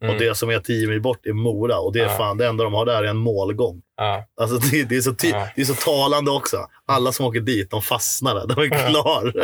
Mm. 0.05 0.14
Och 0.14 0.20
det 0.20 0.35
som 0.35 0.50
är 0.50 0.59
tio 0.59 0.88
mil 0.88 1.00
bort 1.02 1.26
är 1.26 1.33
Mora. 1.33 1.78
Och 1.78 1.92
det 1.92 2.00
är 2.00 2.05
Ja. 2.05 2.09
fan, 2.11 2.38
det 2.38 2.46
enda 2.46 2.64
de 2.64 2.74
har 2.74 2.87
där 2.87 3.02
är 3.02 3.09
en 3.09 3.16
målgång. 3.16 3.83
Ja. 4.05 4.25
Alltså 4.41 4.57
det, 4.59 4.85
det, 4.85 4.97
är 4.97 5.01
så 5.01 5.15
ty- 5.15 5.31
Ja. 5.31 5.49
det 5.57 5.61
är 5.61 5.65
så 5.65 5.75
talande 5.75 6.31
också. 6.31 6.57
Alla 6.87 7.12
som 7.12 7.27
åker 7.27 7.41
dit, 7.41 7.71
de 7.71 7.83
fastnar 7.83 8.35
där. 8.35 8.47
De 8.47 8.62
är 8.62 8.88
klar. 8.91 9.33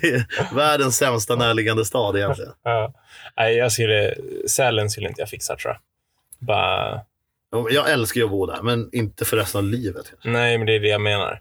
det 0.00 0.08
är 0.08 0.54
världens 0.54 0.96
sämsta 0.96 1.36
närliggande 1.36 1.84
stad 1.84 2.16
egentligen. 2.16 2.52
Ja. 2.62 2.92
Nej, 3.36 3.56
jag 3.56 3.72
skulle, 3.72 4.14
Sälen 4.48 4.90
skulle 4.90 5.08
inte 5.08 5.20
jag 5.20 5.28
fixa 5.28 5.56
tror 5.56 5.72
jag. 5.72 5.80
Bara, 6.46 7.00
Jag 7.70 7.90
älskar 7.90 8.22
att 8.24 8.30
bo 8.30 8.46
där, 8.46 8.62
men 8.62 8.88
inte 8.92 9.24
för 9.24 9.36
resten 9.36 9.58
av 9.58 9.64
livet. 9.64 10.12
nej, 10.24 10.58
men 10.58 10.66
det 10.66 10.74
är 10.74 10.80
det 10.80 10.88
jag 10.88 11.00
menar. 11.00 11.40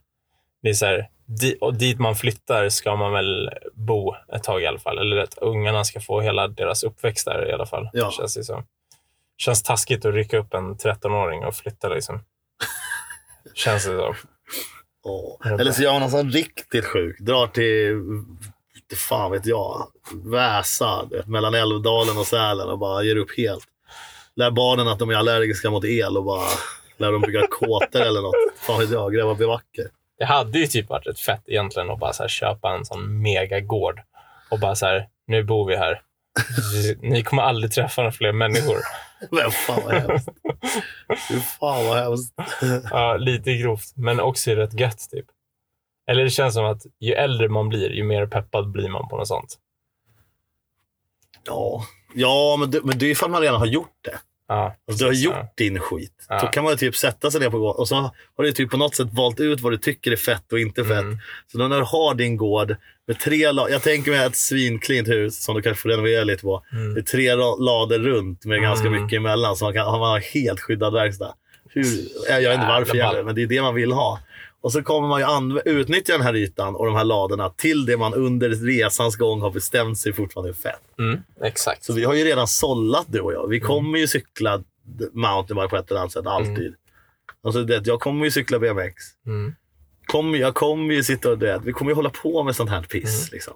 Det 0.64 0.70
är 0.70 0.74
så 0.74 0.86
här, 0.86 1.10
di, 1.26 1.58
och 1.62 1.74
dit 1.74 2.00
man 2.00 2.16
flyttar 2.16 2.70
ska 2.70 2.96
man 2.96 3.12
väl 3.12 3.50
bo 3.74 4.16
ett 4.36 4.44
tag 4.44 4.62
i 4.62 4.66
alla 4.66 4.80
fall. 4.80 4.98
Eller 4.98 5.18
att 5.18 5.38
ungarna 5.38 5.84
ska 5.84 6.00
få 6.02 6.22
hela 6.22 6.48
deras 6.48 6.84
uppväxt 6.84 7.26
där 7.26 7.50
i 7.50 7.54
alla 7.54 7.66
fall. 7.66 7.90
Ja. 7.94 8.12
Känns 8.12 8.34
det 8.34 8.44
som. 8.44 8.64
Känns 9.39 9.63
taskigt 9.63 10.06
att 10.06 10.13
rycka 10.13 10.38
upp 10.38 10.54
en 10.54 10.75
13-åring 10.75 11.45
och 11.45 11.56
flytta 11.56 11.89
liksom. 11.89 12.23
Känns 13.54 13.86
det 13.86 13.97
som. 13.97 14.15
Ja, 15.04 15.49
Eller 15.60 15.71
så 15.71 15.82
gör 15.84 15.91
man 15.91 16.02
någon 16.02 16.12
sån 16.12 16.32
riktigt 16.32 16.86
sjuk. 16.86 17.19
Drar 17.19 17.47
till, 17.47 17.95
fan 18.97 19.32
vet 19.32 19.45
jag, 19.45 19.88
Väsa. 20.25 21.06
vet, 21.12 21.28
Mellan 21.28 21.54
Älvdalen 21.54 22.17
och 22.17 22.28
Sälen 22.28 22.69
och 22.69 22.80
bara 22.80 23.04
ger 23.04 23.15
upp 23.15 23.38
helt. 23.38 23.63
Lär 24.36 24.52
barnen 24.52 24.88
att 24.88 24.99
de 24.99 25.10
är 25.10 25.15
allergiska 25.15 25.69
mot 25.69 25.86
el 25.86 26.17
och 26.17 26.23
bara 26.23 26.47
lär 26.97 27.12
dem 27.12 27.21
bygga 27.21 27.47
kåtor 27.47 28.02
eller 28.02 28.21
något. 28.21 28.36
Fan 28.58 28.80
vet 28.80 28.89
jag, 28.89 29.13
gräva 29.13 29.36
bivacker. 29.36 29.88
Det 30.19 30.25
hade 30.25 30.60
ju 30.60 30.67
typ 30.67 30.89
varit 30.89 31.08
rätt 31.08 31.19
fett 31.19 31.43
egentligen 31.45 31.89
att 31.89 31.99
bara 31.99 32.13
så 32.13 32.23
här 32.23 32.28
köpa 32.30 32.69
en 32.75 32.86
sån 32.86 33.21
megagård 33.21 34.02
och 34.49 34.60
bara 34.60 34.75
så 34.75 34.86
här, 34.86 35.08
nu 35.28 35.43
bor 35.43 35.67
vi 35.67 35.75
här. 35.75 36.02
Ni 37.02 37.23
kommer 37.23 37.43
aldrig 37.43 37.71
träffa 37.71 38.02
några 38.02 38.12
fler 38.12 38.32
människor. 38.32 38.78
Men 39.32 39.51
fan 39.51 39.82
vad 39.84 39.93
hemskt. 39.93 40.29
Fan 41.60 41.86
vad 41.86 41.97
hemskt. 41.97 42.34
Ja, 42.91 43.17
lite 43.17 43.53
grovt, 43.53 43.93
men 43.95 44.19
också 44.19 44.51
rätt 44.51 44.79
gött 44.79 45.08
typ. 45.12 45.25
Eller 46.08 46.23
det 46.23 46.29
känns 46.29 46.53
som 46.53 46.65
att 46.65 46.86
ju 46.99 47.13
äldre 47.13 47.49
man 47.49 47.69
blir, 47.69 47.89
ju 47.89 48.03
mer 48.03 48.27
peppad 48.27 48.71
blir 48.71 48.89
man 48.89 49.10
på 49.10 49.17
något 49.17 49.27
sånt. 49.27 49.58
Ja, 51.45 51.86
ja 52.13 52.58
men, 52.60 52.71
det, 52.71 52.84
men 52.84 52.97
det 52.97 53.05
är 53.05 53.23
att 53.25 53.32
man 53.32 53.41
redan 53.41 53.60
har 53.60 53.65
gjort 53.67 53.97
det. 54.01 54.19
Ja, 54.47 54.75
Alltså, 54.88 55.03
du 55.03 55.10
har 55.10 55.15
gjort 55.15 55.36
ja. 55.36 55.53
din 55.55 55.79
skit. 55.79 56.25
Ja. 56.29 56.41
Då 56.41 56.47
kan 56.47 56.63
man 56.63 56.77
typ 56.77 56.95
sätta 56.95 57.32
sig 57.32 57.41
ner 57.41 57.49
på 57.49 57.60
gården 57.60 57.79
och 57.79 57.88
så 57.88 57.95
har 58.36 58.43
du 58.43 58.51
typ 58.51 58.71
på 58.71 58.77
något 58.77 58.95
sätt 58.95 59.08
valt 59.12 59.39
ut 59.39 59.62
vad 59.62 59.73
du 59.73 59.77
tycker 59.77 60.12
är 60.12 60.15
fett 60.15 60.53
och 60.53 60.60
inte 60.60 60.86
fett. 60.86 60.99
Mm. 60.99 61.17
Så 61.51 61.58
då 61.58 61.67
när 61.67 61.77
du 61.77 61.84
har 61.84 62.15
din 62.15 62.38
gård 62.38 62.75
med 63.10 63.19
tre 63.19 63.52
la- 63.52 63.69
Jag 63.69 63.82
tänker 63.84 64.12
mig 64.12 64.26
ett 64.26 64.36
svinklint 64.36 65.08
hus 65.08 65.43
som 65.43 65.56
du 65.56 65.62
kanske 65.62 65.82
får 65.82 65.89
renovera 65.89 66.24
lite 66.24 66.41
på. 66.43 66.63
Mm. 66.72 66.93
Det 66.93 67.00
är 67.00 67.04
tre 67.04 67.36
lader 67.36 68.00
runt 68.00 68.45
med 68.45 68.62
ganska 68.62 68.88
Mm. 68.88 69.04
mycket 69.04 69.17
emellan. 69.17 69.56
Så 69.56 69.65
man 69.65 69.74
kan 69.74 69.86
man 69.86 70.00
har 70.10 70.19
helt 70.19 70.60
skyddad 70.60 70.93
verkstad. 70.93 71.34
Hur, 71.69 71.86
jag 72.30 72.41
vet 72.41 72.54
inte 72.54 72.67
varför 72.67 72.98
heller, 72.98 73.24
men 73.24 73.36
det 73.36 73.41
är 73.43 73.48
det 73.48 73.62
man 73.62 73.76
vill 73.76 73.91
ha. 73.91 74.19
Och 74.62 74.72
så 74.72 74.84
kommer 74.84 75.08
man 75.08 75.19
ju 75.19 75.26
anv- 75.26 75.62
utnyttja 75.65 76.13
den 76.13 76.22
här 76.22 76.36
ytan 76.36 76.76
och 76.76 76.86
de 76.86 76.95
här 76.95 77.04
ladorna 77.04 77.50
till 77.50 77.86
det 77.86 77.98
man 77.98 78.13
under 78.13 78.50
resans 78.50 79.15
gång 79.15 79.41
har 79.41 79.52
bestämt 79.52 79.98
sig 79.98 80.13
fortfarande 80.13 80.50
är 80.52 80.54
fett. 80.54 80.82
Mm, 81.00 81.19
exakt. 81.43 81.84
Så 81.84 81.93
vi 81.93 82.04
har 82.04 82.13
ju 82.13 82.24
redan 82.24 82.48
sållat 82.48 83.06
du 83.10 83.19
och 83.19 83.34
jag. 83.34 83.48
Vi 83.48 83.60
kommer 83.60 84.00
ju 84.00 84.08
cykla 84.08 84.63
mountainbike 85.13 85.67
på 85.67 85.78
ett 85.78 85.89
eller 85.91 86.00
annat 86.00 86.12
sätt, 86.12 86.28
alltid. 86.28 86.76
Alltså, 87.43 87.63
det, 87.63 87.88
jag 87.88 88.00
kommer 88.00 88.26
ju 88.26 88.32
cykla 88.32 88.60
BMX. 88.60 88.93
Mm. 89.26 89.56
Kommer, 90.12 90.38
jag 90.38 90.56
kommer 90.56 90.93
ju 90.93 91.04
sitta 91.04 91.30
och 91.30 91.38
det, 91.38 91.62
Vi 91.63 91.74
kommer 91.74 91.91
ju 91.91 91.95
hålla 91.95 92.10
på 92.10 92.43
med 92.43 92.56
sånt 92.56 92.69
här 92.69 92.84
piss. 92.84 93.19
Mm. 93.19 93.30
Liksom. 93.32 93.54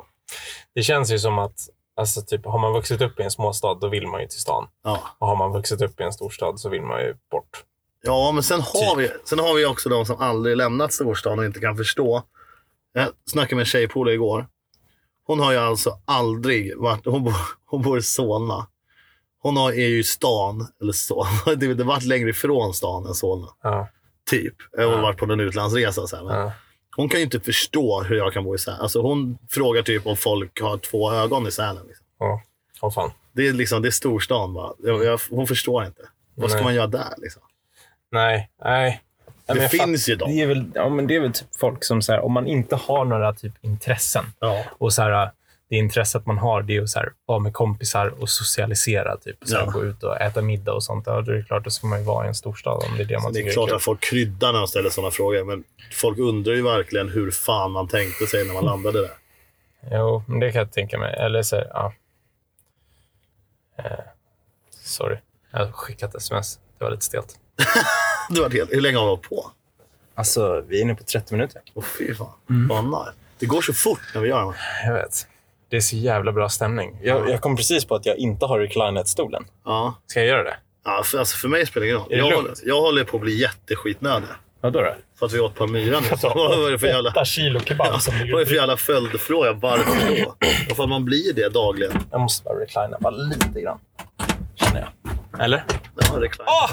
Det 0.75 0.83
känns 0.83 1.11
ju 1.11 1.19
som 1.19 1.39
att 1.39 1.69
alltså, 1.95 2.21
typ, 2.21 2.45
har 2.45 2.59
man 2.59 2.73
vuxit 2.73 3.01
upp 3.01 3.19
i 3.19 3.23
en 3.23 3.31
småstad, 3.31 3.73
då 3.73 3.87
vill 3.87 4.07
man 4.07 4.21
ju 4.21 4.27
till 4.27 4.39
stan. 4.39 4.67
Ja. 4.83 5.03
Och 5.19 5.27
har 5.27 5.35
man 5.35 5.51
vuxit 5.51 5.81
upp 5.81 5.99
i 5.99 6.03
en 6.03 6.13
storstad 6.13 6.59
så 6.59 6.69
vill 6.69 6.81
man 6.81 7.01
ju 7.01 7.15
bort. 7.31 7.63
ja, 8.01 8.31
men 8.31 8.43
sen 8.43 8.61
har, 8.61 8.95
Typ. 8.95 9.11
vi, 9.11 9.17
sen 9.25 9.39
har 9.39 9.53
vi 9.53 9.65
också 9.65 9.89
de 9.89 10.05
som 10.05 10.17
aldrig 10.19 10.57
lämnat 10.57 10.93
storstan 10.93 11.39
och 11.39 11.45
inte 11.45 11.59
kan 11.59 11.77
förstå. 11.77 12.23
Jag 12.93 13.09
snackade 13.25 13.55
med 13.55 13.61
en 13.61 13.65
tjejpolare 13.65 14.13
igår. 14.13 14.47
Hon 15.25 15.39
har 15.39 15.51
ju 15.51 15.57
alltså 15.57 15.99
aldrig 16.05 16.77
varit... 16.77 17.05
Hon 17.05 17.23
bor, 17.23 17.35
hon 17.65 17.81
bor 17.81 17.97
i 17.97 18.01
Solna. 18.01 18.67
Hon 19.39 19.57
har, 19.57 19.71
är 19.71 19.87
ju 19.87 19.99
i 19.99 20.03
stan, 20.03 20.67
eller 20.81 20.93
så. 20.93 21.27
Det 21.57 21.67
har 21.67 21.83
varit 21.83 22.03
längre 22.03 22.29
ifrån 22.29 22.73
stan 22.73 23.05
än 23.05 23.13
Solna. 23.13 23.47
Ja, 23.61 23.87
Typ. 24.29 24.53
Jag 24.77 24.91
har 24.91 25.01
varit 25.01 25.17
på 25.17 25.25
någon 25.25 25.39
utlandsresa. 25.39 26.07
Så 26.07 26.15
här, 26.15 26.23
men. 26.23 26.51
Hon 26.95 27.09
kan 27.09 27.19
ju 27.19 27.23
inte 27.23 27.39
förstå 27.39 28.01
hur 28.03 28.15
jag 28.15 28.33
kan 28.33 28.43
bo 28.43 28.55
i 28.55 28.57
Sälen. 28.57 28.79
Alltså 28.81 29.01
hon 29.01 29.37
frågar 29.49 29.81
typ 29.81 30.07
om 30.07 30.17
folk 30.17 30.61
har 30.61 30.77
två 30.77 31.11
ögon 31.13 31.47
i 31.47 31.51
Sälen. 31.51 31.83
Liksom. 31.87 32.05
ja. 32.19 32.41
Åh 32.81 32.91
fan. 32.91 33.11
Det, 33.31 33.47
är 33.47 33.53
liksom, 33.53 33.81
det 33.81 33.87
är 33.87 33.91
storstan 33.91 34.53
bara. 34.53 34.73
Jag, 34.83 35.03
jag, 35.03 35.19
hon 35.29 35.47
förstår 35.47 35.85
inte. 35.85 36.01
Vad 36.35 36.49
ska 36.49 36.57
Nej. 36.57 36.63
man 36.63 36.75
göra 36.75 36.87
där? 36.87 37.13
Liksom? 37.17 37.41
Nej, 38.11 38.49
nej. 38.63 39.01
Men 39.47 39.55
Det 39.57 39.61
jag 39.61 39.71
finns 39.71 40.09
ju 40.09 40.15
Det 40.15 40.25
de. 40.25 40.39
är 40.41 40.47
väl, 40.47 40.65
ja, 40.73 40.89
men 40.89 41.07
det 41.07 41.15
är 41.15 41.19
väl 41.19 41.33
typ 41.33 41.47
folk 41.59 41.83
som, 41.83 42.01
så 42.01 42.11
här, 42.11 42.19
om 42.25 42.31
man 42.31 42.47
inte 42.47 42.75
har 42.75 43.05
några 43.05 43.33
typ 43.33 43.53
intressen 43.61 44.25
Ja. 44.39 44.63
och 44.77 44.93
så 44.93 45.01
här, 45.01 45.31
det 45.73 45.77
intresset 45.77 46.25
man 46.25 46.37
har 46.37 46.61
det 46.61 46.75
är 46.77 46.81
att 46.81 46.89
så 46.89 46.99
här, 46.99 47.13
vara 47.25 47.39
med 47.39 47.53
kompisar 47.53 48.07
och 48.07 48.29
socialisera. 48.29 49.17
Typ, 49.17 49.37
så 49.45 49.55
här, 49.55 49.65
Ja. 49.65 49.71
Gå 49.71 49.83
ut 49.85 50.03
och 50.03 50.21
äta 50.21 50.41
middag 50.41 50.73
och 50.73 50.83
sånt. 50.83 51.03
Ja, 51.07 51.21
det 51.21 51.37
är 51.37 51.43
klart, 51.43 51.63
då 51.63 51.69
ska 51.69 51.87
man 51.87 51.99
ju 51.99 52.05
vara 52.05 52.25
i 52.25 52.27
en 52.27 52.35
storstad 52.35 52.83
om 52.89 52.97
det 52.97 53.03
är 53.03 53.07
det 53.07 53.19
man 53.19 53.33
Det 53.33 53.37
tycker 53.39 53.49
är 53.49 53.53
klart 53.53 53.67
kul. 53.69 53.75
att 53.75 53.81
folk 53.83 54.01
kryddar 54.03 54.51
när 54.53 54.59
de 54.59 54.67
ställer 54.67 54.89
sådana 54.89 55.11
frågor. 55.11 55.43
Men 55.43 55.63
folk 55.93 56.17
undrar 56.19 56.53
ju 56.53 56.61
verkligen 56.61 57.09
hur 57.09 57.31
fan 57.31 57.71
man 57.71 57.87
tänkte 57.87 58.27
sig 58.27 58.45
när 58.47 58.53
man 58.53 58.65
landade 58.65 59.01
där. 59.01 59.11
Jo, 59.91 60.23
men 60.27 60.39
det 60.39 60.51
kan 60.51 60.59
jag 60.59 60.71
tänka 60.71 60.97
mig. 60.97 61.13
Eller 61.19 61.41
så, 61.41 61.63
ja. 61.69 61.93
Eh, 63.77 63.83
sorry. 64.83 65.17
Jag 65.51 65.59
har 65.65 65.71
skickat 65.71 66.15
sms. 66.15 66.59
Det 66.77 66.83
var 66.83 66.91
lite 66.91 67.05
stelt. 67.05 67.35
Du 68.29 68.41
var 68.41 68.49
helt, 68.49 68.71
hur 68.71 68.81
länge 68.81 68.97
har 68.97 69.03
vi 69.05 69.09
hållit 69.09 69.29
på? 69.29 69.51
Alltså, 70.15 70.63
vi 70.67 70.77
är 70.77 70.81
inne 70.81 70.95
på 70.95 71.03
30 71.03 71.33
minuter. 71.33 71.61
Åh 71.73 71.83
fy 71.97 72.15
fan. 72.15 72.29
Vad 72.69 72.83
nice. 72.85 73.13
Det 73.39 73.45
går 73.45 73.61
så 73.61 73.73
fort 73.73 73.99
när 74.13 74.21
vi 74.21 74.29
gör 74.29 74.45
det. 74.51 74.57
Jag 74.85 74.93
vet. 74.93 75.27
Det 75.73 75.77
är 75.77 75.81
så 75.81 75.95
jävla 75.95 76.31
bra 76.31 76.49
stämning. 76.49 76.99
Jag, 77.03 77.29
jag 77.29 77.41
kom 77.41 77.55
precis 77.55 77.85
på 77.85 77.95
att 77.95 78.05
jag 78.05 78.17
inte 78.17 78.45
har 78.45 78.59
reclinet-stolen. 78.59 79.45
Ja. 79.65 79.95
Ska 80.07 80.19
jag 80.19 80.27
göra 80.27 80.43
det? 80.43 80.55
Ja, 80.85 81.01
för, 81.05 81.17
alltså 81.19 81.37
för 81.37 81.47
mig 81.47 81.65
spelar 81.65 81.85
det 81.85 81.91
ingen 81.91 82.01
roll. 82.03 82.11
Är 82.11 82.15
det 82.15 82.21
Jag, 82.21 82.29
lugnt? 82.29 82.47
håller- 82.59 82.67
jag 82.69 82.81
håller 82.81 83.03
på 83.03 83.17
att 83.17 83.21
bli 83.23 83.41
jätteskitnödig. 83.41 84.27
Vadå 84.61 84.81
då? 84.81 84.95
För 85.19 85.25
att 85.25 85.31
vi 85.33 85.39
åt 85.39 85.55
Palmyra 85.55 85.99
nu. 85.99 86.07
Vad 86.23 86.35
var 86.59 86.71
det 86.71 86.79
för 86.79 86.87
jävla, 86.87 87.25
kilo 87.25 87.59
kebab 87.59 88.01
som 88.01 88.13
vad 88.19 88.29
är 88.29 88.37
det 88.39 88.45
för 88.45 88.55
jävla 88.55 88.77
följdfråga? 88.77 89.53
Varför 89.53 90.23
då? 90.25 90.35
Varför 90.69 90.87
man 90.87 91.05
blir 91.05 91.33
det 91.33 91.49
dagligen? 91.49 91.91
Jag 92.11 92.21
måste 92.21 92.43
bara 92.43 92.59
reclina 92.59 92.97
bara 92.99 93.13
lite 93.15 93.61
grann. 93.61 93.79
Känner 94.55 94.79
jag. 95.33 95.41
Eller? 95.45 95.63
Ja, 96.11 96.19
det 96.19 96.25
är 96.25 96.29
klart. 96.29 96.47
Åh! 96.47 96.71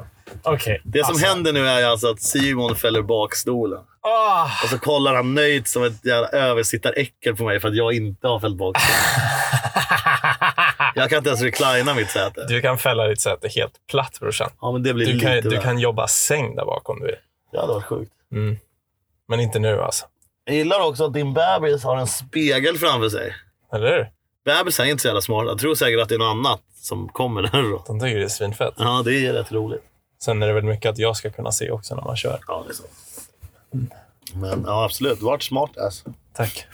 Okej. 0.44 0.80
Det 0.84 1.04
som 1.04 1.08
alltså. 1.08 1.26
händer 1.26 1.52
nu 1.52 1.68
är 1.68 1.84
alltså 1.84 2.10
att 2.10 2.22
Simon 2.22 2.76
fäller 2.76 3.02
bak 3.02 3.34
stolen. 3.34 3.80
Åh! 4.02 4.64
Och 4.64 4.70
så 4.70 4.78
kollar 4.78 5.14
han 5.14 5.34
nöjt 5.34 5.68
som 5.68 5.84
ett 5.84 6.04
jävla 6.04 6.28
översittaräckel 6.28 7.36
på 7.36 7.44
mig 7.44 7.60
för 7.60 7.68
att 7.68 7.76
jag 7.76 7.92
inte 7.92 8.28
har 8.28 8.40
fällt 8.40 8.56
bak 8.56 8.76
stolen. 8.80 9.28
Jag 10.94 11.10
kan 11.10 11.18
inte 11.18 11.30
ens 11.30 11.42
reclina 11.42 11.94
mitt 11.94 12.10
säte. 12.10 12.46
Du 12.46 12.60
kan 12.60 12.78
fälla 12.78 13.06
ditt 13.06 13.20
säte 13.20 13.48
helt 13.48 13.72
platt 13.90 14.20
brorsan. 14.20 14.50
Ja, 14.60 14.72
men 14.72 14.82
det 14.82 14.94
blir 14.94 15.06
Du 15.06 15.12
lite 15.12 15.40
kan, 15.40 15.50
du 15.50 15.58
kan 15.58 15.78
jobba 15.78 16.08
säng 16.08 16.56
där 16.56 16.64
bakom 16.64 17.00
du 17.00 17.06
vill. 17.06 17.16
Det 17.52 17.60
hade 17.60 17.72
varit 17.72 17.84
sjukt. 17.84 18.12
Mm. 18.32 18.56
Men 19.28 19.40
inte 19.40 19.58
nu 19.58 19.80
alltså. 19.80 20.06
Jag 20.44 20.56
gillar 20.56 20.86
också 20.86 21.04
att 21.04 21.14
din 21.14 21.34
bebis 21.34 21.84
har 21.84 21.96
en 21.96 22.06
spegel 22.06 22.78
framför 22.78 23.08
sig. 23.08 23.34
Eller 23.72 23.90
hur? 23.96 24.10
Bebisar 24.44 24.84
är 24.84 24.88
inte 24.88 25.02
så 25.02 25.08
jävla 25.08 25.20
smarta. 25.20 25.48
Jag 25.48 25.58
tror 25.58 25.74
säkert 25.74 26.00
att 26.02 26.08
det 26.08 26.14
är 26.14 26.18
något 26.18 26.30
annat 26.30 26.60
som 26.74 27.08
kommer 27.08 27.42
där 27.42 27.62
då. 27.62 27.84
De 27.86 28.00
tycker 28.00 28.18
det 28.18 28.24
är 28.24 28.28
svinfett. 28.28 28.74
Ja, 28.76 29.02
det 29.04 29.26
är 29.26 29.32
rätt 29.32 29.52
roligt. 29.52 29.82
Sen 30.24 30.42
är 30.42 30.46
det 30.46 30.52
väl 30.52 30.64
mycket 30.64 30.90
att 30.90 30.98
jag 30.98 31.16
ska 31.16 31.30
kunna 31.30 31.52
se 31.52 31.70
också 31.70 31.94
när 31.94 32.02
man 32.02 32.16
kör. 32.16 32.40
Ja, 32.48 32.64
det 32.66 32.72
är 32.72 32.74
så. 32.74 32.82
Men 34.34 34.64
ja, 34.66 34.84
absolut. 34.84 35.20
Varit 35.22 35.42
smart 35.42 35.76
ass. 35.76 36.04
Tack. 36.32 36.66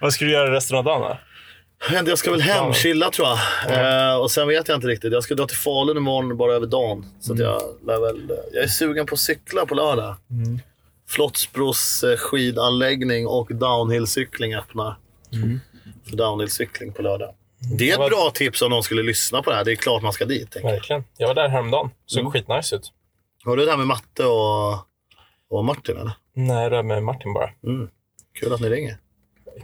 Vad 0.00 0.12
ska 0.12 0.24
du 0.24 0.30
göra 0.30 0.54
resten 0.54 0.78
av 0.78 0.84
dagen 0.84 1.00
då? 1.00 1.18
Jag 2.10 2.18
ska 2.18 2.30
väl 2.30 2.40
hem, 2.40 2.72
chilla 2.72 3.10
tror 3.10 3.28
jag. 3.28 4.10
Eh, 4.10 4.16
och 4.16 4.30
sen 4.30 4.48
vet 4.48 4.68
jag 4.68 4.76
inte 4.76 4.86
riktigt. 4.86 5.12
Jag 5.12 5.22
ska 5.24 5.34
dra 5.34 5.46
till 5.46 5.56
Falun 5.56 5.96
imorgon 5.96 6.36
bara 6.36 6.52
över 6.52 6.66
dagen. 6.66 7.06
Så 7.20 7.32
att 7.32 7.38
jag 7.38 7.62
lär 7.86 8.00
väl... 8.00 8.38
Jag 8.52 8.64
är 8.64 8.68
sugen 8.68 9.06
på 9.06 9.14
att 9.14 9.20
cykla 9.20 9.66
på 9.66 9.74
lördag. 9.74 10.16
Flottsbros 11.08 12.04
eh, 12.04 12.16
skidanläggning 12.16 13.26
och 13.26 13.54
downhillcykling 13.54 14.54
öppnar. 14.54 14.96
För 16.08 16.16
downhillcykling 16.16 16.92
på 16.92 17.02
lördag. 17.02 17.34
Det 17.78 17.88
är 17.88 17.92
ett 17.92 17.98
Vad- 17.98 18.10
bra 18.10 18.30
tips 18.34 18.62
om 18.62 18.70
någon 18.70 18.82
skulle 18.82 19.02
lyssna 19.02 19.42
på 19.42 19.50
det 19.50 19.56
här. 19.56 19.64
Det 19.64 19.72
är 19.72 19.76
klart 19.76 20.02
man 20.02 20.12
ska 20.12 20.24
dit. 20.24 20.52
jag. 20.54 20.62
Verkligen. 20.62 21.04
Jag 21.16 21.28
var 21.28 21.34
där 21.34 21.48
häromdagen. 21.48 21.90
Såg 22.06 22.20
Mm. 22.20 22.32
skitnice 22.32 22.76
ut. 22.76 22.92
Har 23.44 23.56
du 23.56 23.64
det 23.64 23.70
här 23.70 23.78
med 23.78 23.86
matte 23.86 24.24
och, 24.24 24.72
och 25.50 25.64
Martin 25.64 25.96
eller? 25.96 26.12
Nej, 26.34 26.70
det 26.70 26.76
var 26.76 26.82
med 26.82 27.02
Martin 27.02 27.32
bara. 27.32 27.50
Mm. 27.66 27.88
Kul 28.40 28.52
att 28.52 28.60
ni 28.60 28.68
ringer. 28.68 28.96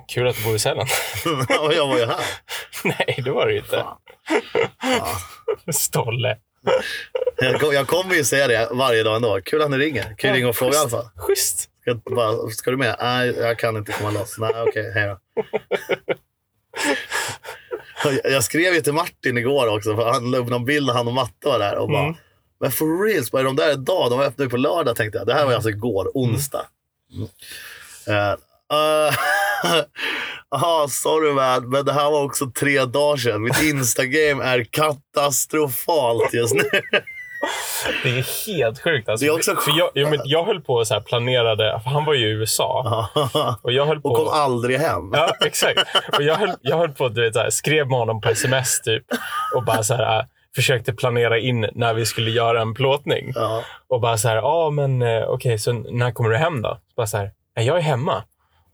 Kul 0.09 0.26
att 0.28 0.37
du 0.37 0.44
bor 0.44 0.54
i 0.54 0.59
Sälen. 0.59 0.87
och 1.61 1.72
jag 1.74 1.87
var 1.88 1.98
ju 1.98 2.06
här. 2.06 2.20
Nej, 2.85 3.22
det 3.24 3.30
var 3.30 3.46
det 3.46 3.52
ju 3.52 3.59
inte. 3.59 3.70
Fan. 3.76 3.96
Ja. 5.66 5.72
Stolle. 5.72 6.38
Jag, 7.37 7.61
kom- 7.61 7.72
jag 7.72 7.87
kommer 7.87 8.14
ju 8.14 8.24
säga 8.24 8.46
det 8.48 8.68
varje 8.72 9.02
dag 9.02 9.16
ändå. 9.16 9.40
Kul 9.44 9.62
att 9.62 9.70
ni 9.70 9.76
ringer. 9.78 10.14
Kan 10.18 10.30
ju 10.30 10.37
ringa 10.37 10.48
och 10.48 10.56
fråga 10.56 10.74
i 10.74 10.78
alla 10.78 10.88
fall. 10.88 11.09
Schysst. 11.16 11.59
Ska, 11.59 11.90
jag 11.90 11.98
bara, 12.00 12.50
ska 12.50 12.70
du 12.70 12.76
med? 12.76 12.96
Nej, 13.00 13.35
jag 13.38 13.59
kan 13.59 13.76
inte 13.76 13.92
komma 13.92 14.11
loss. 14.11 14.37
Nej, 14.38 14.52
okej. 14.68 14.92
hej 14.94 15.06
då. 15.06 15.18
Jag- 18.24 18.44
skrev 18.44 18.74
ju 18.74 18.80
till 18.80 18.92
Martin 18.92 19.38
igår 19.38 19.76
också, 19.76 19.96
för 19.96 20.04
han 20.12 20.30
la 20.30 20.38
upp 20.38 20.48
någon 20.48 20.64
bild 20.64 20.86
när 20.86 20.94
han 20.94 21.06
och 21.08 21.14
Matte 21.14 21.48
var 21.48 21.58
där. 21.58 21.76
Och 21.78 21.88
bara, 21.88 22.02
Mm. 22.04 22.14
Men 22.60 22.72
for 22.72 23.06
reals, 23.06 23.30
bara, 23.30 23.40
är 23.40 23.44
de 23.44 23.56
där 23.56 23.72
idag? 23.72 24.10
De 24.10 24.20
öppnade 24.20 24.42
ju 24.44 24.50
på 24.50 24.56
lördag 24.56 24.96
tänkte 24.96 25.18
jag. 25.18 25.26
Det 25.26 25.34
här 25.34 25.44
var 25.44 25.50
ju 25.50 25.54
alltså 25.54 25.70
igår, 25.70 26.10
onsdag. 26.14 26.66
Mm. 27.14 27.28
Eh, 28.32 28.34
Jaha, 30.50 30.88
sorry 30.88 31.32
man, 31.32 31.70
men 31.70 31.84
det 31.84 31.92
här 31.92 32.10
var 32.10 32.22
också 32.22 32.50
tre 32.50 32.84
dagar 32.84 33.16
sedan. 33.16 33.42
Mitt 33.42 33.62
Instagram 33.62 34.40
är 34.40 34.64
katastrofalt 34.64 36.32
just 36.34 36.54
nu. 36.54 36.62
Det 38.03 38.09
är 38.18 38.46
helt 38.46 38.83
sjukt. 38.83 39.09
Alltså. 39.09 39.25
Det 39.27 39.31
är 39.31 39.35
också 39.35 39.57
för 39.57 39.79
jag, 39.79 39.90
jo, 39.94 40.09
men 40.11 40.20
jag 40.25 40.44
höll 40.44 40.61
på 40.61 40.75
och 40.75 40.87
så 40.87 40.94
här 40.94 41.01
planerade, 41.01 41.81
han 41.85 42.05
var 42.05 42.14
ju 42.14 42.27
i 42.27 42.31
USA. 42.31 43.09
Och 43.62 43.72
jag 43.72 43.87
höll 43.87 44.01
på... 44.01 44.09
och 44.09 44.16
kom 44.16 44.29
aldrig 44.29 44.79
hem. 44.79 45.11
Ja, 45.12 45.31
exakt. 45.40 45.81
Och 46.16 46.22
jag 46.22 46.35
höll, 46.35 46.53
jag 46.61 46.77
höll 46.77 46.88
på 46.92 47.09
du 47.09 47.20
vet, 47.22 47.35
så 47.35 47.40
här, 47.40 47.51
skrev 47.51 47.87
med 47.88 47.99
honom 47.99 48.20
på 48.20 48.29
sms 48.29 48.81
typ 48.83 49.05
och 49.55 49.64
bara 49.64 49.83
så 49.83 49.94
här, 49.94 50.18
äh, 50.18 50.25
försökte 50.55 50.92
planera 50.92 51.38
in 51.38 51.68
när 51.72 51.94
vi 51.94 52.07
skulle 52.07 52.31
göra 52.31 52.61
en 52.62 52.75
plåtning. 52.75 53.33
Ja. 53.35 53.62
Och 53.88 54.01
bara 54.01 54.18
så 54.18 54.29
här, 54.29 54.37
ja 54.37 54.70
men 54.70 55.03
eh, 55.03 55.22
okej, 55.22 55.59
så 55.59 55.72
när 55.72 56.11
kommer 56.11 56.31
du 56.31 56.37
hem 56.37 56.62
då? 56.62 56.68
Så 56.88 56.92
bara 56.96 57.07
så 57.07 57.16
här, 57.16 57.31
"Nej, 57.57 57.66
jag 57.66 57.77
är 57.77 57.83
hemma. 57.83 58.22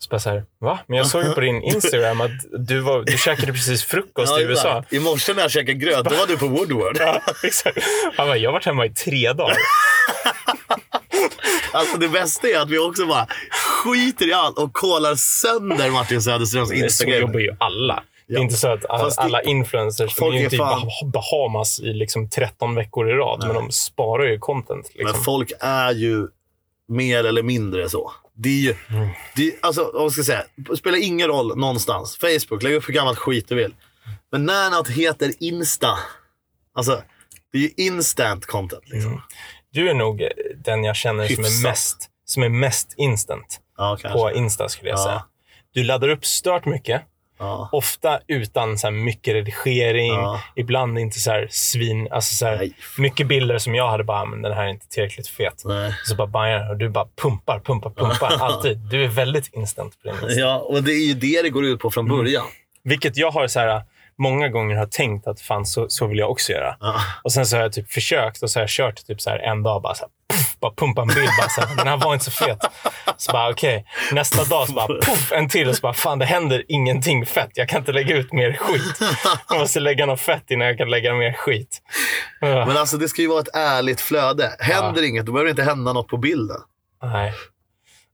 Så 0.02 0.08
bara 0.10 0.20
så 0.20 0.30
här, 0.30 0.44
va? 0.58 0.78
Men 0.86 0.98
jag 0.98 1.06
såg 1.06 1.22
ju 1.24 1.32
på 1.32 1.40
din 1.40 1.62
Instagram 1.74 2.20
att 2.20 2.30
du, 2.58 2.80
var, 2.80 3.02
du 3.06 3.18
käkade 3.18 3.52
precis 3.52 3.84
frukost 3.84 4.38
i 4.38 4.42
USA. 4.42 4.84
I 4.90 4.98
morse 4.98 5.34
när 5.34 5.42
jag 5.42 5.50
käkade 5.50 5.74
gröt, 5.74 6.04
då 6.04 6.14
var 6.14 6.26
du 6.26 6.38
på 6.38 6.46
Woodward. 6.48 6.96
Ja, 7.00 7.20
exakt. 7.42 7.78
Han 8.16 8.26
bara, 8.26 8.36
jag 8.36 8.48
har 8.50 8.52
varit 8.52 8.64
hemma 8.66 8.86
i 8.86 8.90
tre 8.90 9.32
dagar. 9.32 9.56
Alltså 11.72 11.98
det 11.98 12.08
bästa 12.08 12.48
är 12.48 12.58
att 12.58 12.70
vi 12.70 12.78
också 12.78 13.06
bara 13.06 13.26
skiter 13.84 14.28
i 14.28 14.32
allt 14.32 14.58
och 14.58 14.72
kollar 14.72 15.14
sönder 15.14 15.90
Martin 15.90 16.22
Söderströms 16.22 16.68
Så 16.68 16.74
jobbar 16.74 16.84
Instagram. 16.84 17.32
ju 17.40 17.56
alla. 17.60 18.02
Det 18.26 18.34
är 18.34 18.38
Ja. 18.38 18.42
inte 18.42 18.54
så 18.54 18.68
att 18.68 18.84
alla, 18.90 19.10
alla 19.16 19.42
influencers, 19.42 20.14
folk 20.14 20.34
är 20.36 20.40
inte 20.40 20.56
i 20.56 20.58
fan- 20.58 20.80
Bah- 21.02 21.10
Bahamas 21.10 21.80
i 21.80 21.92
liksom 21.92 22.28
13 22.30 22.74
veckor 22.74 23.10
i 23.10 23.12
rad, 23.12 23.44
men 23.46 23.54
de 23.54 23.70
sparar 23.70 24.24
ju 24.26 24.38
content. 24.38 24.90
Liksom. 24.94 25.12
Men 25.12 25.24
folk 25.24 25.52
är 25.60 25.90
ju 25.92 26.26
mer 26.88 27.24
eller 27.24 27.42
mindre 27.42 27.88
så. 27.88 28.12
Det 28.34 28.48
är 28.48 28.60
ju, 28.62 28.74
Mm. 28.90 29.08
det 29.36 29.46
är, 29.46 29.52
alltså, 29.62 29.90
vad 29.94 30.12
ska 30.12 30.18
jag 30.18 30.26
säga, 30.26 30.44
det 30.56 30.76
spelar 30.76 30.98
ingen 30.98 31.28
roll 31.28 31.56
någonstans. 31.58 32.16
Facebook, 32.16 32.62
lägg 32.62 32.74
upp 32.74 32.88
hur 32.88 32.94
gammalt 32.94 33.18
skit 33.18 33.48
du 33.48 33.54
vill. 33.54 33.74
Men 34.32 34.46
när 34.46 34.70
något 34.70 34.88
heter 34.88 35.32
Insta, 35.40 35.98
alltså 36.74 37.02
det 37.52 37.58
är 37.58 37.62
ju 37.62 37.70
instant 37.76 38.46
content. 38.46 38.82
Liksom. 38.88 39.10
Mm. 39.10 39.22
Du 39.72 39.90
är 39.90 39.94
nog 39.94 40.28
den 40.64 40.84
jag 40.84 40.96
känner 40.96 41.28
som 41.28 41.44
är, 41.44 41.62
mest, 41.68 42.08
som 42.24 42.42
är 42.42 42.48
mest 42.48 42.94
instant 42.96 43.60
Ja, 43.76 43.98
på 44.12 44.32
Insta 44.32 44.68
skulle 44.68 44.90
jag 44.90 44.98
Ja. 44.98 45.04
säga. 45.04 45.24
Du 45.74 45.84
laddar 45.84 46.08
upp 46.08 46.24
stört 46.26 46.64
mycket. 46.64 47.02
Ja. 47.42 47.68
Ofta 47.72 48.20
utan 48.26 48.78
så 48.78 48.90
mycket 48.90 49.34
redigering. 49.34 50.12
Ja. 50.14 50.40
Ibland 50.56 50.98
inte 50.98 51.20
så 51.20 51.30
här 51.30 51.48
svin... 51.50 52.08
Alltså 52.10 52.34
så 52.34 52.46
här, 52.46 52.70
mycket 52.98 53.26
bilder 53.26 53.58
som 53.58 53.74
jag 53.74 53.88
hade 53.88 54.04
bara, 54.04 54.20
"Ah, 54.20 54.24
men 54.24 54.42
den 54.42 54.52
här 54.52 54.64
är 54.64 54.68
inte 54.68 54.88
tillräckligt 54.88 55.28
fet. 55.28 55.62
Nej. 55.64 55.94
Så 56.04 56.14
bara 56.14 56.26
bajar 56.26 56.70
och 56.70 56.76
du 56.76 56.88
bara 56.88 57.06
pumpar, 57.22 57.60
pumpar, 57.60 57.90
pumpar. 57.90 58.36
Alltid. 58.40 58.78
Du 58.78 59.04
är 59.04 59.08
väldigt 59.08 59.54
instant 59.54 60.02
på 60.02 60.08
din 60.08 60.16
Insta. 60.22 60.40
Ja, 60.40 60.56
och 60.58 60.82
det 60.82 60.92
är 60.92 61.06
ju 61.06 61.14
det 61.14 61.42
det 61.42 61.50
går 61.50 61.64
ut 61.64 61.80
på 61.80 61.90
från 61.90 62.06
Mm. 62.06 62.16
början. 62.18 62.44
Vilket 62.84 63.16
jag 63.16 63.30
har 63.30 63.46
så 63.46 63.60
här, 63.60 63.82
många 64.18 64.48
gånger 64.48 64.76
har 64.76 64.86
tänkt 64.86 65.26
att 65.26 65.40
fan 65.40 65.66
så, 65.66 65.88
så 65.88 66.06
vill 66.06 66.18
jag 66.18 66.30
också 66.30 66.52
göra. 66.52 66.76
Ja. 66.80 66.94
Och 67.24 67.32
sen 67.32 67.46
så 67.46 67.56
har 67.56 67.62
jag 67.62 67.72
typ 67.72 67.92
försökt 67.92 68.42
och 68.42 68.50
så 68.50 68.58
har 68.58 68.62
jag 68.62 68.70
kört 68.70 69.06
typ 69.06 69.20
så 69.20 69.30
här 69.30 69.38
en 69.38 69.62
dag 69.62 69.82
bara 69.82 69.94
så 69.94 70.04
här, 70.04 70.41
bara 70.62 70.74
pumpa 70.74 71.02
en 71.02 71.08
bild. 71.08 71.28
Bara 71.38 71.48
så 71.48 71.60
här, 71.60 71.76
den 71.76 71.86
här 71.86 71.96
var 71.96 72.12
inte 72.12 72.24
så 72.24 72.30
fet. 72.30 72.58
Så 73.16 73.32
bara 73.32 73.50
okej, 73.50 73.86
nästa 74.12 74.44
dag 74.44 74.66
så 74.66 74.72
bara 74.72 74.86
puff, 74.86 75.32
en 75.32 75.48
till 75.48 75.68
och 75.68 75.76
så 75.76 75.80
bara 75.80 75.94
fan 75.94 76.18
det 76.18 76.24
händer 76.24 76.64
ingenting 76.68 77.26
fett. 77.26 77.50
Jag 77.54 77.68
kan 77.68 77.78
inte 77.78 77.92
lägga 77.92 78.16
ut 78.16 78.32
mer 78.32 78.52
skit. 78.52 79.00
Jag 79.48 79.58
måste 79.58 79.80
lägga 79.80 80.06
något 80.06 80.20
fett 80.20 80.50
innan 80.50 80.66
jag 80.68 80.78
kan 80.78 80.90
lägga 80.90 81.14
mer 81.14 81.32
skit. 81.32 81.82
Men 82.40 82.76
alltså 82.76 82.96
det 82.96 83.08
ska 83.08 83.22
ju 83.22 83.28
vara 83.28 83.40
ett 83.40 83.54
ärligt 83.56 84.00
flöde. 84.00 84.56
Händer 84.58 85.02
inget, 85.02 85.26
då 85.26 85.32
behöver 85.32 85.46
det 85.46 85.50
inte 85.50 85.62
hända 85.62 85.92
något 85.92 86.08
på 86.08 86.16
bilden. 86.16 86.60
nej. 87.02 87.32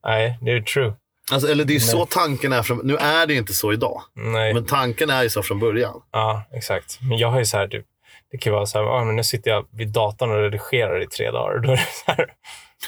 Nej, 0.05 0.39
det 0.41 0.53
är 0.53 0.61
true. 0.61 0.93
Alltså, 1.33 1.49
eller 1.49 1.65
det 1.65 1.73
är 1.73 1.75
ju 1.75 1.81
så 1.81 2.07
tanken 2.07 2.53
är. 2.53 2.63
Från, 2.63 2.81
nu 2.85 2.97
är 2.97 3.27
det 3.27 3.35
inte 3.35 3.53
så 3.53 3.73
idag. 3.73 4.03
Nej. 4.15 4.55
Men 4.55 4.67
tanken 4.67 5.11
är 5.11 5.23
ju 5.23 5.31
så 5.31 5.43
från 5.43 5.59
början. 5.61 6.03
Ja, 6.13 6.43
exakt. 6.53 6.99
Men 7.01 7.19
jag 7.19 7.31
har 7.31 7.39
ju 7.39 7.45
så 7.45 7.57
här, 7.57 7.69
typ, 7.69 7.85
det 8.31 8.38
kan 8.38 8.53
vara 8.53 8.67
så 8.67 8.79
här, 8.79 8.87
ah, 8.87 9.05
men 9.05 9.17
nu 9.17 9.25
sitter 9.25 9.51
jag 9.51 9.67
vid 9.71 9.88
datorn 9.88 10.31
och 10.31 10.37
redigerar 10.37 11.03
i 11.03 11.07
tre 11.07 11.31
dagar. 11.31 11.59
Då 11.62 11.73
är 11.73 11.77
det 11.77 11.87
så 12.07 12.12
här, 12.12 12.27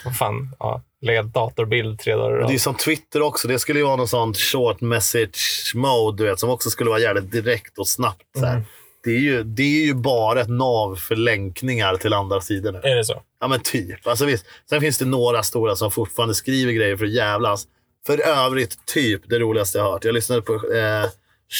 vad 0.04 0.16
fan, 0.16 0.54
ja, 0.58 0.82
lägga 1.02 1.22
datorbild 1.22 1.98
tre 1.98 2.14
dagar 2.14 2.44
i 2.44 2.48
Det 2.48 2.54
är 2.54 2.58
som 2.58 2.74
Twitter 2.74 3.22
också. 3.22 3.48
Det 3.48 3.58
skulle 3.58 3.78
ju 3.78 3.84
vara 3.84 3.96
någon 3.96 4.08
sån 4.08 4.34
short 4.34 4.80
message 4.80 5.72
mode, 5.74 6.22
du 6.22 6.30
vet, 6.30 6.40
som 6.40 6.50
också 6.50 6.70
skulle 6.70 6.90
vara 6.90 7.00
jävligt 7.00 7.32
direkt 7.32 7.78
och 7.78 7.88
snabbt. 7.88 8.26
Så 8.38 8.44
här. 8.44 8.52
Mm. 8.52 8.64
Det, 9.04 9.10
är 9.10 9.20
ju, 9.20 9.42
det 9.42 9.62
är 9.62 9.86
ju 9.86 9.94
bara 9.94 10.40
ett 10.40 10.48
nav 10.48 10.96
för 10.96 11.16
länkningar 11.16 11.96
till 11.96 12.12
andra 12.12 12.40
sidor 12.40 12.72
nu. 12.72 12.78
Är 12.78 12.96
det 12.96 13.04
så? 13.04 13.22
Ja, 13.40 13.48
men 13.48 13.60
typ. 13.60 14.06
Alltså, 14.06 14.24
visst. 14.24 14.46
Sen 14.68 14.80
finns 14.80 14.98
det 14.98 15.04
några 15.04 15.42
stora 15.42 15.76
som 15.76 15.90
fortfarande 15.90 16.34
skriver 16.34 16.72
grejer 16.72 16.96
för 16.96 17.04
att 17.04 17.12
jävlas. 17.12 17.66
För 18.06 18.20
övrigt, 18.20 18.86
typ 18.86 19.22
det 19.28 19.38
roligaste 19.38 19.78
jag 19.78 19.84
har 19.84 19.92
hört. 19.92 20.04
Jag 20.04 20.14
lyssnade 20.14 20.42
på 20.42 20.52
eh, 20.54 21.10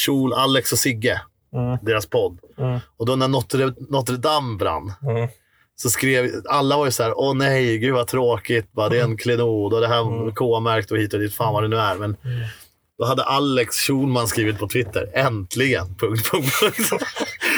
Schul, 0.05 0.33
Alex 0.33 0.71
och 0.71 0.79
Sigge, 0.79 1.21
Mm. 1.53 1.77
deras 1.81 2.05
podd. 2.05 2.39
Mm. 2.57 2.79
Och 2.97 3.05
då 3.05 3.15
när 3.15 3.27
Notre, 3.27 3.73
Notre 3.89 4.17
Dame 4.17 4.57
brann 4.57 4.93
Mm. 5.09 5.29
så 5.75 5.89
skrev, 5.89 6.31
alla 6.49 6.77
var 6.77 6.85
ju 6.85 6.91
så 6.91 7.03
här, 7.03 7.13
åh 7.19 7.33
nej, 7.35 7.77
gud 7.77 7.93
vad 7.93 8.07
tråkigt. 8.07 8.71
Bara, 8.73 8.89
det 8.89 8.99
är 8.99 9.03
en 9.03 9.17
klenod 9.17 9.73
och 9.73 9.81
det 9.81 9.87
här 9.87 10.31
K-märkt 10.35 10.91
och 10.91 10.97
hit 10.97 11.13
och 11.13 11.19
dit, 11.19 11.33
fan 11.33 11.53
vad 11.53 11.63
det 11.63 11.67
nu 11.67 11.77
är. 11.77 11.95
Men 11.95 12.17
då 12.97 13.05
hade 13.05 13.23
Alex 13.23 13.75
Schulman 13.75 14.27
skrivit 14.27 14.59
på 14.59 14.67
Twitter, 14.67 15.09
äntligen, 15.13 15.95
punkt, 15.99 16.31
punkt, 16.31 16.59
punkt. 16.61 16.89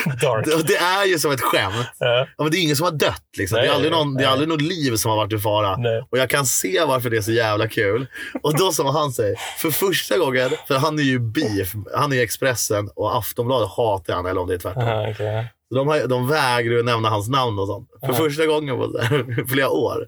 Dark. 0.22 0.68
Det, 0.68 0.76
är 0.76 1.06
ju 1.06 1.20
som 1.20 1.32
ett 1.32 1.42
skämt. 1.42 1.88
Ja. 2.00 2.28
Ja, 2.38 2.44
men 2.44 2.52
det 2.52 2.58
är 2.58 2.62
ingen 2.62 2.76
som 2.76 2.84
har 2.84 2.92
dött. 2.92 3.24
Liksom. 3.38 3.56
Nej, 3.56 3.68
det, 3.68 3.72
är 3.72 3.76
aldrig 3.76 3.92
någon, 3.92 4.14
det 4.14 4.24
är 4.24 4.28
aldrig 4.28 4.50
något 4.50 4.62
liv 4.62 4.96
som 4.96 5.10
har 5.10 5.18
varit 5.18 5.34
i 5.34 5.40
fara. 5.40 5.78
Nej. 5.78 6.08
Och 6.12 6.18
jag 6.18 6.30
kan 6.30 6.46
se 6.46 6.84
varför 6.88 7.10
det 7.10 7.18
är 7.18 7.22
så 7.22 7.32
jävla 7.32 7.68
kul. 7.68 8.08
Och 8.42 8.58
då 8.58 8.72
som 8.72 8.86
han 8.86 9.12
säger, 9.12 9.36
för 9.58 9.72
första 9.72 10.18
gången, 10.18 10.50
för 10.68 10.78
han 10.78 11.00
är 11.00 11.04
ju 11.04 11.20
beef, 11.20 11.74
han 11.96 12.12
är 12.12 12.16
ju 12.16 12.22
Expressen 12.22 12.90
och 12.96 13.18
Aftonbladet 13.18 13.70
hatar 13.70 14.14
han, 14.14 14.26
eller 14.26 14.42
om 14.42 14.48
det 14.48 14.54
är 14.54 14.60
tvärtom. 14.60 14.84
Aha, 14.84 15.08
okej. 15.12 15.48
De, 15.74 15.88
har, 15.88 16.08
de 16.08 16.28
vägrar 16.28 16.74
ju 16.74 16.84
nämna 16.84 17.10
hans 17.10 17.30
namn 17.30 17.60
och 17.60 17.68
sånt. 17.68 17.90
För 18.06 18.14
första 18.14 18.46
gången 18.46 18.78
på 18.78 18.98
här, 19.02 19.46
flera 19.54 19.70
år. 19.70 20.08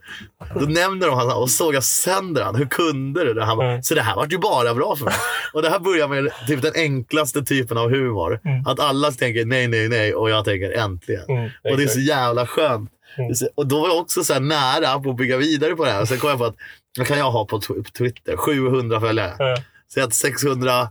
Då 0.59 0.65
nämner 0.65 1.07
de 1.07 1.15
hans 1.15 1.27
namn 1.27 1.41
och 1.41 1.49
sågar 1.49 1.81
sönder 1.81 2.43
han. 2.43 2.55
Hur 2.55 2.65
kunde 2.65 3.23
du? 3.23 3.33
det? 3.33 3.45
Han 3.45 3.57
bara, 3.57 3.69
Mm. 3.69 3.83
Så 3.83 3.95
det 3.95 4.01
här 4.01 4.15
var 4.15 4.27
ju 4.29 4.37
bara 4.37 4.73
bra 4.73 4.95
för 4.95 5.05
mig. 5.05 5.13
Och 5.53 5.61
det 5.61 5.69
här 5.69 5.79
börjar 5.79 6.07
med 6.07 6.31
typ 6.47 6.61
den 6.61 6.71
enklaste 6.75 7.43
typen 7.43 7.77
av 7.77 7.89
humor. 7.89 8.39
Mm. 8.45 8.67
Att 8.67 8.79
alla 8.79 9.11
tänker 9.11 9.45
nej, 9.45 9.67
nej, 9.67 9.89
nej 9.89 10.15
och 10.15 10.29
jag 10.29 10.45
tänker 10.45 10.71
äntligen. 10.71 11.25
Mm, 11.29 11.49
Och 11.71 11.77
det 11.77 11.83
är 11.83 11.87
så 11.87 11.99
jävla 11.99 12.47
skönt. 12.47 12.89
Mm. 13.17 13.31
Och 13.55 13.67
då 13.67 13.81
var 13.81 13.87
jag 13.87 13.97
också 13.97 14.23
så 14.23 14.39
nära 14.39 14.99
på 14.99 15.09
att 15.09 15.17
bygga 15.17 15.37
vidare 15.37 15.75
på 15.75 15.85
det 15.85 15.91
här. 15.91 16.01
Och 16.01 16.07
sen 16.07 16.17
kom 16.17 16.29
jag 16.29 16.39
på 16.39 16.45
att 16.45 16.55
vad 16.97 17.07
kan 17.07 17.17
jag 17.17 17.31
ha 17.31 17.45
på 17.45 17.59
Twitter? 17.97 18.37
700 18.37 18.99
följare. 18.99 19.57
Säg 19.93 20.03
att 20.03 20.13
680 20.13 20.89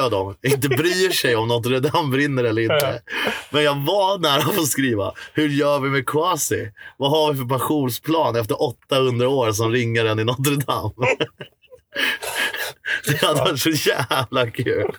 av 0.00 0.10
dem 0.10 0.34
inte 0.42 0.68
bryr 0.68 1.10
sig 1.10 1.36
om 1.36 1.48
Notre 1.48 1.80
Dame 1.80 2.10
brinner 2.10 2.44
eller 2.44 2.62
inte. 2.62 3.02
Men 3.50 3.62
jag 3.64 3.74
var 3.74 4.18
nära 4.18 4.60
att 4.60 4.66
skriva, 4.68 5.12
hur 5.34 5.48
gör 5.48 5.80
vi 5.80 5.88
med 5.90 6.06
Kwasi? 6.08 6.70
Vad 6.96 7.10
har 7.10 7.32
vi 7.32 7.38
för 7.38 7.46
pensionsplan 7.48 8.36
efter 8.36 8.62
800 8.62 9.28
år 9.28 9.52
som 9.52 9.70
ringaren 9.72 10.18
i 10.18 10.24
Notre 10.24 10.56
Dame? 10.56 10.92
Det 13.06 13.20
hade 13.22 13.40
varit 13.40 13.60
så 13.60 13.70
jävla 13.70 14.50
kul. 14.50 14.90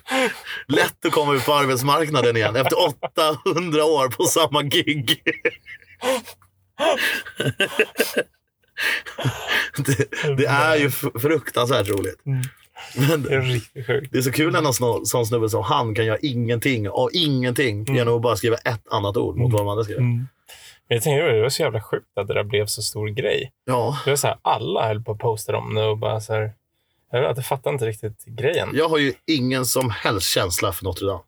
Lätt 0.68 1.04
att 1.06 1.12
komma 1.12 1.34
ut 1.34 1.44
på 1.46 1.54
arbetsmarknaden 1.54 2.36
igen 2.36 2.56
efter 2.56 2.76
800 3.44 3.84
år 3.84 4.08
på 4.08 4.24
samma 4.24 4.62
gig. 4.62 5.22
Det, 9.76 10.08
det 10.36 10.46
är 10.46 10.76
ju 10.76 10.86
f- 10.86 11.04
fruktansvärt 11.20 11.88
roligt. 11.88 12.20
Mm. 12.96 13.08
Men 13.08 13.22
Det 13.22 13.34
är 13.34 13.40
riktigt 13.40 13.86
sjukt. 13.86 14.12
det 14.12 14.18
är 14.18 14.22
så 14.22 14.32
kul 14.32 14.52
när 14.52 14.60
någon 14.62 15.06
sån 15.06 15.26
snubbe 15.26 15.48
som 15.48 15.62
han 15.62 15.94
kan 15.94 16.06
göra 16.06 16.18
ingenting 16.22 16.90
och 16.90 17.10
ingenting 17.12 17.84
genom 17.94 18.14
att 18.16 18.22
bara 18.22 18.36
skriva 18.36 18.56
ett 18.56 18.88
annat 18.90 19.16
ord 19.16 19.36
mot 19.36 19.52
vad 19.52 19.60
de 19.60 19.68
andra 19.68 19.84
skriver. 19.84 20.00
Mm. 20.00 20.16
Men 20.88 20.96
jag 20.96 21.02
tänkte 21.02 21.32
det 21.32 21.42
var 21.42 21.48
så 21.48 21.62
jävla 21.62 21.80
sjukt 21.82 22.18
att 22.18 22.28
det 22.28 22.34
där 22.34 22.44
blev 22.44 22.66
så 22.66 22.82
stor 22.82 23.08
grej. 23.08 23.52
Ja, 23.64 23.98
Det 24.04 24.10
var 24.10 24.16
så 24.16 24.26
här, 24.26 24.36
alla 24.42 24.86
höll 24.86 25.02
på 25.02 25.12
att 25.12 25.18
posta 25.18 25.56
om 25.56 25.74
det 25.74 25.84
och 25.84 25.98
bara 25.98 26.20
så 26.20 26.32
här, 26.32 26.52
jag 27.10 27.46
fattar 27.46 27.70
inte 27.70 27.86
riktigt 27.86 28.24
grejen. 28.24 28.68
jag 28.72 28.88
har 28.88 28.98
ju 28.98 29.12
ingen 29.26 29.64
som 29.66 29.90
helst 29.90 30.28
känsla 30.34 30.72
för 30.72 30.84
Notre 30.84 31.06
Dame. 31.06 31.20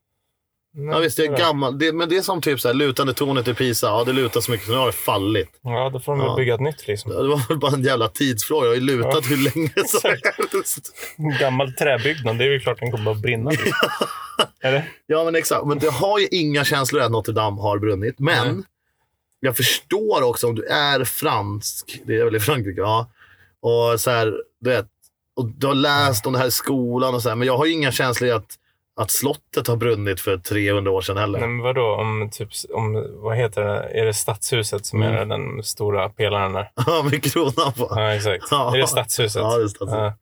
Nej, 0.79 0.95
Ja, 0.95 0.99
visst, 0.99 1.17
det 1.17 1.25
är 1.25 1.31
det- 1.31 1.39
gammal, 1.39 1.79
det, 1.79 1.93
men 1.93 2.09
det 2.09 2.17
är 2.17 2.23
som 2.23 2.41
typ 2.41 2.61
så 2.61 2.69
här, 2.69 2.75
lutande 2.75 3.15
tornet 3.15 3.49
i 3.49 3.55
Pisa. 3.55 3.87
Ja, 3.87 4.05
det 4.05 4.13
lutar 4.13 4.41
så 4.41 4.51
mycket 4.51 4.67
så 4.67 4.73
nu 4.73 4.79
har 4.79 4.87
det 4.87 4.93
fallit. 4.93 5.49
Ja, 5.63 5.91
då 5.93 6.01
får 6.01 6.13
de 6.13 6.19
väl 6.19 6.29
Ja. 6.29 6.37
bygga 6.37 6.55
ett 6.55 6.61
nytt 6.61 6.87
liksom. 6.87 7.11
Det 7.11 7.29
var 7.29 7.49
väl 7.49 7.59
bara 7.59 7.73
en 7.73 7.83
jävla 7.83 8.09
tidsfråga. 8.09 8.65
Jag 8.67 8.71
har 8.71 8.75
ju 8.75 8.81
lutat 8.81 9.15
Ja. 9.15 9.21
hur 9.21 9.37
länge 9.37 9.73
som 9.87 10.01
helst. 10.53 10.93
Gammal 11.41 11.73
träbyggnad, 11.73 12.39
det 12.39 12.45
är 12.45 12.51
väl 12.51 12.61
klart 12.61 12.79
den 12.81 12.91
kommer 12.93 13.11
att 13.11 13.17
brinna. 13.23 13.51
Eller? 14.63 14.91
Ja, 15.07 15.25
men 15.25 15.35
exakt. 15.35 15.67
Men 15.67 15.79
det 15.79 15.91
har 15.91 16.19
ju 16.19 16.27
inga 16.31 16.65
känslor 16.65 17.03
att 17.03 17.11
Notre 17.11 17.33
Dame 17.35 17.61
har 17.63 17.79
brunnit. 17.79 18.19
Men 18.19 18.55
Nej. 18.55 18.65
jag 19.41 19.57
förstår 19.57 20.23
också 20.23 20.47
om 20.47 20.55
du 20.55 20.65
är 20.67 21.05
fransk, 21.05 22.01
det 22.05 22.17
är 22.21 22.25
väl 22.25 22.37
i 22.37 22.41
Frankrike, 22.41 22.81
ja. 22.81 23.11
Och 23.61 24.01
så 24.01 24.11
här, 24.11 24.35
du 24.61 24.71
vet, 24.71 24.87
och 25.37 25.47
du 25.49 25.67
har 25.67 25.75
läst 25.75 26.27
om 26.27 26.33
det 26.33 26.39
här 26.39 26.47
i 26.47 26.51
skolan 26.51 27.15
och 27.15 27.23
så 27.23 27.29
här, 27.29 27.37
men 27.37 27.47
jag 27.47 27.57
har 27.59 27.67
ju 27.67 27.73
inga 27.73 27.93
känslor 27.93 28.29
i 28.31 28.33
att, 28.33 28.55
att 28.97 29.11
slottet 29.11 29.67
har 29.67 29.77
brunnit 29.77 30.21
för 30.21 30.37
300 30.39 30.91
år 30.91 31.01
sedan 31.01 31.17
heller. 31.17 31.39
Nej, 31.39 31.49
men 31.49 31.59
vadå, 31.65 31.95
om 31.95 32.31
typ, 32.33 32.49
om, 32.75 33.07
vad 33.23 33.37
heter 33.37 33.63
det, 33.65 34.01
är 34.01 34.05
det 34.05 34.15
stadshuset 34.15 34.87
som 34.87 35.03
är 35.03 35.23
Mm. 35.23 35.29
den 35.29 35.63
stora 35.63 36.09
pelaren 36.09 36.53
där? 36.53 36.71
Ja, 36.87 37.03
med 37.11 37.23
kronan 37.33 37.73
på. 37.73 37.87
Ja, 37.91 38.15
exakt. 38.15 38.45
Ja. 38.51 38.75
Är 38.75 38.79
det 38.79 38.87
stadshuset? 38.87 39.43
Ja, 39.43 39.57
det 39.57 39.65
är 39.65 39.69
stadshuset. 39.69 39.99
Ja. 39.99 40.15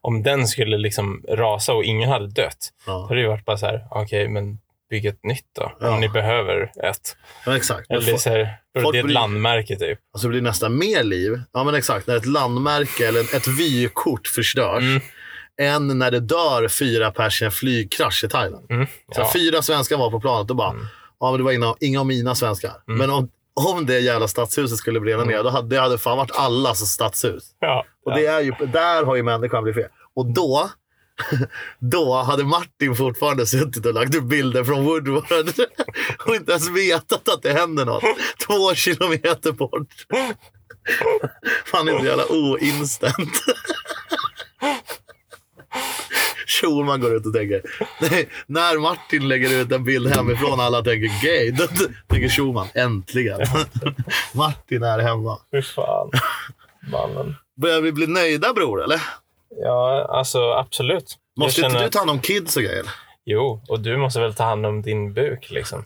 Om 0.00 0.22
den 0.22 0.46
skulle 0.48 0.78
liksom 0.78 1.24
rasa 1.28 1.72
och 1.74 1.84
ingen 1.84 2.08
hade 2.10 2.26
dött, 2.26 2.70
då 2.86 2.92
Ja, 2.92 3.06
hade 3.08 3.22
det 3.22 3.28
varit 3.28 3.44
bara 3.44 3.56
så 3.58 3.66
här, 3.66 3.84
okej, 3.90 4.28
men 4.28 4.58
bygg 4.90 5.06
ett 5.06 5.24
nytt 5.24 5.46
då. 5.58 5.72
Ja. 5.80 5.94
Om 5.94 6.00
ni 6.00 6.08
behöver 6.08 6.62
ett. 6.84 7.16
men 7.46 7.56
exakt. 7.56 7.90
Eller 7.90 8.12
är, 8.12 8.16
så 8.16 8.30
här, 8.30 8.38
det 8.74 8.80
är 8.80 8.84
ett 8.98 9.04
blir- 9.04 9.14
landmärke 9.14 9.76
typ. 9.76 9.98
alltså, 10.14 10.28
det 10.28 10.30
blir 10.30 10.40
nästan 10.42 10.78
mer 10.78 11.02
liv. 11.02 11.40
Ja, 11.52 11.64
men 11.64 11.74
exakt. 11.74 12.06
När 12.06 12.16
ett 12.16 12.26
landmärke 12.26 13.08
eller 13.08 13.20
ett 13.20 13.48
vykort 13.48 14.26
förstörs. 14.26 14.82
Mm. 14.82 15.00
Än 15.60 15.98
när 15.98 16.10
det 16.10 16.20
dör 16.20 16.68
fyra 16.68 17.10
pers 17.10 17.42
i 17.42 17.44
en 17.44 17.50
flygkrasch 17.50 18.24
i 18.24 18.28
Thailand. 18.28 18.66
Mm. 18.70 18.86
Så 18.86 19.20
Ja. 19.20 19.30
Fyra 19.32 19.62
svenskar 19.62 19.96
var 19.96 20.10
på 20.10 20.20
planet 20.20 20.50
och 20.50 20.56
bara, 20.56 20.70
Mm. 20.70 20.86
ja 21.20 21.30
men 21.30 21.38
det 21.40 21.44
var 21.44 21.52
inga, 21.52 21.74
inga 21.80 22.00
av 22.00 22.06
mina 22.06 22.34
svenskar. 22.34 22.72
Mm. 22.88 22.98
Men 22.98 23.10
om, 23.10 23.28
om 23.70 23.86
det 23.86 23.98
jävla 24.00 24.28
stadshuset 24.28 24.78
skulle 24.78 25.00
brinna 25.00 25.24
ner, 25.24 25.42
då 25.42 25.50
hade 25.50 25.68
det 25.76 25.80
hade 25.82 25.98
fan 25.98 26.16
varit 26.16 26.36
allas 26.36 26.78
stadshus. 26.90 27.44
Ja. 27.60 27.84
Och 28.04 28.14
det 28.14 28.26
är 28.26 28.40
ju, 28.40 28.52
där 28.72 29.04
har 29.04 29.16
ju 29.16 29.22
människan 29.22 29.62
blivit 29.62 29.82
fel. 29.84 29.90
Och 30.16 30.26
då, 30.26 30.70
då 31.78 32.14
hade 32.14 32.44
Martin 32.44 32.96
fortfarande 32.96 33.46
suttit 33.46 33.86
och 33.86 33.94
lagt 33.94 34.14
upp 34.14 34.24
bilder 34.24 34.64
från 34.64 34.84
Woodward 34.84 35.24
och 36.26 36.34
inte 36.34 36.50
ens 36.52 36.68
vetat 36.68 37.28
att 37.28 37.42
det 37.42 37.52
händer 37.52 37.84
något. 37.84 38.04
Två 38.46 38.74
kilometer 38.74 39.52
bort. 39.52 39.88
Han 41.72 41.88
är 41.88 41.98
så 41.98 42.04
jävla 42.04 42.26
oinstant. 42.32 43.32
Schulman 46.46 47.00
går 47.00 47.14
ut 47.16 47.26
och 47.26 47.32
tänker, 47.34 47.62
nej, 48.00 48.28
när 48.46 48.78
Martin 48.80 49.28
lägger 49.28 49.60
ut 49.62 49.72
en 49.72 49.84
bild 49.84 50.14
hemifrån 50.14 50.60
alla 50.60 50.82
tänker 50.82 51.22
gay, 51.22 51.50
då 51.50 51.66
tänker 52.08 52.28
Schulman, 52.28 52.66
äntligen. 52.74 53.40
Martin 54.34 54.82
är 54.82 54.98
hemma. 54.98 55.38
Fy 55.52 55.62
fan. 55.62 56.10
Mannen. 56.92 57.36
Börjar 57.56 57.80
vi 57.80 57.92
bli 57.92 58.06
nöjda 58.06 58.52
bror, 58.52 58.84
eller? 58.84 59.00
Ja, 59.62 60.06
alltså 60.10 60.52
absolut. 60.52 61.16
Jag 61.34 61.44
Måste 61.44 61.60
inte 61.60 61.70
känner- 61.72 61.84
du 61.84 61.90
ta 61.90 61.98
hand 61.98 62.10
om 62.10 62.18
kids 62.20 62.56
och 62.56 62.62
grejer? 62.62 62.84
Jo, 63.24 63.60
och 63.68 63.80
du 63.80 63.96
måste 63.96 64.20
väl 64.20 64.34
ta 64.34 64.44
hand 64.44 64.66
om 64.66 64.82
din 64.82 65.12
buk 65.12 65.50
liksom. 65.50 65.84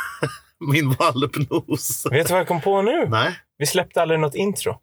Min 0.72 0.90
valpnos. 0.92 2.06
Vet 2.10 2.26
du 2.26 2.32
vad 2.32 2.40
jag 2.40 2.48
kom 2.48 2.60
på 2.60 2.82
nu? 2.82 3.06
Nej, 3.08 3.38
Vi 3.58 3.66
släppte 3.66 4.02
aldrig 4.02 4.20
något 4.20 4.34
intro. 4.34 4.78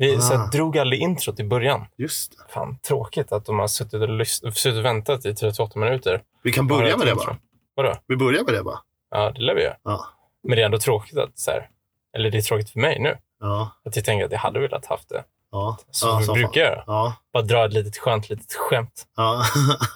Vi 0.00 0.16
Ah. 0.16 0.20
så 0.20 0.36
här, 0.36 0.50
drog 0.50 0.78
aldrig 0.78 1.00
introt 1.00 1.40
i 1.40 1.44
början. 1.44 1.86
just 1.96 2.32
det. 2.38 2.52
Fan, 2.52 2.78
tråkigt 2.78 3.32
att 3.32 3.44
de 3.46 3.58
har 3.58 3.66
suttit 3.68 3.94
och, 3.94 4.08
lys- 4.08 4.50
suttit 4.52 4.78
och 4.78 4.84
väntat 4.84 5.24
i 5.26 5.34
38 5.34 5.78
minuter. 5.78 6.22
Vi 6.42 6.52
kan 6.52 6.66
börja 6.66 6.96
med 6.96 7.06
det 7.06 7.14
bara. 7.14 7.36
Vadå? 7.74 7.94
Vi 8.06 8.16
börjar 8.16 8.44
med 8.44 8.54
det 8.54 8.62
bara. 8.62 8.78
Ja, 9.10 9.30
det 9.30 9.40
lär 9.40 9.54
vi 9.54 9.62
göra. 9.62 9.76
Ja. 9.82 10.06
Men 10.42 10.56
det 10.56 10.62
är 10.62 10.66
ändå 10.66 10.78
tråkigt 10.78 11.18
att 11.18 11.38
så 11.38 11.50
här, 11.50 11.68
eller 12.16 12.30
det 12.30 12.38
är 12.38 12.42
tråkigt 12.42 12.70
för 12.70 12.80
mig 12.80 12.98
nu. 13.00 13.16
Ja. 13.40 13.70
Att 13.84 13.96
jag 13.96 14.04
tänker 14.04 14.24
att 14.24 14.32
jag 14.32 14.38
hade 14.38 14.60
velat 14.60 14.86
haft 14.86 15.08
det. 15.08 15.24
Ja. 15.52 15.78
Som 15.90 16.08
ja, 16.08 16.32
vi 16.34 16.40
brukar 16.42 16.60
göra. 16.60 16.76
fan. 16.76 16.84
Ja. 16.86 17.14
Bara 17.32 17.42
dra 17.42 17.64
ett 17.66 17.72
litet 17.72 17.96
skönt 17.98 18.28
litet 18.30 18.52
skämt. 18.52 19.06
Ja. 19.16 19.42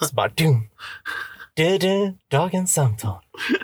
Så 0.01 0.15
bara 0.15 0.29
dum. 0.29 0.69
Du, 1.57 1.79
du, 1.79 2.15
dagens 2.31 2.73
samtal. 2.75 3.21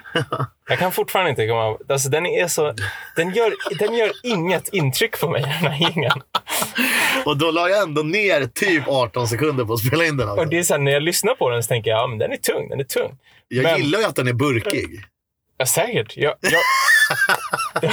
Jag 0.68 0.78
kan 0.78 0.92
fortfarande 0.92 1.30
inte 1.30 1.46
komma 1.46 1.66
ihåg. 1.66 1.80
Alltså 1.88 2.08
den 2.08 2.26
är 2.26 2.48
så... 2.48 2.74
Den 3.16 3.34
gör, 3.34 3.52
den 3.78 3.94
gör 3.94 4.12
inget 4.22 4.68
intryck 4.68 5.20
på 5.20 5.28
mig, 5.30 5.42
den 5.42 5.50
här 5.50 5.74
jingeln. 5.90 6.22
och 7.24 7.36
då 7.36 7.50
la 7.50 7.68
jag 7.68 7.82
ändå 7.82 8.02
ner 8.02 8.46
typ 8.46 8.88
18 8.88 9.28
sekunder 9.28 9.64
på 9.64 9.72
att 9.72 9.80
spela 9.80 10.04
in 10.04 10.16
den. 10.16 10.28
Också. 10.28 10.40
Och 10.40 10.48
det 10.48 10.58
är 10.58 10.62
så 10.62 10.74
här, 10.74 10.80
när 10.80 10.92
jag 10.92 11.02
lyssnar 11.02 11.34
på 11.34 11.50
den 11.50 11.62
så 11.62 11.68
tänker 11.68 11.90
jag, 11.90 11.98
ja 11.98 12.06
men 12.06 12.18
den 12.18 12.32
är 12.32 12.36
tung, 12.36 12.68
den 12.68 12.80
är 12.80 12.84
tung. 12.84 13.18
Jag 13.48 13.62
men- 13.62 13.76
gillar 13.80 13.98
ju 13.98 14.04
att 14.04 14.16
den 14.16 14.28
är 14.28 14.32
burkig. 14.32 15.04
Ja, 15.56 15.66
säkert. 15.66 16.16
Jag, 16.16 16.34
jag, 16.40 16.60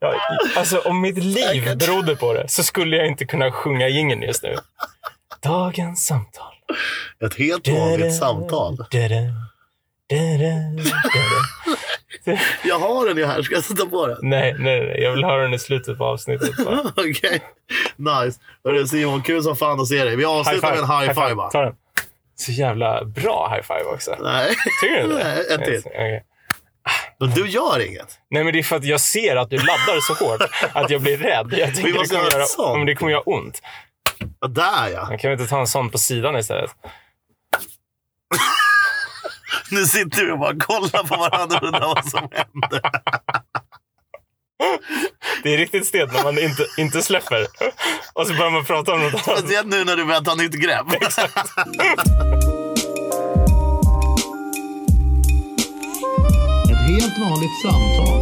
jag, 0.00 0.14
alltså 0.56 0.78
om 0.78 1.00
mitt 1.00 1.24
liv 1.24 1.78
berodde 1.78 2.16
på 2.16 2.32
det 2.32 2.48
så 2.48 2.62
skulle 2.62 2.96
jag 2.96 3.06
inte 3.06 3.24
kunna 3.24 3.52
sjunga 3.52 3.88
jingeln 3.88 4.22
just 4.22 4.42
nu. 4.42 4.56
Dagens 5.42 6.06
samtal. 6.06 6.54
Ett 7.24 7.34
helt 7.34 7.68
vanligt 7.68 8.16
samtal. 8.16 8.86
Jag 12.64 12.78
har 12.78 13.08
den 13.08 13.16
ju 13.16 13.26
här. 13.26 13.42
Ska 13.42 13.54
jag 13.54 13.64
sätta 13.64 13.86
på 13.86 14.06
den? 14.06 14.18
Nej, 14.22 14.54
nej, 14.58 14.80
nej. 14.80 15.02
Jag 15.02 15.12
vill 15.12 15.24
höra 15.24 15.42
den 15.42 15.54
i 15.54 15.58
slutet 15.58 15.98
på 15.98 16.04
avsnittet. 16.04 16.50
Okej. 16.96 17.42
Nice. 17.96 18.40
Hörru 18.64 18.86
Simon, 18.86 19.22
kul 19.22 19.42
som 19.42 19.56
fan 19.56 19.80
att 19.80 19.88
se 19.88 20.04
dig. 20.04 20.16
Vi 20.16 20.24
avslutar 20.24 20.70
med 20.70 20.78
en 20.78 21.00
high 21.00 21.28
five. 21.28 21.50
Ta 21.52 21.62
den. 21.62 21.74
Så 22.36 22.52
jävla 22.52 23.04
bra 23.04 23.52
high 23.54 23.62
five 23.62 23.90
också. 23.94 24.16
Nej, 24.20 24.54
Tycker 24.82 24.96
du 24.96 25.02
inte? 25.02 25.14
Nej, 25.24 25.46
en 25.50 25.64
till. 25.64 25.82
Men 27.18 27.30
du 27.30 27.48
gör 27.48 27.86
inget. 27.86 28.18
Nej, 28.30 28.44
men 28.44 28.52
det 28.52 28.58
är 28.58 28.62
för 28.62 28.76
att 28.76 28.84
jag 28.84 29.00
ser 29.00 29.36
att 29.36 29.50
du 29.50 29.56
laddar 29.56 30.00
så 30.00 30.24
hårt 30.24 30.40
att 30.72 30.90
jag 30.90 31.00
blir 31.00 31.16
rädd. 31.16 31.54
Jag 31.56 31.74
tänker 31.74 31.92
måste 31.92 32.14
det 32.14 32.20
kommer, 32.20 32.30
göra 32.30 32.84
det 32.84 32.94
kommer 32.94 33.12
göra 33.12 33.22
ont. 33.22 33.62
Ja, 34.40 34.48
där 34.48 34.88
ja. 34.88 35.06
Man 35.08 35.18
kan 35.18 35.30
vi 35.30 35.32
inte 35.32 35.46
ta 35.46 35.60
en 35.60 35.66
sån 35.66 35.90
på 35.90 35.98
sidan 35.98 36.36
istället? 36.36 36.70
Nu 39.70 39.84
sitter 39.84 40.24
vi 40.24 40.32
och 40.32 40.38
bara 40.38 40.56
kollar 40.56 41.04
på 41.04 41.16
varandra 41.16 41.58
och 41.58 41.64
undrar 41.64 41.80
vad 41.80 42.08
som 42.08 42.28
händer. 42.32 42.80
Det 45.42 45.54
är 45.54 45.58
riktigt 45.58 45.86
stelt 45.86 46.12
när 46.12 46.22
man 46.22 46.38
inte, 46.38 46.66
inte 46.78 47.02
släpper. 47.02 47.46
Och 48.12 48.26
så 48.26 48.34
börjar 48.34 48.50
man 48.50 48.64
prata 48.64 48.92
om 48.92 49.00
något 49.00 49.28
annat. 49.28 49.38
Speciellt 49.38 49.68
nu 49.68 49.84
när 49.84 49.96
du 49.96 50.04
börjar 50.04 50.20
ta 50.20 50.34
nytt 50.34 50.52
grepp. 50.52 50.86
Ett 56.70 56.78
helt 56.88 57.18
vanligt 57.18 57.62
samtal 57.62 58.19